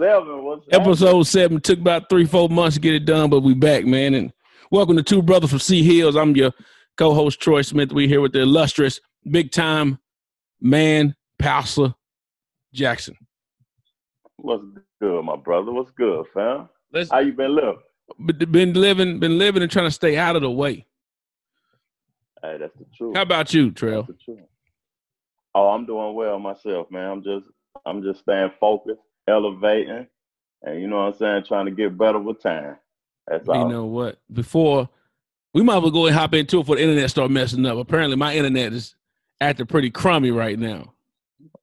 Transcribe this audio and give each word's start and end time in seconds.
episode 0.00 0.24
seven. 0.26 0.44
What's 0.44 0.66
Episode 0.70 1.06
happening? 1.06 1.24
seven 1.24 1.60
took 1.60 1.78
about 1.78 2.08
three, 2.08 2.24
four 2.26 2.48
months 2.48 2.76
to 2.76 2.80
get 2.80 2.94
it 2.94 3.04
done, 3.04 3.30
but 3.30 3.40
we 3.40 3.54
back, 3.54 3.84
man. 3.84 4.14
And 4.14 4.32
welcome 4.70 4.96
to 4.96 5.02
Two 5.02 5.22
Brothers 5.22 5.50
from 5.50 5.58
Sea 5.58 5.82
Hills. 5.82 6.16
I'm 6.16 6.36
your 6.36 6.52
co-host 6.96 7.40
Troy 7.40 7.62
Smith. 7.62 7.92
We 7.92 8.08
here 8.08 8.20
with 8.20 8.32
the 8.32 8.40
illustrious, 8.40 9.00
big 9.30 9.50
time 9.50 9.98
man, 10.60 11.14
Pastor 11.38 11.94
Jackson. 12.72 13.16
What's 14.36 14.64
good, 15.00 15.22
my 15.22 15.36
brother? 15.36 15.72
What's 15.72 15.90
good, 15.92 16.26
fam? 16.34 16.68
Let's 16.92 17.10
How 17.10 17.20
you 17.20 17.32
been 17.32 17.54
living? 17.54 17.78
been 18.50 18.74
living, 18.74 19.18
been 19.18 19.38
living 19.38 19.62
and 19.62 19.70
trying 19.70 19.86
to 19.86 19.90
stay 19.90 20.16
out 20.16 20.36
of 20.36 20.42
the 20.42 20.50
way. 20.50 20.86
Hey, 22.42 22.58
that's 22.58 22.76
the 22.76 22.84
truth. 22.96 23.16
How 23.16 23.22
about 23.22 23.54
you, 23.54 23.70
Trail? 23.70 24.02
That's 24.02 24.18
the 24.18 24.34
truth. 24.34 24.46
Oh, 25.54 25.68
I'm 25.68 25.86
doing 25.86 26.14
well 26.14 26.38
myself, 26.38 26.90
man. 26.90 27.10
I'm 27.10 27.22
just, 27.22 27.46
I'm 27.86 28.02
just 28.02 28.20
staying 28.20 28.50
focused, 28.60 29.00
elevating, 29.28 30.06
and 30.62 30.80
you 30.80 30.86
know 30.88 30.96
what 30.96 31.14
I'm 31.14 31.14
saying, 31.14 31.44
trying 31.44 31.66
to 31.66 31.72
get 31.72 31.96
better 31.96 32.18
with 32.18 32.40
time. 32.42 32.76
That's 33.26 33.48
all. 33.48 33.62
You 33.66 33.72
know 33.72 33.84
what? 33.86 34.18
Before 34.32 34.88
we 35.52 35.62
might 35.62 35.76
as 35.76 35.82
well 35.82 35.90
go 35.90 36.06
and 36.06 36.14
hop 36.14 36.34
into 36.34 36.58
it 36.58 36.62
before 36.62 36.76
the 36.76 36.82
internet 36.82 37.10
start 37.10 37.30
messing 37.30 37.64
up. 37.66 37.78
Apparently, 37.78 38.16
my 38.16 38.34
internet 38.34 38.72
is 38.72 38.94
acting 39.40 39.66
pretty 39.66 39.90
crummy 39.90 40.30
right 40.30 40.58
now. 40.58 40.92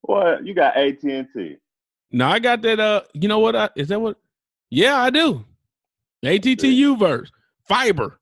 What 0.01 0.45
you 0.45 0.53
got? 0.53 0.75
AT 0.77 1.03
and 1.03 1.27
T. 1.33 1.57
No, 2.11 2.27
I 2.27 2.39
got 2.39 2.61
that. 2.63 2.79
Uh, 2.79 3.01
you 3.13 3.27
know 3.27 3.39
what? 3.39 3.55
I, 3.55 3.69
is 3.75 3.87
that 3.89 3.99
what? 4.01 4.17
Yeah, 4.69 4.97
I 4.97 5.09
do. 5.09 5.45
AT&T 6.23 6.67
U-verse 6.67 7.31
fiber. 7.67 8.19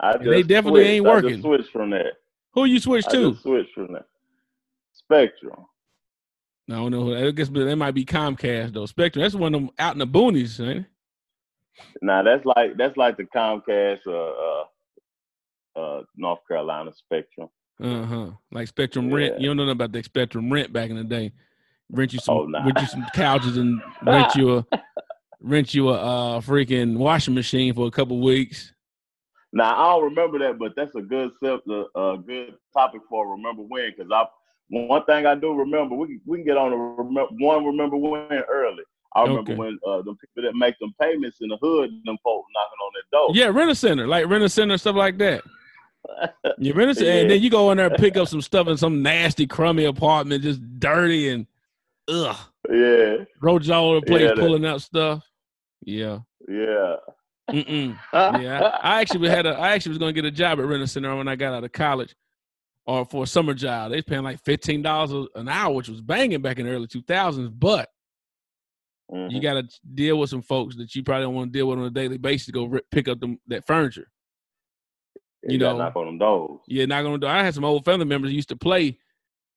I 0.00 0.12
And 0.12 0.26
they 0.32 0.42
definitely 0.42 0.82
switched. 0.82 0.90
ain't 0.90 1.06
I 1.06 1.10
working. 1.10 1.30
just 1.30 1.42
switched 1.42 1.70
from 1.70 1.90
that. 1.90 2.12
Who 2.52 2.64
you 2.64 2.80
switch 2.80 3.04
I 3.08 3.10
to? 3.12 3.30
just 3.32 3.42
switched 3.42 3.74
from 3.74 3.92
that. 3.92 4.06
Spectrum. 4.92 5.66
I 6.70 6.76
don't 6.76 6.90
know. 6.92 7.14
I 7.14 7.30
guess 7.32 7.48
but 7.48 7.64
that 7.64 7.76
might 7.76 7.94
be 7.94 8.04
Comcast 8.04 8.72
though. 8.72 8.86
Spectrum. 8.86 9.22
That's 9.22 9.34
one 9.34 9.54
of 9.54 9.60
them 9.60 9.70
out 9.78 9.94
in 9.94 9.98
the 9.98 10.06
boonies, 10.06 10.60
ain't 10.60 10.80
it? 10.80 10.84
Now 12.02 12.22
that's 12.22 12.44
like 12.44 12.76
that's 12.76 12.96
like 12.96 13.16
the 13.16 13.24
Comcast, 13.24 14.06
uh, 14.06 14.60
uh, 15.80 15.80
uh, 15.80 16.02
North 16.16 16.40
Carolina 16.46 16.92
Spectrum. 16.94 17.48
Uh 17.82 18.04
huh. 18.04 18.30
Like 18.52 18.68
Spectrum 18.68 19.12
Rent. 19.12 19.40
You 19.40 19.48
don't 19.48 19.56
know 19.56 19.64
nothing 19.64 19.72
about 19.76 19.92
the 19.92 20.02
Spectrum 20.02 20.52
Rent 20.52 20.72
back 20.72 20.90
in 20.90 20.96
the 20.96 21.04
day. 21.04 21.32
Rent 21.90 22.12
you 22.12 22.20
some, 22.20 22.36
Oh, 22.36 22.44
nah. 22.46 22.64
rent 22.64 22.80
you 22.80 22.86
some 22.86 23.06
couches 23.14 23.56
and 23.56 23.82
rent 24.06 24.34
you 24.36 24.58
a, 24.58 24.66
rent 25.40 25.74
you 25.74 25.88
a 25.88 25.94
uh, 25.94 26.40
freaking 26.40 26.96
washing 26.96 27.34
machine 27.34 27.74
for 27.74 27.86
a 27.86 27.90
couple 27.90 28.20
weeks. 28.20 28.72
Now 29.52 29.74
I 29.76 29.94
don't 29.94 30.04
remember 30.04 30.38
that, 30.40 30.58
but 30.58 30.76
that's 30.76 30.94
a 30.94 31.00
good 31.00 31.32
a 31.42 31.84
uh, 31.96 32.16
good 32.16 32.54
topic 32.72 33.00
for 33.08 33.28
remember 33.32 33.62
when 33.62 33.90
because 33.90 34.12
I 34.12 34.26
one 34.70 35.04
thing 35.04 35.26
I 35.26 35.34
do 35.34 35.52
remember 35.52 35.94
we 35.94 36.20
we 36.26 36.38
can 36.38 36.46
get 36.46 36.56
on 36.56 36.72
a 36.72 36.76
remember, 36.76 37.28
one 37.38 37.64
remember 37.64 37.96
when 37.96 38.22
early. 38.48 38.82
I 39.16 39.22
remember 39.22 39.40
Okay. 39.52 39.54
when 39.56 39.78
uh, 39.86 40.02
the 40.02 40.14
people 40.14 40.42
that 40.44 40.54
make 40.54 40.78
them 40.78 40.94
payments 41.00 41.38
in 41.40 41.48
the 41.48 41.56
hood, 41.60 41.90
them 42.04 42.16
folks 42.22 42.48
knocking 42.54 42.78
on 42.84 42.92
their 42.94 43.02
door. 43.10 43.30
Yeah, 43.34 43.46
rent 43.46 43.70
a 43.70 43.74
center, 43.74 44.06
like 44.06 44.28
rent 44.28 44.44
a 44.44 44.48
center, 44.48 44.78
stuff 44.78 44.96
like 44.96 45.18
that. 45.18 45.42
You 46.58 46.72
rent 46.74 46.90
a 46.90 46.94
center, 46.94 47.10
and 47.10 47.30
then 47.30 47.42
you 47.42 47.50
go 47.50 47.70
in 47.70 47.76
there 47.78 47.86
and 47.88 47.96
pick 47.96 48.16
up 48.16 48.28
some 48.28 48.40
stuff 48.40 48.68
in 48.68 48.76
some 48.76 49.02
nasty, 49.02 49.46
crummy 49.46 49.84
apartment, 49.84 50.42
just 50.42 50.60
dirty 50.78 51.28
and 51.28 51.46
ugh, 52.08 52.36
yeah, 52.70 53.16
roaches 53.42 53.70
all 53.70 53.90
over 53.90 54.00
the 54.00 54.06
place, 54.06 54.22
Yeah, 54.22 54.34
pulling 54.34 54.64
out 54.64 54.80
stuff. 54.82 55.22
Yeah, 55.84 56.18
yeah. 56.48 56.96
Mm-mm. 57.50 57.98
yeah. 58.12 58.60
I, 58.82 58.96
I 58.96 59.00
actually 59.00 59.28
had 59.28 59.44
a, 59.46 59.50
I 59.50 59.70
actually 59.72 59.90
was 59.90 59.98
gonna 59.98 60.12
get 60.12 60.24
a 60.24 60.30
job 60.30 60.58
at 60.60 60.66
rent 60.66 60.82
a 60.82 60.86
center 60.86 61.14
when 61.16 61.28
I 61.28 61.36
got 61.36 61.52
out 61.54 61.64
of 61.64 61.72
college, 61.72 62.14
or 62.90 63.04
for 63.04 63.22
a 63.22 63.26
summer 63.26 63.54
job. 63.54 63.90
They 63.90 63.98
was 63.98 64.04
paying 64.04 64.24
like 64.24 64.42
fifteen 64.42 64.82
dollars 64.82 65.28
an 65.36 65.48
hour, 65.48 65.72
which 65.72 65.88
was 65.88 66.00
banging 66.00 66.42
back 66.42 66.58
in 66.58 66.66
the 66.66 66.72
early 66.72 66.88
two 66.88 67.02
thousands. 67.02 67.48
But 67.50 67.88
Mhm. 69.12 69.30
you 69.30 69.40
got 69.40 69.54
to 69.54 69.68
deal 69.94 70.18
with 70.18 70.30
some 70.30 70.42
folks 70.42 70.76
that 70.76 70.94
you 70.94 71.02
probably 71.02 71.24
don't 71.24 71.34
want 71.34 71.52
to 71.52 71.56
deal 71.58 71.66
with 71.68 71.78
on 71.78 71.84
a 71.84 71.90
daily 71.90 72.18
basis 72.18 72.46
to 72.46 72.52
go 72.52 72.64
ri 72.64 72.80
pick 72.90 73.06
up 73.08 73.20
them 73.20 73.38
that 73.46 73.64
furniture. 73.66 74.08
you 75.42 75.58
gotta 75.58 75.78
know. 75.78 75.84
knock 75.84 75.96
on 75.96 76.06
them 76.06 76.18
doors. 76.18 76.60
Yeah, 76.66 76.84
not 76.86 77.02
gonna 77.02 77.18
do. 77.18 77.26
I 77.26 77.42
had 77.42 77.54
some 77.54 77.64
old 77.64 77.84
family 77.84 78.04
members 78.06 78.30
who 78.30 78.36
used 78.36 78.50
to 78.50 78.56
play 78.56 78.98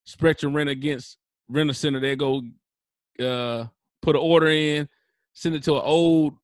Spectrum 0.05 0.55
Rent 0.55 0.69
against 0.69 1.17
Rent 1.49 1.69
a 1.69 1.73
Center. 1.73 1.99
They 1.99 2.15
go 2.15 2.41
uh, 3.19 3.65
put 4.01 4.15
an 4.15 4.21
order 4.21 4.47
in, 4.47 4.87
send 5.33 5.55
it 5.55 5.63
to 5.63 5.75
an 5.75 5.81
old 5.83 6.35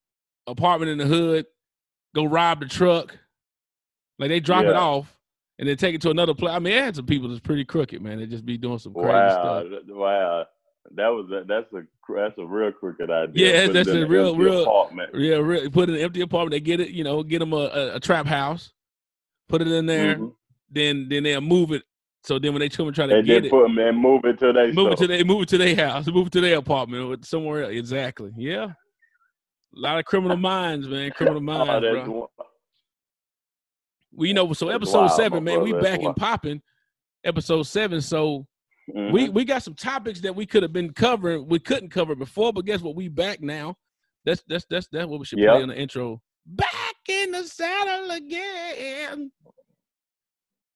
apartment 0.45 0.91
in 0.91 0.97
the 0.97 1.05
hood, 1.05 1.45
go 2.15 2.25
rob 2.25 2.59
the 2.61 2.65
truck. 2.67 3.17
Like 4.17 4.29
they 4.29 4.39
drop 4.39 4.65
it 4.65 4.75
off 4.75 5.18
and 5.59 5.67
then 5.69 5.77
take 5.77 5.93
it 5.93 6.01
to 6.01 6.09
another 6.09 6.33
place. 6.33 6.53
I 6.53 6.59
mean, 6.59 6.73
I 6.73 6.81
had 6.85 6.95
some 6.95 7.05
people 7.05 7.27
that's 7.29 7.39
pretty 7.41 7.65
crooked, 7.65 8.01
man. 8.01 8.17
They 8.17 8.25
just 8.25 8.45
be 8.45 8.57
doing 8.57 8.79
some 8.79 8.93
crazy 8.93 9.09
Wow, 9.09 9.59
stuff. 9.63 9.83
wow. 9.89 10.45
That 10.95 11.09
was 11.09 11.29
a, 11.31 11.43
that's 11.47 11.71
a 11.73 11.85
that's 12.15 12.37
a 12.39 12.45
real 12.45 12.71
crooked 12.71 13.11
idea. 13.11 13.53
Yeah, 13.53 13.65
Put 13.67 13.73
that's 13.73 13.89
a 13.89 14.07
real- 14.07 14.35
real- 14.35 14.63
apartment. 14.63 15.11
Yeah, 15.13 15.35
real, 15.35 15.69
Put 15.69 15.89
in 15.89 15.95
an 15.95 16.01
empty 16.01 16.21
apartment. 16.21 16.51
They 16.53 16.59
get 16.61 16.79
it, 16.79 16.89
you 16.89 17.03
know, 17.03 17.21
get 17.21 17.39
them 17.39 17.53
a, 17.53 17.57
a, 17.57 17.95
a 17.95 17.99
trap 17.99 18.25
house, 18.25 18.71
put 19.47 19.61
it 19.61 19.67
in 19.67 19.85
there. 19.85 20.15
Mhm. 20.15 20.33
Then 20.71 21.07
then 21.09 21.23
they'll 21.23 21.41
move 21.41 21.71
it. 21.73 21.83
So 22.23 22.39
then 22.39 22.53
when 22.53 22.59
they 22.61 22.69
come 22.69 22.87
and 22.87 22.95
try 22.95 23.05
to 23.07 23.17
And 23.17 23.25
get 23.27 23.33
then 23.35 23.45
it, 23.45 23.51
put 23.51 23.63
them 23.63 23.77
and 23.77 23.97
move 23.99 24.25
it 24.25 24.39
to 24.39 24.51
their 24.53 24.73
move 24.73 24.87
it 24.87 24.91
to 24.91 24.95
store. 24.97 25.07
their 25.07 25.25
move 25.25 25.41
it 25.43 25.49
to 25.49 25.57
their 25.59 25.75
house, 25.75 26.07
move 26.07 26.27
it 26.27 26.33
to 26.33 26.41
their 26.41 26.57
apartment 26.57 27.03
or 27.03 27.23
somewhere 27.25 27.63
else. 27.65 27.73
Exactly. 27.73 28.31
Yeah. 28.37 28.63
A 29.75 29.79
lot 29.79 29.99
of 29.99 30.05
criminal 30.05 30.37
minds, 30.37 30.87
man. 30.87 31.11
Criminal 31.11 31.37
Oh, 31.39 31.65
minds, 31.65 31.85
that's 31.85 32.07
bro. 32.07 32.29
We 34.13 34.33
know 34.33 34.51
so 34.53 34.69
episode 34.69 34.97
wild, 34.99 35.11
seven, 35.11 35.43
man. 35.43 35.61
We 35.63 35.71
brother, 35.71 35.83
back 35.89 36.01
and 36.03 36.15
popping. 36.15 36.61
Episode 37.23 37.63
seven. 37.63 38.01
So 38.01 38.47
Mhm. 38.89 39.11
we 39.11 39.29
we 39.29 39.45
got 39.45 39.61
some 39.63 39.75
topics 39.75 40.21
that 40.21 40.35
we 40.35 40.45
could 40.45 40.63
have 40.63 40.73
been 40.73 40.93
covering. 40.93 41.47
We 41.47 41.59
couldn't 41.59 41.89
cover 41.89 42.15
before, 42.15 42.51
but 42.53 42.65
guess 42.65 42.81
what? 42.81 42.95
We 42.95 43.07
back 43.07 43.41
now. 43.41 43.75
That's 44.25 44.41
that's 44.47 44.65
that's 44.69 44.87
that's 44.87 45.07
what 45.07 45.19
we 45.19 45.25
should 45.25 45.39
Yep. 45.39 45.49
play 45.53 45.61
on 45.61 45.69
the 45.69 45.77
intro. 45.77 46.21
Back 46.45 46.95
in 47.07 47.31
the 47.31 47.43
saddle 47.43 48.11
again. 48.11 49.31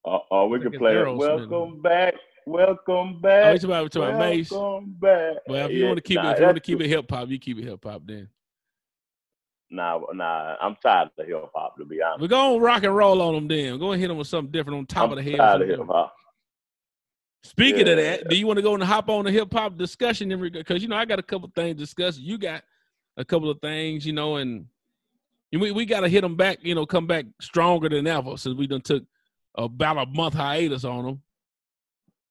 Uh, 0.06 0.20
uh, 0.32 0.46
we 0.46 0.60
Like 0.60 0.72
could 0.72 0.80
play. 0.80 0.94
Aerosmith. 0.96 1.50
Welcome 1.50 1.82
back. 1.82 2.16
Welcome 2.46 3.16
Oh, 3.18 3.20
back. 3.22 3.54
you 3.54 3.60
talking 3.60 3.70
about, 3.70 3.96
about 3.96 4.20
Mace? 4.20 4.52
Welcome 4.52 4.96
back. 5.00 5.38
Well, 5.48 5.66
if 5.66 5.72
you 5.72 5.80
Yeah, 5.80 5.88
want 5.88 5.98
to 5.98 6.02
keep 6.02 6.16
nah, 6.16 6.30
it, 6.30 6.34
if 6.34 6.40
you 6.40 6.46
want 6.46 6.56
to 6.58 6.62
keep 6.62 6.82
it 6.82 6.88
hip 6.88 7.10
hop, 7.10 7.30
you 7.30 7.40
keep 7.40 7.58
it 7.58 7.64
hip 7.64 7.84
hop. 7.84 8.02
Then 8.06 8.28
Nah, 9.74 10.00
nah. 10.14 10.56
I'm 10.62 10.76
tired 10.82 11.08
of 11.08 11.12
the 11.18 11.26
hip 11.26 11.50
hop 11.54 11.78
to 11.78 11.86
be 11.86 12.02
honest. 12.02 12.22
we're 12.22 12.28
gonna 12.28 12.60
rock 12.60 12.84
and 12.84 12.96
roll 12.96 13.22
on 13.22 13.34
them. 13.34 13.48
Then 13.48 13.80
go 13.80 13.92
and 13.92 14.00
hit 14.02 14.08
them 14.08 14.18
with 14.18 14.28
something 14.28 14.52
different 14.52 14.78
on 14.78 14.86
top 14.86 15.06
I'm 15.06 15.18
of 15.18 15.24
the 15.24 15.32
head. 15.32 15.38
tired 15.38 15.62
of 15.64 15.68
hip 15.68 15.80
hop. 15.88 16.14
Speaking 17.44 17.90
of 17.90 17.98
that, 17.98 18.30
do 18.30 18.38
you 18.38 18.48
want 18.48 18.58
to 18.58 18.64
go 18.64 18.74
and 18.74 18.82
hop 18.84 19.10
on 19.10 19.26
the 19.26 19.32
hip 19.32 19.52
hop 19.52 19.78
discussion? 19.78 20.30
Because 20.52 20.82
you 20.82 20.88
know 20.88 20.96
I 20.96 21.06
got 21.06 21.20
a 21.20 21.24
couple 21.24 21.52
things 21.56 21.78
discussed. 21.78 22.20
You 22.20 22.38
got 22.38 22.64
a 23.18 23.26
couple 23.26 23.50
of 23.50 23.60
things, 23.60 24.06
you 24.06 24.14
know, 24.14 24.38
and 24.38 24.66
and 25.52 25.62
we 25.62 25.72
we 25.72 25.86
got 25.86 26.02
to 26.02 26.08
hit 26.08 26.22
them 26.22 26.36
back. 26.38 26.60
You 26.62 26.76
know, 26.76 26.86
come 26.86 27.08
back 27.08 27.26
stronger 27.42 27.90
than 27.90 28.08
ever 28.08 28.38
since 28.38 28.56
we 28.56 28.68
done 28.68 28.82
took 28.82 29.04
about 29.56 29.98
a 29.98 30.06
month 30.06 30.36
hiatus 30.36 30.84
on 30.86 31.06
them. 31.06 31.22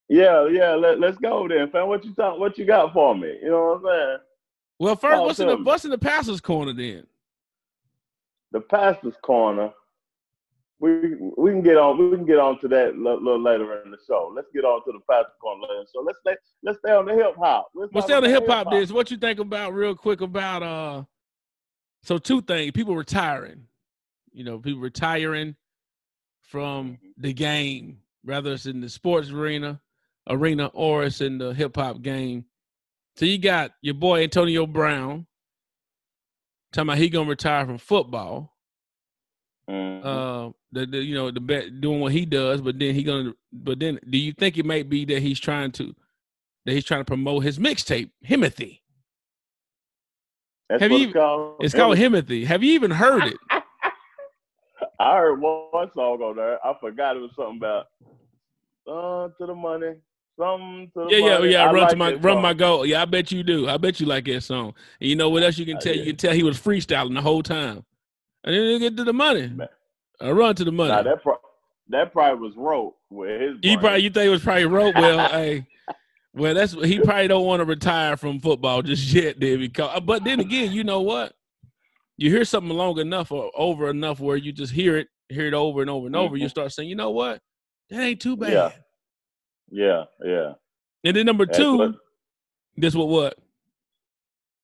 Yeah, 0.09 0.49
yeah. 0.49 0.75
Let, 0.75 0.99
let's 1.01 1.19
go 1.19 1.47
then, 1.49 1.71
fam. 1.71 1.89
What 1.89 2.05
you 2.05 2.15
talk? 2.15 2.39
What 2.39 2.57
you 2.57 2.65
got 2.65 2.93
for 2.93 3.15
me? 3.15 3.35
You 3.43 3.51
know 3.51 3.81
what 3.83 3.91
I'm 3.91 3.97
saying? 3.99 4.19
Well, 4.79 4.97
first, 4.97 5.15
Talk 5.15 5.27
what's 5.27 5.41
in 5.41 5.47
the 5.49 5.57
me. 5.59 5.63
what's 5.63 5.85
in 5.85 5.91
the 5.91 5.99
pastor's 5.99 6.41
corner 6.41 6.73
then? 6.73 7.07
The 8.53 8.61
pastor's 8.61 9.17
corner. 9.23 9.73
We 10.79 11.15
we 11.37 11.51
can 11.51 11.63
get 11.63 11.77
on. 11.77 12.11
We 12.11 12.17
can 12.17 12.27
get 12.27 12.39
on 12.39 12.59
to 12.61 12.69
that 12.69 12.95
a 12.95 12.99
little 12.99 13.41
later 13.41 13.83
in 13.83 13.91
the 13.91 13.99
show. 14.07 14.33
Let's 14.35 14.49
get 14.53 14.65
on 14.65 14.85
to 14.85 14.93
the 14.93 15.01
pastor's 15.09 15.35
corner 15.41 15.63
later. 15.63 15.87
So 15.93 16.03
let's 16.03 16.19
stay. 16.21 16.35
Let's 16.63 16.79
stay 16.79 16.93
on 16.93 17.07
the 17.07 17.15
hip 17.15 17.37
hop. 17.39 17.69
Let's 17.75 17.93
What's 17.93 18.09
talk 18.09 18.17
on 18.17 18.23
the 18.25 18.29
hip 18.29 18.47
hop? 18.49 18.71
This 18.71 18.91
what 18.91 19.11
you 19.11 19.17
think 19.17 19.39
about 19.39 19.75
real 19.75 19.95
quick 19.95 20.21
about 20.21 20.63
uh? 20.63 21.05
So 22.03 22.19
two 22.19 22.43
things: 22.43 22.73
people 22.73 22.97
retiring. 22.97 23.65
You 24.33 24.45
know, 24.45 24.59
people 24.59 24.81
retiring 24.81 25.55
from 26.41 26.99
the 27.17 27.33
game, 27.33 27.99
whether 28.25 28.53
it's 28.53 28.67
in 28.67 28.81
the 28.81 28.89
sports 28.89 29.31
arena, 29.31 29.81
arena, 30.29 30.67
or 30.75 31.05
it's 31.05 31.21
in 31.21 31.39
the 31.39 31.55
hip 31.55 31.77
hop 31.77 32.03
game. 32.03 32.45
So 33.17 33.25
you 33.25 33.39
got 33.39 33.73
your 33.83 33.95
boy 33.95 34.25
Antonio 34.25 34.67
Brown 34.67 35.27
talking 36.73 36.89
about 36.89 36.99
he 36.99 37.09
gonna 37.09 37.29
retire 37.29 37.65
from 37.67 37.79
football. 37.79 38.53
Mhm. 39.69 40.05
Uh, 40.05 40.53
the, 40.73 40.87
the 40.87 40.99
you 40.99 41.15
know 41.15 41.31
the 41.31 41.41
bet 41.41 41.81
doing 41.81 42.01
what 42.01 42.13
he 42.13 42.27
does, 42.27 42.61
but 42.61 42.79
then 42.79 42.95
he 42.95 43.03
gonna. 43.03 43.33
But 43.53 43.79
then, 43.79 43.99
do 44.09 44.19
you 44.19 44.33
think 44.33 44.59
it 44.59 44.67
might 44.67 44.89
be 44.89 45.05
that 45.07 45.21
he's 45.23 45.39
trying 45.39 45.71
to 45.73 45.95
that 46.65 46.73
he's 46.73 46.85
trying 46.85 47.01
to 47.01 47.05
promote 47.05 47.45
his 47.45 47.59
mixtape, 47.59 48.11
Himothy? 48.27 48.81
That's 50.69 50.83
have 50.83 50.91
what 50.91 51.01
you- 51.01 51.07
it's 51.09 51.13
called. 51.15 51.57
It's 51.61 51.75
called 51.75 51.97
Himothy. 51.99 52.45
Have 52.47 52.63
you 52.63 52.73
even 52.73 52.91
heard 52.91 53.25
it? 53.25 53.37
I 54.99 55.17
heard 55.17 55.41
one, 55.41 55.67
one 55.71 55.91
song 55.95 56.21
on 56.23 56.37
there. 56.37 56.65
I 56.65 56.75
forgot 56.81 57.17
it 57.17 57.21
was 57.21 57.31
something 57.37 57.57
about 57.59 57.87
uh, 58.87 59.29
to 59.39 59.47
the 59.47 59.55
money. 59.55 59.95
Something 60.43 60.91
to 60.95 61.07
Yeah, 61.11 61.39
yeah, 61.39 61.45
yeah. 61.45 61.65
I 61.65 61.73
Run 61.73 61.89
to 61.91 61.97
my 61.97 62.13
run 62.15 62.35
song. 62.37 62.43
my 62.43 62.55
goal. 62.55 62.85
Yeah, 62.87 63.03
I 63.03 63.05
bet 63.05 63.31
you 63.31 63.43
do. 63.43 63.69
I 63.69 63.77
bet 63.77 64.01
you 64.01 64.07
like 64.07 64.25
that 64.27 64.41
song. 64.43 64.75
And 65.01 65.09
you 65.11 65.17
know 65.17 65.29
what 65.31 65.43
else 65.43 65.57
you 65.59 65.65
can 65.67 65.77
Oh, 65.77 65.81
tell? 65.81 65.95
yeah. 65.95 66.01
You 66.03 66.07
can 66.13 66.17
tell 66.17 66.33
he 66.33 66.43
was 66.43 66.59
freestyling 66.59 67.15
the 67.15 67.21
whole 67.23 67.43
time. 67.43 67.85
And 68.45 68.55
then 68.55 68.63
you 68.65 68.79
get 68.81 68.97
to 68.97 69.05
the 69.05 69.13
money. 69.13 69.49
Man. 69.49 69.69
I 70.21 70.31
run 70.31 70.55
to 70.57 70.65
the 70.65 70.73
money. 70.73 70.91
Nah, 70.93 71.03
that 71.03 71.23
pro- 71.23 71.39
that 71.89 72.13
probably 72.13 72.41
was 72.49 72.57
wrote 72.57 72.95
with 73.11 73.41
his. 73.41 73.57
you 73.63 73.79
probably 73.79 74.03
you 74.03 74.11
think 74.11 74.27
it 74.27 74.31
was 74.31 74.43
probably 74.43 74.67
wrote 74.67 74.95
well. 74.97 75.29
hey, 75.31 75.67
Well, 76.35 76.55
that's 76.55 76.73
he 76.73 76.99
probably 77.01 77.29
don't 77.29 77.45
want 77.47 77.61
to 77.61 77.65
retire 77.65 78.17
from 78.17 78.41
football 78.41 78.83
just 78.83 79.05
yet, 79.13 79.39
then. 79.39 79.59
Because, 79.61 80.01
but 80.01 80.25
then 80.25 80.41
again, 80.41 80.73
you 80.73 80.83
know 80.85 81.01
what? 81.03 81.35
You 82.17 82.31
hear 82.31 82.45
something 82.45 82.77
long 82.77 82.99
enough 82.99 83.31
or 83.33 83.51
over 83.55 83.91
enough 83.91 84.19
where 84.21 84.37
you 84.37 84.53
just 84.53 84.73
hear 84.73 84.97
it, 84.97 85.09
hear 85.29 85.47
it 85.47 85.55
over 85.55 85.81
and 85.81 85.91
over 85.91 86.07
and 86.07 86.17
over. 86.17 86.37
Mhm. 86.37 86.41
You 86.41 86.49
start 86.49 86.73
saying, 86.73 86.89
you 86.89 86.95
know 86.97 87.11
what? 87.11 87.41
That 87.91 88.01
ain't 88.03 88.21
too 88.21 88.37
bad. 88.37 88.53
Yeah. 88.53 88.71
Yeah, 89.73 90.05
yeah. 90.25 90.53
And 91.03 91.17
then 91.17 91.27
number 91.27 91.47
That's 91.47 91.59
two, 91.59 91.79
what- 91.79 91.95
this 92.77 92.95
what 92.95 93.09
what? 93.09 93.39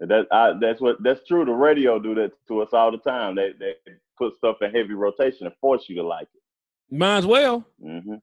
That 0.00 0.26
I, 0.30 0.52
that's 0.60 0.80
what 0.80 1.02
that's 1.02 1.26
true. 1.26 1.44
The 1.44 1.50
radio 1.50 1.98
do 1.98 2.14
that 2.14 2.30
to 2.46 2.60
us 2.62 2.68
all 2.72 2.92
the 2.92 2.98
time. 2.98 3.34
They 3.34 3.50
they 3.58 3.74
put 4.16 4.36
stuff 4.36 4.58
in 4.62 4.70
heavy 4.70 4.94
rotation 4.94 5.46
and 5.46 5.56
force 5.60 5.88
you 5.88 5.96
to 5.96 6.04
like 6.04 6.28
it. 6.32 6.96
Might 6.96 7.18
as 7.18 7.26
well. 7.26 7.66
Mm-hmm. 7.84 8.14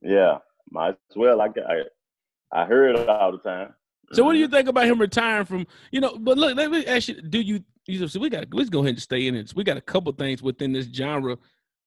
Yeah, 0.00 0.38
might 0.70 0.96
as 1.10 1.16
well. 1.16 1.42
I 1.42 1.48
I, 1.48 2.62
I 2.62 2.66
hear 2.66 2.88
it 2.88 3.08
all 3.08 3.32
the 3.32 3.38
time. 3.38 3.74
So 4.14 4.24
what 4.24 4.32
do 4.32 4.38
you 4.38 4.48
think 4.48 4.68
about 4.68 4.86
him 4.86 4.98
retiring 4.98 5.44
from 5.44 5.66
you 5.90 6.00
know? 6.00 6.16
But 6.18 6.38
look, 6.38 6.56
let 6.56 6.70
me 6.70 6.86
ask 6.86 7.08
you: 7.08 7.20
Do 7.20 7.40
you? 7.40 7.62
you 7.86 8.08
so 8.08 8.20
we 8.20 8.30
got 8.30 8.46
let's 8.54 8.70
go 8.70 8.78
ahead 8.78 8.94
and 8.94 9.02
stay 9.02 9.26
in 9.26 9.34
it. 9.34 9.52
We 9.54 9.64
got 9.64 9.76
a 9.76 9.82
couple 9.82 10.10
things 10.12 10.42
within 10.42 10.72
this 10.72 10.86
genre 10.86 11.36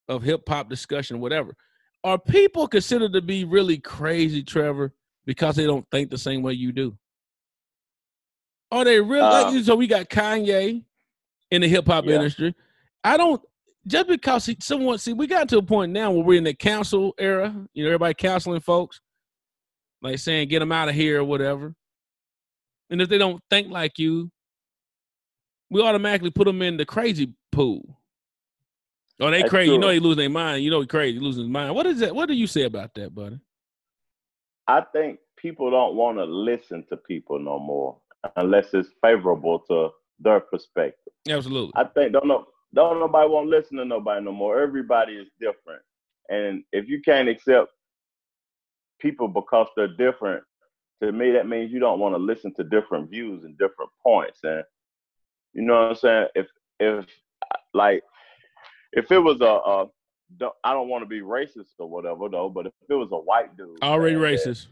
of 0.07 0.21
hip 0.21 0.47
hop 0.47 0.69
discussion, 0.69 1.19
whatever. 1.19 1.55
Are 2.03 2.17
people 2.17 2.67
considered 2.67 3.13
to 3.13 3.21
be 3.21 3.43
really 3.43 3.77
crazy, 3.77 4.43
Trevor, 4.43 4.93
because 5.25 5.55
they 5.55 5.65
don't 5.65 5.85
think 5.91 6.09
the 6.09 6.17
same 6.17 6.41
way 6.41 6.53
you 6.53 6.71
do? 6.71 6.97
Are 8.71 8.83
they 8.83 8.99
real? 8.99 9.23
Like, 9.23 9.47
um, 9.47 9.63
so 9.63 9.75
we 9.75 9.85
got 9.87 10.09
Kanye 10.09 10.83
in 11.51 11.61
the 11.61 11.67
hip 11.67 11.85
hop 11.87 12.05
Yeah. 12.05 12.15
industry. 12.15 12.55
I 13.03 13.17
don't 13.17 13.41
just 13.87 14.07
because 14.07 14.49
someone 14.59 14.97
see 14.99 15.13
we 15.13 15.27
got 15.27 15.49
to 15.49 15.57
a 15.57 15.63
point 15.63 15.91
now 15.91 16.11
where 16.11 16.23
we're 16.23 16.37
in 16.37 16.43
the 16.43 16.53
council 16.53 17.13
era. 17.17 17.53
You 17.73 17.83
know, 17.83 17.89
everybody 17.89 18.13
counseling 18.13 18.61
folks, 18.61 19.01
like 20.01 20.19
saying 20.19 20.49
get 20.49 20.59
them 20.59 20.71
out 20.71 20.89
of 20.89 20.95
here 20.95 21.19
or 21.21 21.23
whatever. 21.23 21.75
And 22.89 23.01
if 23.01 23.09
they 23.09 23.17
don't 23.17 23.41
think 23.49 23.69
like 23.69 23.99
you, 23.99 24.31
we 25.69 25.81
automatically 25.81 26.31
put 26.31 26.45
them 26.45 26.61
in 26.61 26.77
the 26.77 26.85
crazy 26.85 27.33
pool. 27.51 28.00
Oh, 29.21 29.29
they 29.29 29.41
That's 29.41 29.51
crazy. 29.51 29.71
You 29.71 29.77
know 29.77 29.87
true. 29.87 29.93
they 29.93 29.99
lose 29.99 30.17
their 30.17 30.29
mind. 30.29 30.63
You 30.63 30.71
know 30.71 30.81
he 30.81 30.87
crazy, 30.87 31.19
losing 31.19 31.43
his 31.43 31.49
mind. 31.49 31.75
What 31.75 31.85
is 31.85 31.99
that? 31.99 32.13
What 32.13 32.27
do 32.27 32.33
you 32.33 32.47
say 32.47 32.63
about 32.63 32.93
that, 32.95 33.13
buddy? 33.13 33.39
I 34.67 34.81
think 34.93 35.19
people 35.37 35.69
don't 35.69 35.95
want 35.95 36.17
to 36.17 36.23
listen 36.23 36.83
to 36.89 36.97
people 36.97 37.37
no 37.37 37.59
more 37.59 37.97
unless 38.35 38.73
it's 38.73 38.89
favorable 39.01 39.59
to 39.69 39.89
their 40.19 40.39
perspective. 40.39 41.13
Absolutely. 41.29 41.71
I 41.75 41.83
think 41.85 42.13
don't 42.13 42.27
know 42.27 42.47
don't 42.73 42.99
nobody 42.99 43.29
want 43.29 43.45
to 43.45 43.57
listen 43.57 43.77
to 43.77 43.85
nobody 43.85 44.23
no 44.23 44.31
more. 44.31 44.59
Everybody 44.59 45.13
is 45.13 45.27
different, 45.39 45.83
and 46.29 46.63
if 46.71 46.87
you 46.87 47.01
can't 47.01 47.29
accept 47.29 47.69
people 48.99 49.27
because 49.27 49.67
they're 49.75 49.95
different, 49.97 50.43
to 51.03 51.11
me 51.11 51.31
that 51.31 51.47
means 51.47 51.71
you 51.71 51.79
don't 51.79 51.99
want 51.99 52.15
to 52.15 52.19
listen 52.19 52.53
to 52.55 52.63
different 52.63 53.09
views 53.09 53.43
and 53.43 53.57
different 53.57 53.91
points. 54.01 54.39
And 54.43 54.63
you 55.53 55.61
know 55.61 55.81
what 55.81 55.89
I'm 55.89 55.95
saying? 55.95 56.27
If 56.33 56.47
if 56.79 57.05
like 57.73 58.03
if 58.93 59.11
it 59.11 59.19
was 59.19 59.41
a, 59.41 59.45
a 59.45 59.87
don't- 60.37 60.87
want 60.87 61.01
to 61.03 61.05
be 61.07 61.21
racist 61.21 61.73
or 61.79 61.87
whatever 61.89 62.29
though, 62.29 62.49
but 62.49 62.65
if 62.67 62.73
it 62.89 62.93
was 62.93 63.09
a 63.11 63.17
white 63.17 63.55
dude, 63.57 63.81
Already 63.83 64.15
that- 64.15 64.21
racist. 64.21 64.67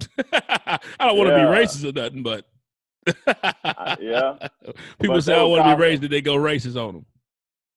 I 0.32 0.78
don't 1.00 1.18
want 1.18 1.28
to 1.30 1.36
Yeah. 1.36 1.50
be 1.50 1.58
racist 1.58 1.88
or 1.88 1.92
nothing, 1.92 2.22
but 2.22 2.46
Uh, 3.64 3.96
yeah. 4.00 4.48
People 5.00 5.16
But 5.16 5.24
say 5.24 5.34
I 5.38 5.42
want 5.42 5.64
to 5.64 5.76
be 5.76 5.82
racist, 5.82 6.10
they 6.10 6.20
go 6.20 6.36
racist 6.36 6.76
on 6.76 6.94
them. 6.94 7.06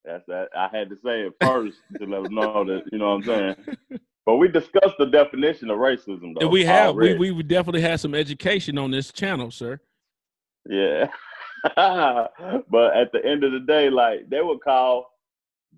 That's 0.04 0.26
that. 0.28 0.50
I 0.58 0.68
had 0.76 0.90
to 0.90 0.96
say 1.04 1.22
it 1.22 1.34
first 1.42 1.78
to 2.00 2.06
let 2.06 2.24
them 2.24 2.34
know 2.36 2.64
that 2.66 2.84
you 2.92 2.98
know 2.98 3.16
what 3.18 3.30
I'm 3.30 3.56
saying. 3.60 4.00
But 4.26 4.36
we 4.38 4.48
discussed 4.48 4.96
the 5.00 5.06
definition 5.08 5.70
of 5.70 5.78
racism, 5.78 6.34
though. 6.36 6.42
And 6.42 6.52
we 6.52 6.64
have 6.66 6.90
already. 6.96 7.18
we 7.18 7.32
we 7.32 7.44
definitely 7.44 7.82
had 7.82 8.00
some 8.00 8.14
education 8.16 8.78
on 8.78 8.92
this 8.92 9.12
channel, 9.12 9.52
sir. 9.52 9.80
yeah. 10.70 11.08
but 11.76 12.96
at 12.96 13.12
the 13.12 13.22
end 13.24 13.44
of 13.44 13.52
the 13.52 13.60
day, 13.60 13.90
like 13.90 14.28
they 14.30 14.42
would 14.42 14.62
call 14.62 15.12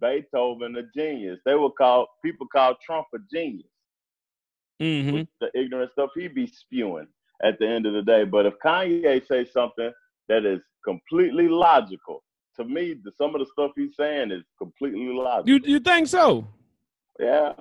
Beethoven 0.01 0.75
a 0.77 0.83
genius. 0.95 1.39
They 1.45 1.55
would 1.55 1.75
call 1.77 2.07
people 2.23 2.47
call 2.47 2.75
Trump 2.85 3.07
a 3.13 3.19
genius 3.33 3.67
hmm 4.79 5.21
the 5.39 5.49
ignorant 5.55 5.91
stuff 5.91 6.09
he 6.15 6.27
be 6.27 6.47
spewing 6.47 7.07
at 7.43 7.57
the 7.59 7.67
end 7.67 7.85
of 7.85 7.93
the 7.93 8.01
day. 8.01 8.23
But 8.23 8.45
if 8.45 8.53
Kanye 8.63 9.25
say 9.27 9.45
something 9.45 9.91
that 10.29 10.45
is 10.45 10.59
completely 10.83 11.47
logical, 11.47 12.23
to 12.57 12.65
me, 12.65 12.95
the, 13.03 13.11
some 13.17 13.33
of 13.35 13.39
the 13.39 13.47
stuff 13.51 13.71
he's 13.75 13.95
saying 13.97 14.31
is 14.31 14.43
completely 14.57 15.07
logical. 15.13 15.49
You 15.49 15.59
you 15.63 15.79
think 15.79 16.07
so? 16.07 16.47
Yeah, 17.19 17.53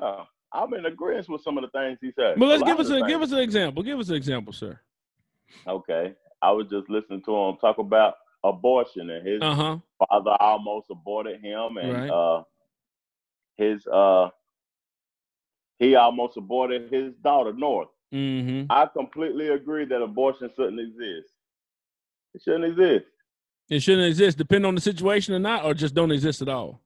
I'm 0.52 0.74
in 0.74 0.86
agreement 0.86 1.28
with 1.28 1.42
some 1.42 1.58
of 1.58 1.64
the 1.64 1.70
things 1.78 1.98
he 2.00 2.12
said. 2.18 2.38
But 2.38 2.46
let's 2.46 2.62
A 2.62 2.66
give 2.66 2.80
us 2.80 2.90
a 2.90 3.02
give 3.06 3.22
us 3.22 3.32
an 3.32 3.38
example. 3.38 3.82
Give 3.82 3.98
us 3.98 4.08
an 4.08 4.16
example, 4.16 4.52
sir. 4.52 4.78
Okay, 5.66 6.14
I 6.40 6.50
was 6.50 6.66
just 6.70 6.90
listening 6.90 7.22
to 7.24 7.34
him 7.34 7.56
talk 7.60 7.78
about 7.78 8.14
abortion 8.44 9.10
and 9.10 9.26
his 9.26 9.42
Uh 9.42 9.54
huh. 9.54 9.78
father 10.08 10.36
almost 10.40 10.86
aborted 10.90 11.40
him, 11.40 11.76
and 11.76 11.92
Right. 11.92 12.10
uh, 12.10 12.42
his 13.56 13.86
uh, 13.86 14.30
he 15.78 15.94
almost 15.94 16.36
aborted 16.36 16.92
his 16.92 17.14
daughter 17.22 17.52
North. 17.52 17.88
hmm 18.12 18.64
I 18.70 18.86
completely 18.86 19.48
agree 19.48 19.84
that 19.86 20.00
abortion 20.02 20.50
shouldn't 20.54 20.80
exist. 20.80 21.32
It 22.34 22.42
shouldn't 22.42 22.64
exist. 22.64 23.06
It 23.68 23.80
shouldn't 23.80 24.06
exist, 24.06 24.38
depending 24.38 24.68
on 24.68 24.74
the 24.74 24.80
situation 24.80 25.34
or 25.34 25.38
not, 25.38 25.64
or 25.64 25.74
just 25.74 25.94
don't 25.94 26.10
exist 26.10 26.42
at 26.42 26.48
all. 26.48 26.80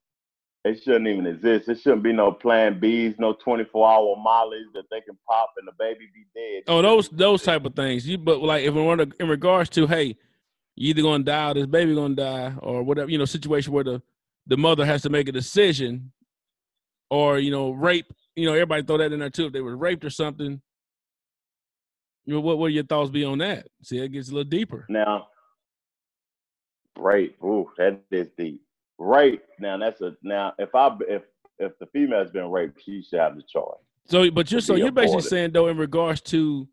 It 0.65 0.83
shouldn't 0.83 1.07
even 1.07 1.27
exist. 1.27 1.69
It 1.69 1.81
shouldn't 1.81 2.03
be 2.03 2.13
no 2.13 2.33
Plan 2.33 2.81
Bs, 2.81 3.19
no 3.21 3.33
24 3.35 3.89
hour 3.89 4.17
mollies 4.17 4.67
that 4.75 4.85
they 4.91 5.01
can 5.01 5.17
pop 5.29 5.51
and 5.59 5.69
the 5.69 5.73
baby 5.79 6.09
be 6.13 6.27
dead. 6.35 6.65
Oh, 6.67 6.83
those 6.83 7.09
those 7.11 7.43
type 7.43 7.65
of 7.65 7.75
things. 7.75 8.07
You 8.09 8.19
but 8.19 8.41
like 8.41 8.65
if 8.65 8.75
in, 8.75 9.13
in 9.21 9.29
regards 9.29 9.71
to 9.71 9.87
hey, 9.87 10.17
you 10.77 10.91
either 10.91 11.03
gonna 11.03 11.25
die 11.25 11.51
or 11.51 11.55
this 11.55 11.67
baby 11.67 11.95
gonna 11.95 12.15
die 12.15 12.55
or 12.59 12.83
whatever 12.83 13.11
you 13.11 13.19
know 13.19 13.25
situation 13.25 13.73
where 13.73 13.85
the 13.85 14.03
the 14.47 14.57
mother 14.57 14.87
has 14.87 15.03
to 15.03 15.11
make 15.11 15.29
a 15.29 15.33
decision, 15.33 16.13
or 17.11 17.39
you 17.39 17.51
know 17.51 17.71
rape. 17.71 18.13
You 18.37 18.47
know 18.47 18.53
everybody 18.53 18.83
throw 18.83 18.99
that 18.99 19.13
in 19.13 19.21
there 19.21 19.31
too. 19.31 19.47
If 19.47 19.53
they 19.53 19.63
were 19.63 19.77
raped 19.77 20.05
or 20.05 20.11
something, 20.11 20.61
you 22.27 22.35
know 22.35 22.41
what 22.41 22.59
what 22.59 22.73
your 22.73 22.85
thoughts 22.85 23.11
be 23.11 23.25
on 23.25 23.39
that? 23.39 23.67
See, 23.83 23.99
it 23.99 24.13
gets 24.13 24.29
a 24.29 24.33
little 24.33 24.49
deeper. 24.49 24.87
Now, 24.89 25.29
rape. 26.99 27.43
Ooh, 27.43 27.71
that 27.79 28.01
is 28.11 28.29
deep. 28.37 28.63
Rape. 28.99 29.43
Now 29.59 29.79
that's 29.79 30.01
a 30.03 30.15
now. 30.23 30.53
If 30.59 30.75
I 30.75 30.95
if 31.09 31.23
if 31.59 31.79
the 31.79 31.87
female's 31.87 32.31
been 32.31 32.51
raped, 32.51 32.83
she 32.85 33.03
should 33.03 33.19
have 33.19 33.35
the 33.35 33.43
choice. 33.43 33.79
So, 34.05 34.31
but 34.31 34.53
you're 34.53 34.61
so 34.61 34.75
you're 34.75 34.93
basically 34.93 35.23
saying 35.23 35.53
though 35.53 35.69
in 35.69 35.79
regards 35.79 36.21
to 36.23 36.69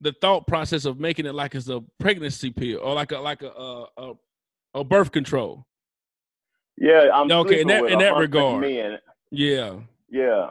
the 0.00 0.12
thought 0.20 0.46
process 0.46 0.84
of 0.84 0.98
making 0.98 1.26
it 1.26 1.34
like 1.34 1.54
it's 1.54 1.68
a 1.68 1.82
pregnancy 1.98 2.50
pill 2.50 2.80
or 2.80 2.94
like 2.94 3.12
a 3.12 3.18
like 3.18 3.42
a 3.42 3.50
a, 3.50 3.86
a, 3.98 4.12
a 4.74 4.84
birth 4.84 5.12
control. 5.12 5.66
Yeah, 6.76 7.10
I'm 7.12 7.30
Okay, 7.30 7.60
in 7.60 7.68
that- 7.68 7.84
in 7.86 7.98
that 7.98 8.16
regard. 8.16 8.62
Men. 8.62 8.98
Yeah, 9.30 9.76
Yeah, 10.08 10.50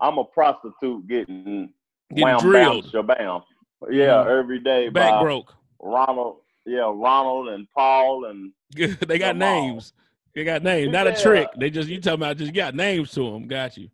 I'm 0.00 0.18
a 0.18 0.24
prostitute 0.24 1.06
getting, 1.06 1.72
getting 2.10 2.24
wham 2.24 2.40
drilled, 2.40 2.90
bam. 3.06 3.42
Yeah, 3.90 4.24
Mhm. 4.24 4.38
every 4.40 4.58
day 4.60 4.88
back 4.88 5.20
broke. 5.22 5.54
Ronald. 5.80 6.38
Yeah, 6.64 6.90
Ronald 6.92 7.48
and 7.48 7.68
Paul 7.72 8.24
and 8.24 8.52
they 9.06 9.18
got 9.18 9.36
names. 9.36 9.92
They 10.34 10.42
got 10.44 10.62
names. 10.64 10.90
Not 10.90 11.06
a 11.06 11.14
trick. 11.14 11.48
They 11.58 11.70
just 11.70 11.88
you 11.88 12.00
talking 12.00 12.20
about 12.20 12.36
just 12.38 12.52
got 12.54 12.74
names 12.74 13.12
to 13.12 13.30
them. 13.30 13.46
Got 13.46 13.76
you. 13.76 13.88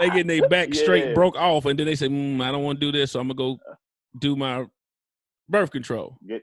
They 0.00 0.08
getting 0.08 0.26
their 0.26 0.48
back 0.48 0.74
straight 0.74 1.08
Yeah. 1.08 1.14
broke 1.14 1.36
off, 1.36 1.64
and 1.66 1.78
then 1.78 1.86
they 1.86 1.94
say, 1.94 2.08
mm, 2.08 2.40
"I 2.42 2.50
don't 2.52 2.62
want 2.64 2.80
to 2.80 2.86
do 2.86 2.96
this, 2.96 3.12
so 3.12 3.20
I'm 3.20 3.28
gonna 3.28 3.34
go 3.36 3.60
do 4.18 4.36
my 4.36 4.66
birth 5.48 5.70
control." 5.70 6.16
get 6.26 6.42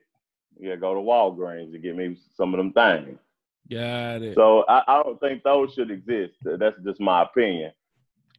yeah 0.60 0.76
go 0.76 0.94
to 0.96 1.00
Walgreens 1.00 1.74
and 1.74 1.84
get 1.84 1.96
me 1.96 2.18
some 2.36 2.54
of 2.54 2.58
them 2.58 2.74
things. 2.74 3.20
Got 3.70 4.22
it. 4.24 4.36
So 4.36 4.64
I, 4.68 4.84
I 4.88 5.04
don't 5.04 5.20
think 5.20 5.44
those 5.44 5.74
should 5.74 5.92
exist. 5.92 6.34
That's 6.44 6.78
just 6.84 7.00
my 7.00 7.24
opinion. 7.24 7.72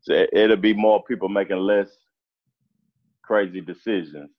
So 0.02 0.14
it- 0.14 0.30
it'll 0.32 0.56
be 0.56 0.72
more 0.74 1.02
people 1.04 1.28
making 1.28 1.58
less 1.58 1.88
crazy 3.22 3.60
decisions. 3.60 4.30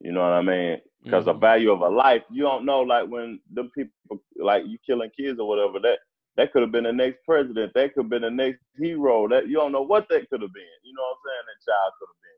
You 0.00 0.12
know 0.12 0.20
what 0.20 0.32
I 0.32 0.42
mean? 0.42 0.80
Because 1.02 1.24
the 1.24 1.34
Mhm. 1.34 1.40
value 1.40 1.72
of 1.72 1.80
a 1.80 1.88
life, 1.88 2.22
you 2.30 2.42
don't 2.42 2.64
know. 2.64 2.80
Like 2.82 3.08
when 3.08 3.40
them 3.50 3.70
people, 3.74 4.22
like 4.36 4.66
you 4.66 4.78
killing 4.84 5.10
kids 5.16 5.38
or 5.40 5.48
whatever, 5.48 5.78
that 5.80 5.98
that 6.36 6.52
could 6.52 6.62
have 6.62 6.72
been 6.72 6.84
the 6.84 6.92
next 6.92 7.18
president. 7.26 7.72
That 7.74 7.94
could 7.94 8.04
have 8.04 8.10
been 8.10 8.22
the 8.22 8.30
next 8.30 8.60
hero. 8.78 9.28
That 9.28 9.48
you 9.48 9.54
don't 9.54 9.72
know 9.72 9.82
what 9.82 10.06
that 10.08 10.28
could 10.30 10.40
have 10.42 10.52
been. 10.52 10.62
You 10.82 10.94
know 10.94 11.02
what 11.02 11.16
I'm 11.16 11.22
saying? 11.26 11.46
That 11.46 11.72
child 11.72 11.92
could 11.98 12.08
have 12.08 12.20
been. 12.22 12.28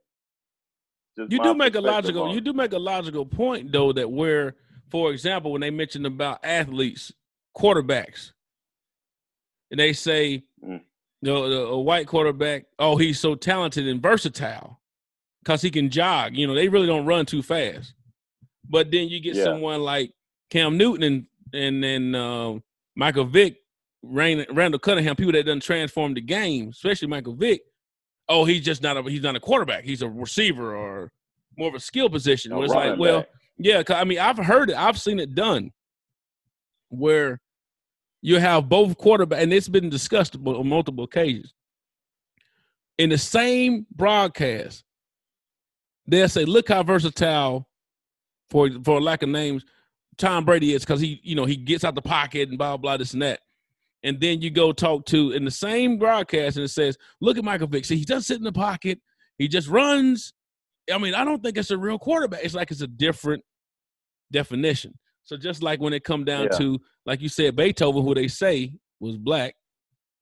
Just 1.16 1.32
you 1.32 1.42
do 1.52 1.54
make 1.56 1.74
a 1.76 1.80
logical 1.80 2.34
you 2.34 2.40
do 2.40 2.52
make 2.52 2.72
a 2.72 2.78
logical 2.78 3.24
point 3.24 3.70
though 3.70 3.92
that 3.92 4.10
where 4.10 4.56
for 4.90 5.12
example 5.12 5.52
when 5.52 5.60
they 5.60 5.70
mentioned 5.70 6.06
about 6.06 6.44
athletes 6.44 7.12
quarterbacks 7.56 8.32
and 9.70 9.78
they 9.78 9.92
say 9.92 10.42
Mm. 10.62 10.80
you 11.22 11.32
know, 11.32 11.48
the- 11.48 11.66
a 11.68 11.80
white 11.80 12.08
quarterback 12.08 12.66
oh 12.80 12.96
he's 12.96 13.20
so 13.20 13.36
talented 13.36 13.86
and 13.86 14.02
versatile 14.02 14.80
because 15.42 15.62
he 15.62 15.70
can 15.70 15.88
jog 15.88 16.36
you 16.36 16.48
know 16.48 16.54
they 16.54 16.68
really 16.68 16.86
don't 16.88 17.06
run 17.06 17.26
too 17.26 17.42
fast 17.42 17.94
but 18.68 18.90
then 18.90 19.08
you 19.08 19.20
get 19.20 19.36
Yeah. 19.36 19.44
someone 19.44 19.82
like 19.82 20.12
cam 20.50 20.76
newton 20.76 21.02
and 21.04 21.26
and 21.52 21.84
then 21.84 22.14
uh, 22.16 22.58
michael 22.96 23.24
vick 23.24 23.58
randall 24.06 24.78
cunningham 24.78 25.16
people 25.16 25.32
that 25.32 25.46
done 25.46 25.60
transform 25.60 26.14
the 26.14 26.20
game 26.20 26.68
especially 26.68 27.08
michael 27.08 27.34
vick 27.34 27.62
oh 28.28 28.44
he's 28.44 28.62
just 28.62 28.82
not 28.82 28.96
a 28.96 29.02
he's 29.02 29.22
not 29.22 29.36
a 29.36 29.40
quarterback 29.40 29.84
he's 29.84 30.02
a 30.02 30.08
receiver 30.08 30.76
or 30.76 31.10
more 31.56 31.68
of 31.68 31.74
a 31.74 31.80
skill 31.80 32.08
position. 32.08 32.54
Where 32.54 32.64
it's 32.64 32.74
like, 32.74 32.84
running 32.84 32.98
well, 32.98 33.20
back. 33.20 33.28
yeah, 33.58 33.82
I 33.90 34.04
mean, 34.04 34.18
I've 34.18 34.38
heard 34.38 34.70
it, 34.70 34.76
I've 34.76 34.98
seen 34.98 35.18
it 35.18 35.34
done, 35.34 35.70
where 36.88 37.40
you 38.22 38.38
have 38.38 38.68
both 38.68 38.96
quarterback, 38.96 39.42
and 39.42 39.52
it's 39.52 39.68
been 39.68 39.90
discussed 39.90 40.36
on 40.36 40.68
multiple 40.68 41.04
occasions. 41.04 41.54
In 42.98 43.10
the 43.10 43.18
same 43.18 43.86
broadcast, 43.94 44.84
they'll 46.06 46.28
say, 46.28 46.44
"Look 46.44 46.68
how 46.68 46.82
versatile, 46.82 47.68
for 48.50 48.70
for 48.84 49.00
lack 49.00 49.22
of 49.22 49.28
names, 49.28 49.64
Tom 50.16 50.44
Brady 50.44 50.74
is 50.74 50.84
because 50.84 51.00
he, 51.00 51.20
you 51.22 51.34
know, 51.34 51.44
he 51.44 51.56
gets 51.56 51.84
out 51.84 51.94
the 51.94 52.02
pocket 52.02 52.48
and 52.48 52.58
blah 52.58 52.76
blah 52.76 52.96
this 52.96 53.12
and 53.12 53.22
that." 53.22 53.40
And 54.04 54.20
then 54.20 54.40
you 54.42 54.50
go 54.50 54.70
talk 54.72 55.06
to 55.06 55.32
in 55.32 55.44
the 55.44 55.50
same 55.50 55.98
broadcast, 55.98 56.56
and 56.56 56.64
it 56.64 56.68
says, 56.68 56.96
"Look 57.20 57.38
at 57.38 57.44
Michael 57.44 57.66
Vick. 57.66 57.84
See, 57.86 57.96
he 57.96 58.04
doesn't 58.04 58.22
sit 58.22 58.36
in 58.36 58.44
the 58.44 58.52
pocket. 58.52 59.00
He 59.38 59.48
just 59.48 59.66
runs." 59.66 60.32
I 60.92 60.98
mean, 60.98 61.14
I 61.14 61.24
don't 61.24 61.42
think 61.42 61.56
it's 61.56 61.70
a 61.70 61.78
real 61.78 61.98
quarterback. 61.98 62.44
It's 62.44 62.54
like 62.54 62.70
it's 62.70 62.82
a 62.82 62.86
different 62.86 63.42
definition. 64.30 64.98
So 65.24 65.36
just 65.38 65.62
like 65.62 65.80
when 65.80 65.94
it 65.94 66.04
come 66.04 66.24
down 66.24 66.48
Yeah. 66.52 66.58
to, 66.58 66.80
like 67.06 67.22
you 67.22 67.30
said, 67.30 67.56
Beethoven, 67.56 68.02
who 68.04 68.14
they 68.14 68.28
say 68.28 68.74
was 69.00 69.16
black. 69.16 69.54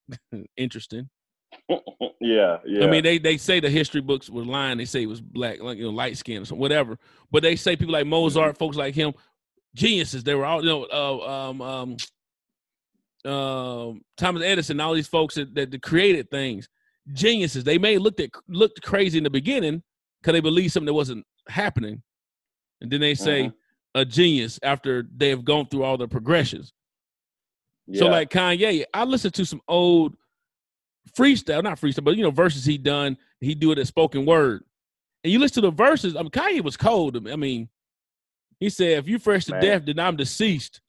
Interesting. 0.56 1.10
yeah, 2.20 2.58
yeah. 2.64 2.84
I 2.84 2.90
mean, 2.90 3.02
they 3.02 3.18
they 3.18 3.36
say 3.36 3.58
the 3.60 3.68
history 3.68 4.00
books 4.00 4.30
were 4.30 4.44
lying. 4.44 4.78
They 4.78 4.84
say 4.84 5.00
he 5.00 5.06
was 5.06 5.20
black, 5.20 5.60
like 5.60 5.76
you 5.78 5.84
know, 5.84 5.90
light 5.90 6.16
skin 6.16 6.42
or 6.42 6.44
something, 6.44 6.60
whatever. 6.60 6.98
But 7.30 7.42
they 7.42 7.56
say 7.56 7.76
people 7.76 7.92
like 7.92 8.06
Mozart, 8.06 8.56
folks 8.58 8.76
like 8.76 8.94
him, 8.94 9.12
geniuses. 9.74 10.22
They 10.24 10.34
were 10.34 10.46
all, 10.46 10.62
you 10.62 10.68
know, 10.68 10.86
uh, 10.92 11.48
um, 11.50 11.60
um, 11.60 11.96
um, 13.24 14.02
Thomas 14.16 14.42
Edison, 14.42 14.80
all 14.80 14.94
these 14.94 15.06
folks 15.08 15.34
that, 15.36 15.54
that 15.54 15.80
created 15.82 16.30
things, 16.30 16.68
geniuses. 17.12 17.64
They 17.64 17.78
may 17.78 17.98
looked 17.98 18.20
at 18.20 18.30
looked 18.48 18.82
crazy 18.82 19.18
in 19.18 19.24
the 19.24 19.30
beginning 19.30 19.82
because 20.20 20.32
they 20.32 20.40
believed 20.40 20.72
something 20.72 20.86
that 20.86 20.94
wasn't 20.94 21.24
happening, 21.48 22.02
and 22.80 22.90
then 22.90 23.00
they 23.00 23.14
say 23.14 23.44
Mhm. 23.44 23.54
a 23.94 24.04
genius 24.04 24.58
after 24.62 25.06
they 25.16 25.28
have 25.30 25.44
gone 25.44 25.66
through 25.66 25.84
all 25.84 25.96
the 25.96 26.08
progressions. 26.08 26.72
yeah. 27.86 27.98
So 28.00 28.06
like 28.06 28.30
Kanye, 28.30 28.84
I 28.94 29.04
listened 29.04 29.34
to 29.34 29.44
some 29.44 29.60
old 29.68 30.16
freestyle, 31.16 31.62
not 31.62 31.80
freestyle, 31.80 32.04
but 32.04 32.16
you 32.16 32.22
know, 32.22 32.30
verses 32.30 32.64
he 32.64 32.78
done. 32.78 33.16
He 33.40 33.54
do 33.54 33.72
it 33.72 33.78
as 33.78 33.88
spoken 33.88 34.24
word. 34.24 34.64
And 35.24 35.32
you 35.32 35.38
listen 35.38 35.62
to 35.62 35.70
the 35.70 35.76
verses, 35.76 36.16
I 36.16 36.22
mean, 36.22 36.30
Kanye 36.30 36.62
was 36.62 36.76
cold. 36.76 37.16
I 37.28 37.36
mean, 37.36 37.68
he 38.60 38.68
said, 38.70 38.98
if 38.98 39.08
you 39.08 39.18
fresh 39.18 39.44
to 39.46 39.52
Man. 39.52 39.62
death, 39.62 39.82
then 39.84 39.98
I'm 39.98 40.16
deceased. 40.16 40.80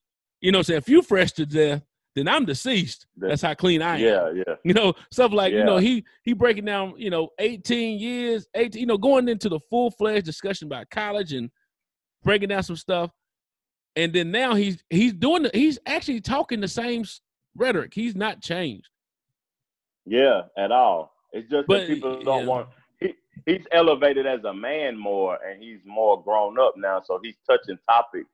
You 0.41 0.51
know, 0.51 0.61
say 0.61 0.75
if 0.75 0.87
you 0.87 1.01
fresh 1.01 1.31
to 1.33 1.45
death, 1.45 1.81
then 2.15 2.27
I'm 2.27 2.45
deceased. 2.45 3.07
That's 3.17 3.41
how 3.41 3.53
clean 3.55 3.81
I 3.81 3.95
am. 3.95 4.01
yeah, 4.01 4.31
yeah, 4.47 4.55
You 4.63 4.73
know, 4.73 4.93
stuff 5.11 5.31
like, 5.31 5.51
you 5.53 5.63
know, 5.63 5.77
he 5.77 6.03
he 6.23 6.33
breaking 6.33 6.65
down, 6.65 6.93
you 6.97 7.09
know, 7.09 7.29
18 7.39 7.99
years, 7.99 8.47
18, 8.55 8.79
you 8.79 8.85
know, 8.85 8.97
going 8.97 9.27
into 9.27 9.49
the 9.49 9.59
full 9.69 9.89
fledged 9.91 10.25
discussion 10.25 10.67
about 10.67 10.89
college 10.89 11.33
and 11.33 11.49
breaking 12.23 12.49
down 12.49 12.63
some 12.63 12.75
stuff. 12.75 13.11
And 13.95 14.13
then 14.13 14.31
now 14.31 14.53
he's 14.55 14.83
he's 14.89 15.13
doing 15.13 15.43
the, 15.43 15.51
he's 15.53 15.79
actually 15.85 16.21
talking 16.21 16.59
the 16.59 16.67
same 16.67 17.03
rhetoric. 17.55 17.93
He's 17.93 18.15
not 18.15 18.41
changed. 18.41 18.89
yeah. 20.05 20.41
At 20.57 20.71
all. 20.71 21.13
It's 21.31 21.49
just 21.49 21.67
But, 21.67 21.81
that 21.81 21.87
people 21.87 22.21
don't 22.21 22.41
yeah. 22.43 22.47
want. 22.47 22.69
He 22.99 23.13
he's 23.47 23.65
elevated 23.71 24.27
as 24.27 24.43
a 24.43 24.53
man 24.53 24.97
more, 24.97 25.39
and 25.43 25.61
he's 25.61 25.79
more 25.85 26.21
grown 26.23 26.59
up 26.59 26.75
now. 26.77 27.01
So 27.03 27.19
he's 27.23 27.35
touching 27.49 27.77
topics 27.89 28.29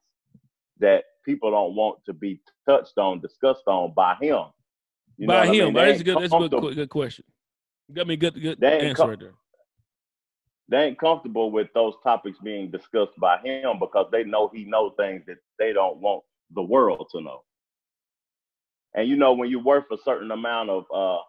that 0.79 1.05
people 1.25 1.51
don't 1.51 1.75
want 1.75 1.99
to 2.05 2.13
be 2.13 2.41
touched 2.67 2.97
on, 2.97 3.19
discussed 3.21 3.63
on 3.67 3.93
by 3.95 4.15
him. 4.21 4.45
You 5.17 5.27
know 5.29 5.35
By 5.35 5.39
what 5.41 5.49
I 5.49 5.53
him, 5.53 5.73
mean? 5.73 5.73
that's 5.73 5.99
a 5.99 6.03
good. 6.03 6.19
That's 6.19 6.33
a 6.33 6.37
good, 6.37 6.75
good 6.75 6.89
question. 6.89 7.25
You 7.87 7.95
got 7.95 8.07
me 8.07 8.17
good, 8.17 8.41
good 8.41 8.59
answer 8.81 8.95
com- 8.95 9.09
right 9.09 9.19
there. 9.19 9.33
they 10.69 10.83
ain't 10.85 10.99
comfortable 10.99 11.51
with 11.51 11.67
those 11.73 11.95
topics 12.03 12.39
being 12.39 12.71
discussed 12.71 13.17
by 13.19 13.39
him 13.39 13.79
because 13.79 14.07
they 14.11 14.23
know 14.23 14.49
he 14.53 14.65
know 14.65 14.91
things 14.91 15.23
that 15.27 15.37
they 15.59 15.73
don't 15.73 15.97
want 15.97 16.23
the 16.55 16.63
world 16.63 17.07
to 17.11 17.21
know. 17.21 17.43
And 18.95 19.07
you 19.07 19.15
know, 19.17 19.33
when 19.33 19.49
you're 19.49 19.61
worth 19.63 19.85
a 19.91 19.97
certain 20.03 20.31
amount 20.31 20.69
of 20.69 20.85
uh 20.93 21.21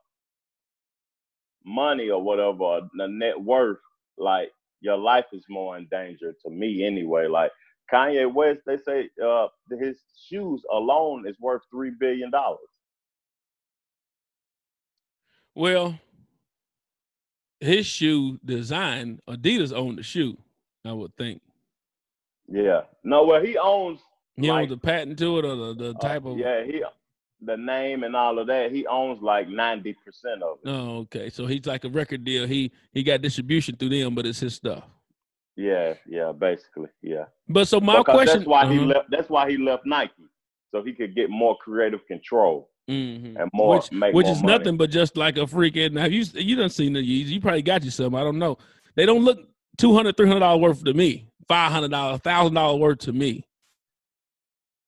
money 1.65 2.11
or 2.11 2.23
whatever, 2.23 2.89
the 2.97 3.09
net 3.09 3.41
worth, 3.41 3.79
like 4.19 4.51
your 4.81 4.97
life 4.97 5.27
is 5.33 5.45
more 5.49 5.77
in 5.79 5.87
danger 5.91 6.35
to 6.45 6.51
me 6.51 6.85
anyway. 6.85 7.27
Like 7.27 7.53
Kanye 7.93 8.33
West, 8.33 8.61
they 8.67 8.77
say 8.79 9.09
uh 9.25 9.49
his 9.79 9.99
shoes 10.29 10.63
alone 10.73 11.27
is 11.27 11.37
worth 11.41 11.63
three 11.71 11.91
billion 11.99 12.31
dollars. 12.31 12.59
Well, 15.55 15.99
his 17.61 17.87
shoe 17.87 18.39
design, 18.45 19.21
Adidas 19.29 19.73
owned 19.75 19.99
the 19.99 20.03
shoe. 20.03 20.37
I 20.85 20.93
would 20.93 21.15
think. 21.17 21.43
Yeah. 22.49 22.83
No, 23.05 23.25
well 23.25 23.43
he 23.43 23.59
owns 23.59 24.01
He 24.37 24.51
Like- 24.51 24.63
owns 24.63 24.71
the 24.71 24.79
patent 24.79 25.19
to 25.19 25.39
it 25.39 25.45
or 25.45 25.57
the, 25.57 25.75
the 25.75 25.91
uh, 25.91 26.01
type 26.01 26.25
of. 26.25 26.39
yeah, 26.39 26.65
he 26.65 26.83
the 27.43 27.57
name 27.57 28.05
and 28.05 28.15
all 28.15 28.39
of 28.39 28.47
that, 28.49 28.71
he 28.71 28.87
owns 28.87 29.21
like 29.23 29.49
ninety 29.49 29.95
percent 30.05 30.43
of 30.43 30.59
it. 30.63 30.69
Oh, 30.69 30.99
okay. 31.01 31.31
So 31.31 31.47
he's 31.47 31.65
like 31.67 31.85
a 31.85 31.89
record 31.89 32.25
deal. 32.25 32.47
He 32.47 32.71
he 32.93 33.03
got 33.03 33.23
distribution 33.23 33.77
through 33.77 33.89
them, 33.91 34.15
but 34.15 34.27
it's 34.27 34.41
his 34.41 34.55
stuff. 34.55 34.85
Yeah, 35.61 35.93
yeah, 36.07 36.33
basically, 36.33 36.89
yeah. 37.03 37.25
But 37.47 37.69
so 37.69 37.81
my 37.81 37.99
because 37.99 38.15
question. 38.15 38.39
that's 38.39 38.49
why 38.49 38.67
he 38.73 38.79
uh-huh. 38.79 38.87
left. 38.87 39.11
That's 39.11 39.29
why 39.29 39.51
he 39.51 39.59
left 39.59 39.85
Nike, 39.85 40.13
so 40.71 40.83
he 40.83 40.95
could 40.95 41.15
get 41.15 41.29
more 41.29 41.55
creative 41.59 42.01
control 42.07 42.71
Mhm. 42.89 43.39
and 43.39 43.51
more 43.53 43.77
which, 43.77 43.93
make 43.93 44.15
which 44.15 44.25
more 44.25 44.33
is 44.37 44.43
money. 44.43 44.57
nothing 44.59 44.77
but 44.79 44.89
just 44.91 45.19
like 45.19 45.37
a 45.37 45.41
freaking. 45.41 46.01
Have 46.01 46.13
you 46.13 46.25
you 46.35 46.57
done 46.57 46.71
seen 46.71 46.95
the 46.95 47.01
Yeezys? 47.01 47.27
You 47.29 47.41
probably 47.43 47.61
got 47.61 47.85
you 47.85 47.91
some. 47.91 48.15
I 48.15 48.23
don't 48.23 48.39
know. 48.39 48.57
They 48.95 49.05
don't 49.05 49.23
look 49.23 49.39
200 49.77 50.17
300 50.17 50.41
dollars 50.41 50.63
worth 50.63 50.85
to 50.85 50.95
me. 50.95 51.27
Five 51.47 51.73
hundred 51.73 51.91
dollars, 51.91 52.21
thousand 52.21 52.55
dollars 52.55 52.81
worth 52.81 52.99
to 53.01 53.13
me. 53.13 53.45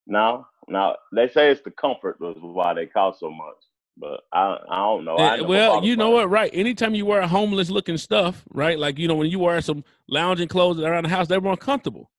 Now, 0.07 0.47
now 0.69 0.97
they 1.15 1.29
say 1.29 1.51
it's 1.51 1.61
the 1.61 1.71
comfort 1.71 2.19
was 2.19 2.37
why 2.41 2.73
they 2.73 2.87
cost 2.87 3.21
so 3.21 3.31
much, 3.31 3.57
but 3.97 4.21
I 4.33 4.57
I 4.71 4.77
don't 4.77 5.05
know. 5.05 5.17
I 5.17 5.41
well, 5.41 5.85
you 5.85 5.97
know 5.97 6.11
what? 6.11 6.31
Right. 6.31 6.51
Anytime 6.55 6.95
you 6.95 7.07
wear 7.07 7.27
homeless 7.27 7.71
looking 7.71 7.97
stuff, 7.97 8.45
right? 8.51 8.79
Like 8.79 8.99
you 8.99 9.09
know 9.09 9.15
when 9.15 9.31
you 9.31 9.39
wear 9.39 9.61
some 9.61 9.85
lounging 10.09 10.49
clothes 10.49 10.79
around 10.81 11.05
the 11.05 11.09
house, 11.11 11.29
they're 11.29 11.41
more 11.41 11.57
comfortable. 11.57 12.11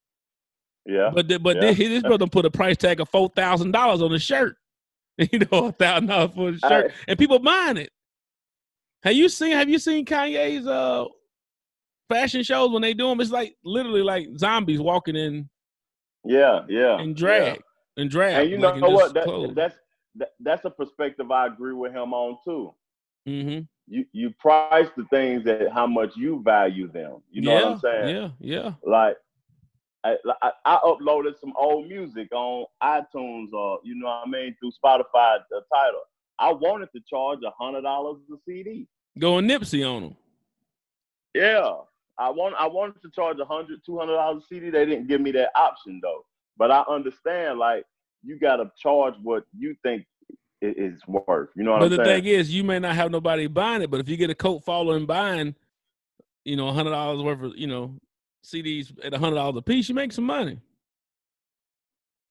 Yeah, 0.85 1.11
But 1.13 1.29
the, 1.29 1.39
but 1.39 1.55
Yeah. 1.55 1.71
this, 1.71 1.77
this 1.77 2.03
brother 2.03 2.27
put 2.27 2.43
a 2.45 2.51
price 2.51 2.75
tag 2.75 2.99
of 2.99 3.07
four 3.07 3.29
thousand 3.29 3.71
dollars 3.71 4.01
on 4.01 4.11
the 4.11 4.19
shirt. 4.19 4.57
You 5.31 5.39
know, 5.39 5.67
a 5.67 5.71
thousand 5.71 6.07
dollars 6.07 6.31
for 6.35 6.51
the 6.51 6.57
shirt, 6.59 6.91
I- 6.91 6.93
and 7.07 7.19
people 7.19 7.37
buying 7.39 7.77
it. 7.77 7.91
Have 9.03 9.13
you 9.13 9.29
seen? 9.29 9.51
Have 9.51 9.69
you 9.69 9.77
seen 9.79 10.05
Kanye's 10.05 10.65
uh 10.67 11.05
fashion 12.09 12.43
shows 12.43 12.71
when 12.71 12.81
they 12.81 12.93
do 12.93 13.07
them? 13.09 13.21
It's 13.21 13.31
like 13.31 13.55
literally 13.63 14.01
like 14.01 14.27
zombies 14.37 14.79
walking 14.79 15.15
in 15.15 15.49
yeah, 16.25 16.61
yeah. 16.67 16.99
yeah. 17.01 17.13
drag 17.13 17.61
in 17.97 18.07
drag. 18.09 18.41
And 18.41 18.49
you 18.49 18.57
know 18.57 18.69
like 18.69 18.83
in 18.83 18.93
what? 18.93 19.13
That, 19.13 19.53
that's 19.55 19.75
that, 20.15 20.33
that's 20.39 20.65
a 20.65 20.69
perspective 20.69 21.31
I 21.31 21.47
agree 21.47 21.73
with 21.73 21.93
him 21.93 22.13
on 22.13 22.37
too. 22.45 22.73
Mhm. 23.27 23.67
You 23.87 24.05
you 24.11 24.31
price 24.31 24.89
the 24.95 25.05
things 25.05 25.45
at 25.47 25.71
how 25.71 25.87
much 25.87 26.15
you 26.15 26.41
value 26.43 26.87
them. 26.87 27.21
You 27.29 27.41
know 27.41 27.53
yeah, 27.53 27.63
what 27.63 27.73
I'm 27.73 27.79
saying? 27.79 28.15
Yeah, 28.15 28.29
yeah. 28.39 28.73
like 28.85 29.17
I, 30.03 30.17
I, 30.41 30.51
I 30.65 30.79
uploaded 30.83 31.39
some 31.39 31.53
old 31.55 31.87
music 31.87 32.29
on 32.33 32.65
iTunes 32.81 33.53
or 33.53 33.79
you 33.83 33.95
know 33.95 34.07
what 34.07 34.23
I 34.25 34.29
mean 34.29 34.55
through 34.59 34.71
Spotify 34.71 35.39
the 35.49 35.61
title. 35.73 36.01
I 36.39 36.51
wanted 36.51 36.91
to 36.93 37.01
charge 37.09 37.39
a 37.45 37.51
hundred 37.51 37.81
dollars 37.81 38.17
a 38.31 38.35
CD. 38.45 38.87
Going 39.17 39.47
Nipsey 39.47 39.87
on 39.87 40.01
them. 40.01 40.15
Yeah. 41.33 41.73
I 42.17 42.29
want 42.29 42.55
I 42.59 42.67
wanted 42.67 43.01
to 43.01 43.09
charge 43.11 43.39
a 43.39 43.45
hundred, 43.45 43.79
two 43.85 43.97
hundred 43.97 44.13
dollars 44.13 44.43
a 44.43 44.47
CD. 44.47 44.69
They 44.69 44.85
didn't 44.85 45.07
give 45.07 45.21
me 45.21 45.31
that 45.31 45.51
option 45.55 45.99
though. 46.01 46.25
But 46.57 46.71
I 46.71 46.83
understand 46.87 47.57
like 47.59 47.85
you 48.23 48.39
gotta 48.39 48.71
charge 48.81 49.15
what 49.21 49.43
you 49.57 49.75
think 49.83 50.05
it 50.61 50.77
is 50.77 50.99
worth. 51.07 51.49
You 51.55 51.63
know 51.63 51.71
what 51.71 51.79
But 51.79 51.85
I'm 51.85 51.89
saying? 51.91 51.97
But 51.97 52.03
the 52.05 52.21
thing 52.21 52.25
is, 52.25 52.53
you 52.53 52.63
may 52.63 52.79
not 52.79 52.95
have 52.95 53.11
nobody 53.11 53.47
buying 53.47 53.81
it, 53.81 53.91
but 53.91 53.99
if 53.99 54.07
you 54.07 54.17
get 54.17 54.29
a 54.29 54.35
cult 54.35 54.63
following 54.63 55.05
buying, 55.05 55.55
you 56.45 56.55
know, 56.55 56.71
hundred 56.71 56.91
dollars 56.91 57.21
worth 57.21 57.41
of, 57.41 57.57
you 57.57 57.67
know, 57.67 57.95
CDs 58.45 58.93
at 59.03 59.13
hundred 59.13 59.35
dollars 59.35 59.57
a 59.57 59.61
piece, 59.61 59.89
you 59.89 59.95
make 59.95 60.11
some 60.13 60.25
money. 60.25 60.59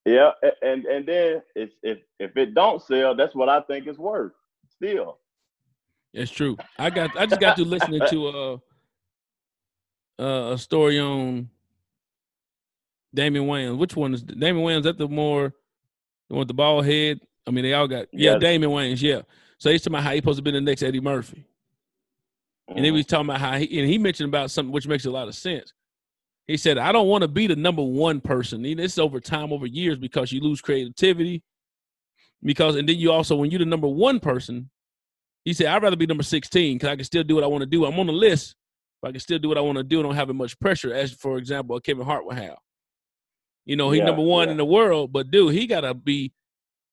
yeah, 0.04 0.30
and 0.62 0.84
and 0.86 1.06
then 1.06 1.42
it's 1.54 1.74
if 1.82 1.98
if 2.18 2.36
it 2.36 2.54
don't 2.54 2.82
sell, 2.82 3.14
that's 3.14 3.34
what 3.34 3.48
I 3.48 3.60
think 3.62 3.86
it's 3.86 3.98
worth. 3.98 4.32
Still. 4.70 5.18
That's 6.14 6.30
true. 6.30 6.56
I 6.78 6.90
got 6.90 7.16
I 7.16 7.26
just 7.26 7.40
got 7.40 7.56
to 7.56 7.64
listening 7.64 8.02
to 8.08 8.28
a 8.28 8.54
uh, 10.18 10.52
a 10.52 10.58
story 10.58 10.98
on 10.98 11.48
Damon 13.14 13.44
Wayans. 13.44 13.78
Which 13.78 13.96
one 13.96 14.14
is 14.14 14.22
Damon 14.22 14.62
Wayans? 14.62 14.82
That 14.84 14.98
the 14.98 15.08
more 15.08 15.54
the 16.32 16.36
one 16.36 16.40
with 16.40 16.48
the 16.48 16.54
bald 16.54 16.86
head? 16.86 17.20
I 17.46 17.50
mean, 17.50 17.62
they 17.64 17.74
all 17.74 17.86
got 17.86 18.06
yeah, 18.12 18.32
Yes. 18.32 18.40
Damon 18.40 18.70
Wayans. 18.70 19.02
Yeah. 19.02 19.22
So 19.58 19.70
he's 19.70 19.82
talking 19.82 19.94
about 19.94 20.04
how 20.04 20.12
he 20.12 20.18
supposed 20.18 20.38
to 20.38 20.42
be 20.42 20.50
the 20.50 20.60
next 20.60 20.82
Eddie 20.82 21.00
Murphy. 21.00 21.44
And 22.68 22.84
he 22.84 22.90
Mhm. 22.90 22.94
was 22.94 23.06
talking 23.06 23.26
about 23.26 23.40
how 23.40 23.58
he 23.58 23.78
and 23.80 23.88
he 23.88 23.98
mentioned 23.98 24.28
about 24.28 24.50
something 24.50 24.72
which 24.72 24.86
makes 24.88 25.04
a 25.04 25.10
lot 25.10 25.28
of 25.28 25.34
sense. 25.34 25.72
He 26.46 26.56
said, 26.56 26.78
I 26.78 26.90
don't 26.90 27.06
want 27.08 27.22
to 27.22 27.28
be 27.28 27.46
the 27.46 27.54
number 27.56 27.82
one 27.82 28.20
person. 28.20 28.64
And 28.64 28.78
This 28.78 28.92
is 28.92 28.98
over 28.98 29.20
time, 29.20 29.52
over 29.52 29.66
years, 29.66 29.98
because 29.98 30.32
you 30.32 30.40
lose 30.40 30.60
creativity. 30.60 31.42
Because 32.42 32.76
and 32.76 32.88
then 32.88 32.96
you 32.98 33.12
also, 33.12 33.36
when 33.36 33.50
you're 33.50 33.58
the 33.60 33.64
number 33.66 33.86
one 33.86 34.18
person, 34.18 34.70
he 35.44 35.52
said, 35.52 35.66
I'd 35.66 35.82
rather 35.82 35.96
be 35.96 36.06
number 36.06 36.22
16 36.24 36.76
because 36.78 36.88
I 36.88 36.96
can 36.96 37.04
still 37.04 37.22
do 37.24 37.34
what 37.36 37.44
I 37.44 37.48
want 37.48 37.62
to 37.62 37.66
do. 37.66 37.84
I'm 37.84 37.98
on 37.98 38.06
the 38.06 38.12
list, 38.12 38.56
If 39.02 39.08
I 39.08 39.10
can 39.12 39.20
still 39.20 39.38
do 39.38 39.48
what 39.48 39.58
I 39.58 39.60
want 39.60 39.78
to 39.78 39.84
do, 39.84 39.98
and 40.00 40.08
don't 40.08 40.14
have 40.16 40.28
much 40.34 40.58
pressure, 40.58 40.92
as 40.94 41.12
for 41.12 41.36
example, 41.38 41.78
Kevin 41.80 42.04
Hart 42.04 42.24
would 42.26 42.36
have. 42.38 42.56
You 43.64 43.76
know, 43.76 43.90
he 43.90 43.98
Yeah, 43.98 44.06
number 44.06 44.22
one 44.22 44.48
yeah. 44.48 44.52
in 44.52 44.56
the 44.56 44.64
world, 44.64 45.12
but 45.12 45.30
dude, 45.30 45.54
he 45.54 45.66
gotta 45.66 45.94
be 45.94 46.32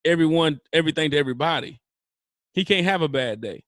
everyone, 0.05 0.59
everything 0.71 1.11
to 1.11 1.17
everybody. 1.17 1.81
He 2.53 2.63
can't 2.65 2.85
have 2.85 3.01
a 3.01 3.07
bad 3.07 3.41
day. 3.41 3.63